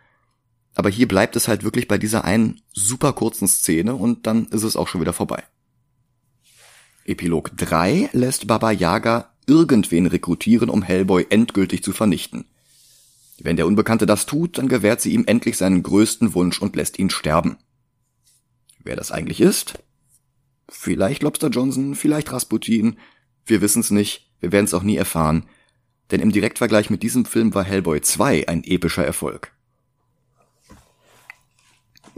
Aber 0.75 0.89
hier 0.89 1.09
bleibt 1.09 1.35
es 1.37 1.49
halt 1.49 1.65
wirklich 1.65 1.89
bei 1.89 1.99
dieser 1.99 2.25
einen 2.25 2.61
super 2.73 3.13
kurzen 3.13 3.49
Szene 3.49 3.95
und 3.95 4.27
dann 4.27 4.47
ist 4.47 4.63
es 4.63 4.77
auch 4.77 4.87
schon 4.87 5.01
wieder 5.01 5.13
vorbei. 5.13 5.43
Epilog 7.05 7.57
3 7.57 8.11
lässt 8.13 8.47
Baba 8.47 8.71
Yaga 8.71 9.33
irgendwen 9.47 10.07
rekrutieren, 10.07 10.69
um 10.69 10.83
Hellboy 10.83 11.27
endgültig 11.31 11.83
zu 11.83 11.93
vernichten. 11.93 12.45
Wenn 13.41 13.57
der 13.57 13.67
Unbekannte 13.67 14.07
das 14.07 14.27
tut, 14.27 14.59
dann 14.59 14.69
gewährt 14.69 15.01
sie 15.01 15.13
ihm 15.13 15.25
endlich 15.27 15.57
seinen 15.57 15.83
größten 15.83 16.35
Wunsch 16.35 16.61
und 16.61 16.75
lässt 16.75 16.99
ihn 16.99 17.11
sterben. 17.11 17.57
Wer 18.83 18.97
das 18.97 19.13
eigentlich 19.13 19.41
ist? 19.41 19.79
Vielleicht 20.69 21.23
Lobster 21.23 21.49
Johnson, 21.49 21.95
vielleicht 21.95 22.33
Rasputin, 22.33 22.99
wir 23.47 23.61
wissen's 23.61 23.91
nicht, 23.91 24.31
wir 24.41 24.53
werden's 24.53 24.75
auch 24.75 24.83
nie 24.83 24.97
erfahren. 24.97 25.47
Denn 26.11 26.21
im 26.21 26.33
Direktvergleich 26.33 26.91
mit 26.91 27.03
diesem 27.03 27.25
Film 27.25 27.55
war 27.55 27.65
Hellboy 27.65 28.01
2 28.01 28.49
ein 28.49 28.65
epischer 28.65 29.05
Erfolg. 29.05 29.53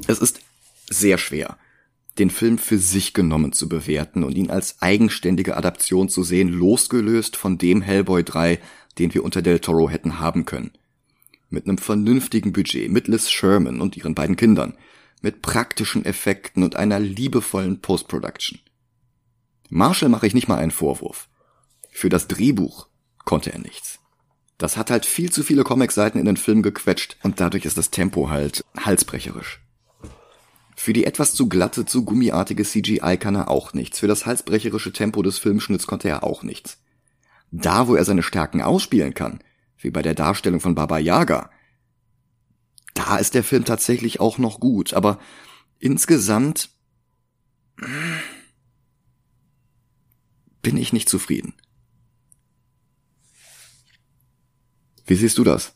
Es 0.07 0.19
ist 0.19 0.41
sehr 0.89 1.19
schwer, 1.19 1.59
den 2.19 2.31
Film 2.31 2.59
für 2.59 2.79
sich 2.79 3.15
genommen 3.15 3.53
zu 3.53 3.69
bewerten 3.69 4.25
und 4.25 4.37
ihn 4.37 4.51
als 4.51 4.81
eigenständige 4.81 5.57
Adaption 5.57 6.09
zu 6.09 6.23
sehen, 6.23 6.49
losgelöst 6.49 7.37
von 7.37 7.59
dem 7.59 7.83
Hellboy 7.83 8.25
3, 8.25 8.59
den 8.99 9.13
wir 9.15 9.25
unter 9.25 9.43
Del 9.43 9.59
Toro 9.61 9.91
hätten 9.91 10.19
haben 10.19 10.47
können. 10.47 10.73
Mit 11.51 11.67
einem 11.67 11.79
vernünftigen 11.79 12.53
Budget, 12.53 12.91
mit 12.91 13.09
Liz 13.09 13.29
Sherman 13.29 13.81
und 13.81 13.97
ihren 13.97 14.15
beiden 14.15 14.37
Kindern, 14.37 14.79
mit 15.21 15.43
praktischen 15.43 16.05
Effekten 16.05 16.63
und 16.63 16.77
einer 16.77 16.99
liebevollen 16.99 17.81
Post-Production. 17.81 18.61
Marshall 19.69 20.09
mache 20.09 20.27
ich 20.27 20.35
nicht 20.35 20.49
mal 20.49 20.59
einen 20.59 20.71
Vorwurf. 20.71 21.29
Für 21.91 22.09
das 22.09 22.29
Drehbuch 22.29 22.87
konnte 23.25 23.53
er 23.53 23.59
nichts. 23.59 23.99
Das 24.59 24.77
hat 24.77 24.91
halt 24.91 25.07
viel 25.07 25.31
zu 25.31 25.43
viele 25.43 25.65
Comicseiten 25.65 26.21
in 26.21 26.27
den 26.27 26.37
Film 26.37 26.63
gequetscht 26.63 27.17
und 27.23 27.41
dadurch 27.41 27.65
ist 27.65 27.79
das 27.79 27.91
Tempo 27.91 28.31
halt 28.31 28.65
halsbrecherisch. 28.77 29.61
Für 30.77 30.93
die 30.93 31.05
etwas 31.05 31.35
zu 31.35 31.49
glatte, 31.49 31.85
zu 31.85 32.05
gummiartige 32.05 32.65
CGI 32.65 33.17
kann 33.19 33.35
er 33.35 33.49
auch 33.49 33.75
nichts. 33.75 33.99
Für 33.99 34.07
das 34.07 34.25
halsbrecherische 34.25 34.93
Tempo 34.93 35.23
des 35.23 35.39
Filmschnitts 35.39 35.87
konnte 35.87 36.09
er 36.09 36.25
auch 36.25 36.43
nichts. 36.43 36.79
Da, 37.51 37.89
wo 37.89 37.97
er 37.97 38.05
seine 38.05 38.23
Stärken 38.23 38.63
ausspielen 38.63 39.15
kann, 39.15 39.41
wie 39.81 39.91
bei 39.91 40.03
der 40.03 40.15
Darstellung 40.15 40.61
von 40.61 40.75
Baba 40.75 40.99
Yaga, 40.99 41.51
da 42.95 43.17
ist 43.17 43.35
der 43.35 43.45
Film 43.45 43.65
tatsächlich 43.65 44.21
auch 44.21 44.39
noch 44.39 44.61
gut, 44.61 44.95
aber 44.95 45.19
insgesamt 45.79 46.71
bin 50.63 50.77
ich 50.77 50.93
nicht 50.93 51.09
zufrieden. 51.09 51.55
Wie 55.07 55.15
siehst 55.15 55.39
du 55.39 55.45
das? 55.45 55.75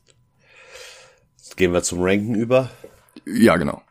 Jetzt 1.38 1.56
gehen 1.56 1.72
wir 1.72 1.82
zum 1.82 2.02
Ranken 2.02 2.34
über. 2.34 2.70
Ja, 3.26 3.56
genau. 3.56 3.82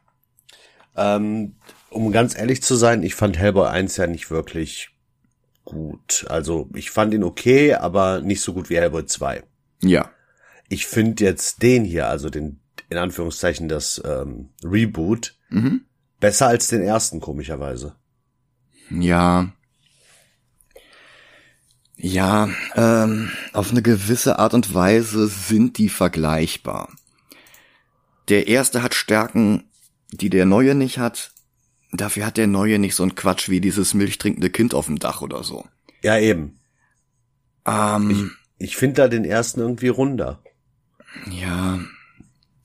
Ähm, 0.95 1.55
um 1.89 2.11
ganz 2.11 2.37
ehrlich 2.37 2.61
zu 2.61 2.75
sein, 2.75 3.03
ich 3.03 3.15
fand 3.15 3.37
Hellboy 3.37 3.67
1 3.67 3.97
ja 3.97 4.07
nicht 4.07 4.29
wirklich 4.31 4.89
gut. 5.65 6.25
Also 6.29 6.69
ich 6.75 6.91
fand 6.91 7.13
ihn 7.13 7.23
okay, 7.23 7.73
aber 7.73 8.21
nicht 8.21 8.41
so 8.41 8.53
gut 8.53 8.69
wie 8.69 8.77
Hellboy 8.77 9.05
2. 9.05 9.43
Ja. 9.83 10.09
Ich 10.69 10.87
finde 10.87 11.23
jetzt 11.23 11.61
den 11.61 11.83
hier, 11.83 12.07
also 12.07 12.29
den, 12.29 12.59
in 12.89 12.97
Anführungszeichen, 12.97 13.67
das 13.67 14.01
ähm, 14.03 14.49
Reboot, 14.63 15.35
mhm. 15.49 15.85
besser 16.19 16.47
als 16.47 16.67
den 16.67 16.81
ersten, 16.81 17.19
komischerweise. 17.19 17.95
Ja. 18.89 19.51
Ja, 21.95 22.49
ähm, 22.75 23.29
auf 23.53 23.71
eine 23.71 23.81
gewisse 23.81 24.39
Art 24.39 24.53
und 24.53 24.73
Weise 24.73 25.27
sind 25.27 25.77
die 25.77 25.89
vergleichbar. 25.89 26.89
Der 28.29 28.47
erste 28.47 28.81
hat 28.81 28.93
Stärken, 28.93 29.69
die 30.11 30.29
der 30.29 30.45
neue 30.45 30.75
nicht 30.75 30.97
hat. 30.97 31.31
Dafür 31.91 32.25
hat 32.25 32.37
der 32.37 32.47
neue 32.47 32.79
nicht 32.79 32.95
so 32.95 33.03
ein 33.03 33.15
Quatsch 33.15 33.49
wie 33.49 33.61
dieses 33.61 33.93
milchtrinkende 33.93 34.49
Kind 34.49 34.73
auf 34.73 34.87
dem 34.87 34.99
Dach 34.99 35.21
oder 35.21 35.43
so. 35.43 35.65
Ja, 36.01 36.17
eben. 36.17 36.59
Ähm, 37.65 38.09
ich 38.09 38.42
ich 38.63 38.77
finde 38.77 39.01
da 39.01 39.07
den 39.07 39.25
ersten 39.25 39.59
irgendwie 39.59 39.89
runder. 39.89 40.41
Ja. 41.29 41.79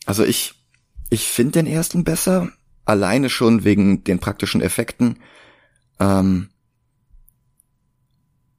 Also 0.06 0.24
ich, 0.24 0.54
ich 1.10 1.28
finde 1.28 1.52
den 1.52 1.66
ersten 1.66 2.04
besser. 2.04 2.50
Alleine 2.84 3.28
schon 3.28 3.64
wegen 3.64 4.04
den 4.04 4.18
praktischen 4.18 4.62
Effekten. 4.62 5.18
Ähm, 6.00 6.48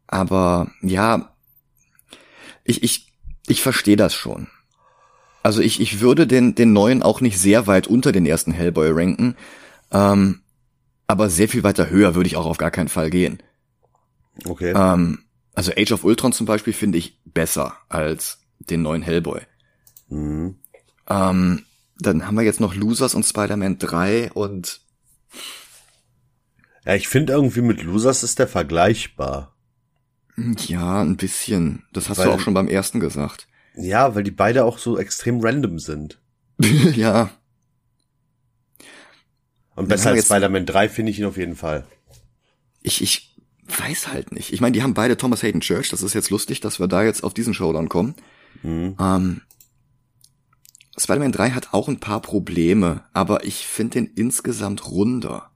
aber 0.05 0.71
ja, 0.81 1.33
ich, 2.63 2.83
ich, 2.83 3.13
ich 3.47 3.61
verstehe 3.61 3.95
das 3.95 4.13
schon. 4.13 4.47
Also 5.41 5.61
ich, 5.61 5.79
ich 5.79 6.01
würde 6.01 6.27
den, 6.27 6.55
den 6.55 6.73
neuen 6.73 7.01
auch 7.01 7.21
nicht 7.21 7.39
sehr 7.39 7.65
weit 7.67 7.87
unter 7.87 8.11
den 8.11 8.25
ersten 8.25 8.51
Hellboy 8.51 8.91
ranken. 8.91 9.35
Ähm, 9.91 10.41
aber 11.07 11.29
sehr 11.29 11.47
viel 11.47 11.63
weiter 11.63 11.89
höher 11.89 12.13
würde 12.13 12.27
ich 12.27 12.35
auch 12.35 12.45
auf 12.45 12.57
gar 12.57 12.69
keinen 12.69 12.89
Fall 12.89 13.09
gehen. 13.09 13.41
Okay. 14.45 14.73
Ähm, 14.75 15.23
also 15.59 15.73
Age 15.75 15.91
of 15.91 16.05
Ultron 16.05 16.31
zum 16.31 16.45
Beispiel 16.45 16.71
finde 16.71 16.97
ich 16.97 17.19
besser 17.25 17.75
als 17.89 18.39
den 18.59 18.81
neuen 18.81 19.01
Hellboy. 19.01 19.41
Mhm. 20.07 20.55
Ähm, 21.09 21.65
dann 21.97 22.25
haben 22.25 22.35
wir 22.35 22.43
jetzt 22.43 22.61
noch 22.61 22.75
Losers 22.75 23.13
und 23.13 23.25
Spider-Man 23.25 23.77
3 23.77 24.31
und 24.31 24.79
ja, 26.85 26.95
ich 26.95 27.09
finde 27.09 27.33
irgendwie 27.33 27.59
mit 27.59 27.83
Losers 27.83 28.23
ist 28.23 28.39
der 28.39 28.47
vergleichbar. 28.47 29.53
Ja, 30.37 31.01
ein 31.01 31.17
bisschen. 31.17 31.83
Das 31.91 32.07
hast 32.07 32.19
weil, 32.19 32.27
du 32.27 32.31
auch 32.31 32.39
schon 32.39 32.53
beim 32.53 32.69
ersten 32.69 33.01
gesagt. 33.01 33.49
Ja, 33.75 34.15
weil 34.15 34.23
die 34.23 34.31
beide 34.31 34.63
auch 34.63 34.77
so 34.77 34.97
extrem 34.97 35.41
random 35.41 35.77
sind. 35.77 36.21
ja. 36.95 37.31
Und 39.75 39.89
besser 39.89 40.11
als 40.11 40.23
Spider-Man 40.23 40.65
3 40.65 40.87
finde 40.87 41.11
ich 41.11 41.19
ihn 41.19 41.25
auf 41.25 41.35
jeden 41.35 41.57
Fall. 41.57 41.85
Ich, 42.81 43.01
ich 43.01 43.28
weiß 43.77 44.07
halt 44.07 44.31
nicht. 44.31 44.53
Ich 44.53 44.61
meine, 44.61 44.73
die 44.73 44.83
haben 44.83 44.93
beide 44.93 45.17
Thomas 45.17 45.43
Hayden 45.43 45.61
Church. 45.61 45.89
Das 45.89 46.03
ist 46.03 46.13
jetzt 46.13 46.29
lustig, 46.29 46.59
dass 46.59 46.79
wir 46.79 46.87
da 46.87 47.03
jetzt 47.03 47.23
auf 47.23 47.33
diesen 47.33 47.53
Showdown 47.53 47.89
kommen. 47.89 48.15
Mhm. 48.63 48.95
Ähm, 48.99 49.41
Spider-Man 50.97 51.31
3 51.31 51.51
hat 51.51 51.73
auch 51.73 51.87
ein 51.87 51.99
paar 51.99 52.21
Probleme, 52.21 53.03
aber 53.13 53.45
ich 53.45 53.65
finde 53.65 54.01
den 54.01 54.07
insgesamt 54.07 54.89
runder. 54.89 55.51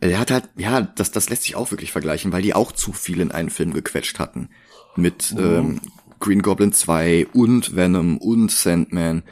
Er 0.00 0.18
hat 0.18 0.30
halt, 0.30 0.50
ja, 0.56 0.82
das, 0.82 1.10
das 1.10 1.30
lässt 1.30 1.44
sich 1.44 1.56
auch 1.56 1.70
wirklich 1.70 1.92
vergleichen, 1.92 2.32
weil 2.32 2.42
die 2.42 2.54
auch 2.54 2.72
zu 2.72 2.92
viel 2.92 3.20
in 3.20 3.32
einen 3.32 3.50
Film 3.50 3.72
gequetscht 3.72 4.18
hatten. 4.18 4.50
Mit 4.94 5.32
mhm. 5.32 5.40
ähm, 5.40 5.80
Green 6.20 6.42
Goblin 6.42 6.72
2 6.72 7.28
und 7.32 7.76
Venom 7.76 8.18
und 8.18 8.50
Sandman. 8.50 9.22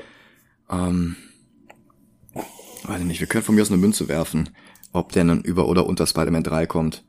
Ähm, 0.70 1.16
weiß 2.84 3.00
ich 3.00 3.06
nicht, 3.06 3.20
wir 3.20 3.26
können 3.26 3.44
von 3.44 3.54
mir 3.54 3.62
aus 3.62 3.70
eine 3.70 3.78
Münze 3.78 4.08
werfen, 4.08 4.50
ob 4.94 5.12
der 5.12 5.24
dann 5.24 5.42
über 5.42 5.68
oder 5.68 5.86
unter 5.86 6.06
Spider-Man 6.06 6.44
3 6.44 6.66
kommt. 6.66 7.04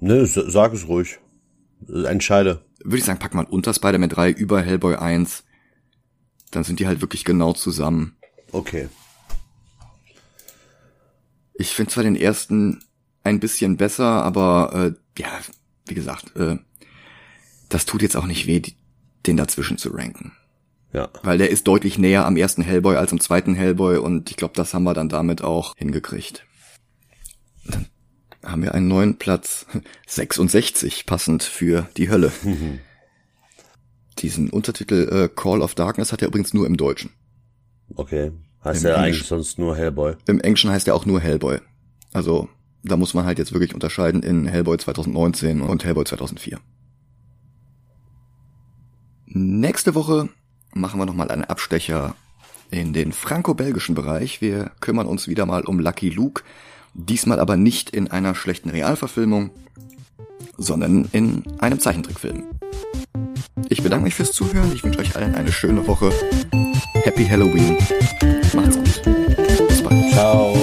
Ne, 0.00 0.24
sag 0.26 0.72
es 0.72 0.88
ruhig. 0.88 1.18
Entscheide. 1.88 2.64
Würde 2.82 2.98
ich 2.98 3.04
sagen, 3.04 3.18
pack 3.18 3.34
mal 3.34 3.44
unter 3.44 3.74
Spider-Man 3.74 4.08
3 4.08 4.30
über 4.30 4.62
Hellboy 4.62 4.94
1. 4.96 5.44
Dann 6.52 6.64
sind 6.64 6.80
die 6.80 6.86
halt 6.86 7.00
wirklich 7.00 7.24
genau 7.24 7.52
zusammen. 7.52 8.16
Okay. 8.52 8.88
Ich 11.54 11.70
finde 11.70 11.92
zwar 11.92 12.04
den 12.04 12.16
ersten 12.16 12.84
ein 13.24 13.40
bisschen 13.40 13.76
besser, 13.76 14.22
aber 14.22 14.94
äh, 14.94 15.20
ja, 15.20 15.28
wie 15.86 15.94
gesagt, 15.94 16.36
äh, 16.36 16.58
das 17.68 17.86
tut 17.86 18.02
jetzt 18.02 18.16
auch 18.16 18.26
nicht 18.26 18.46
weh, 18.46 18.62
den 19.26 19.36
dazwischen 19.36 19.78
zu 19.78 19.90
ranken. 19.90 20.32
Ja. 20.92 21.08
Weil 21.22 21.38
der 21.38 21.50
ist 21.50 21.66
deutlich 21.66 21.98
näher 21.98 22.24
am 22.24 22.36
ersten 22.36 22.62
Hellboy 22.62 22.96
als 22.96 23.10
am 23.10 23.18
zweiten 23.18 23.54
Hellboy 23.54 23.96
und 23.98 24.30
ich 24.30 24.36
glaube, 24.36 24.54
das 24.54 24.72
haben 24.72 24.84
wir 24.84 24.94
dann 24.94 25.08
damit 25.08 25.42
auch 25.42 25.74
hingekriegt. 25.76 26.46
Dann 27.70 27.86
haben 28.44 28.62
wir 28.62 28.74
einen 28.74 28.88
neuen 28.88 29.18
Platz 29.18 29.66
66, 30.06 31.06
passend 31.06 31.42
für 31.42 31.88
die 31.96 32.10
Hölle. 32.10 32.32
Mhm. 32.42 32.80
Diesen 34.18 34.48
Untertitel 34.48 35.08
äh, 35.12 35.28
Call 35.28 35.60
of 35.60 35.74
Darkness 35.74 36.12
hat 36.12 36.22
er 36.22 36.28
übrigens 36.28 36.54
nur 36.54 36.66
im 36.66 36.76
Deutschen. 36.76 37.10
Okay. 37.94 38.32
Heißt 38.64 38.84
Im 38.84 38.90
er 38.90 38.98
eigentlich 38.98 39.26
sonst 39.26 39.58
nur 39.58 39.76
Hellboy? 39.76 40.14
Im 40.26 40.40
Englischen 40.40 40.70
heißt 40.70 40.88
er 40.88 40.94
auch 40.94 41.06
nur 41.06 41.20
Hellboy. 41.20 41.58
Also 42.12 42.48
da 42.82 42.96
muss 42.96 43.14
man 43.14 43.26
halt 43.26 43.38
jetzt 43.38 43.52
wirklich 43.52 43.74
unterscheiden 43.74 44.22
in 44.22 44.46
Hellboy 44.46 44.78
2019 44.78 45.60
und 45.60 45.84
Hellboy 45.84 46.04
2004. 46.04 46.58
Nächste 49.26 49.94
Woche 49.94 50.28
machen 50.72 50.98
wir 50.98 51.06
nochmal 51.06 51.30
einen 51.30 51.44
Abstecher 51.44 52.14
in 52.70 52.92
den 52.92 53.12
franco-belgischen 53.12 53.94
Bereich. 53.94 54.40
Wir 54.40 54.70
kümmern 54.80 55.06
uns 55.06 55.28
wieder 55.28 55.46
mal 55.46 55.62
um 55.64 55.78
Lucky 55.78 56.10
Luke. 56.10 56.42
Diesmal 56.98 57.40
aber 57.40 57.56
nicht 57.56 57.90
in 57.90 58.10
einer 58.10 58.34
schlechten 58.34 58.70
Realverfilmung, 58.70 59.50
sondern 60.56 61.08
in 61.12 61.42
einem 61.58 61.78
Zeichentrickfilm. 61.78 62.44
Ich 63.68 63.82
bedanke 63.82 64.04
mich 64.04 64.14
fürs 64.14 64.32
Zuhören. 64.32 64.72
Ich 64.74 64.82
wünsche 64.82 65.00
euch 65.00 65.14
allen 65.14 65.34
eine 65.34 65.52
schöne 65.52 65.86
Woche. 65.86 66.10
Happy 67.04 67.26
Halloween. 67.26 67.76
Macht's 68.54 68.76
gut. 68.76 69.02
Bis 69.68 69.82
bald. 69.82 70.12
Ciao. 70.12 70.56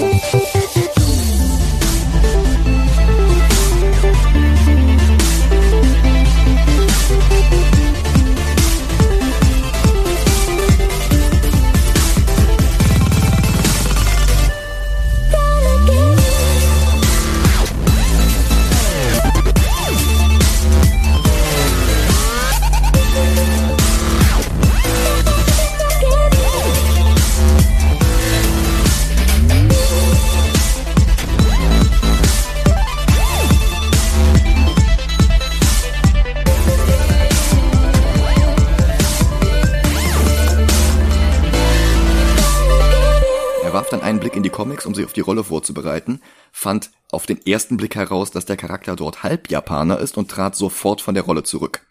Rolle 45.24 45.44
vorzubereiten, 45.44 46.22
fand 46.52 46.92
auf 47.12 47.26
den 47.26 47.46
ersten 47.46 47.78
Blick 47.78 47.96
heraus, 47.96 48.32
dass 48.32 48.46
der 48.46 48.58
Charakter 48.58 48.96
dort 48.96 49.24
halb 49.24 49.50
Japaner 49.50 50.00
ist 50.00 50.18
und 50.18 50.30
trat 50.30 50.56
sofort 50.56 51.02
von 51.02 51.14
der 51.14 51.24
Rolle 51.24 51.44
zurück. 51.44 51.86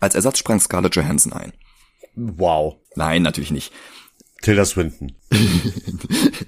Als 0.00 0.14
Ersatz 0.14 0.38
sprang 0.38 0.60
Scarlett 0.60 0.96
Johansson 0.96 1.32
ein. 1.32 1.52
Wow. 2.14 2.76
Nein, 2.94 3.22
natürlich 3.22 3.50
nicht. 3.50 3.72
Tilda 4.42 4.64
Swinton. 4.64 5.12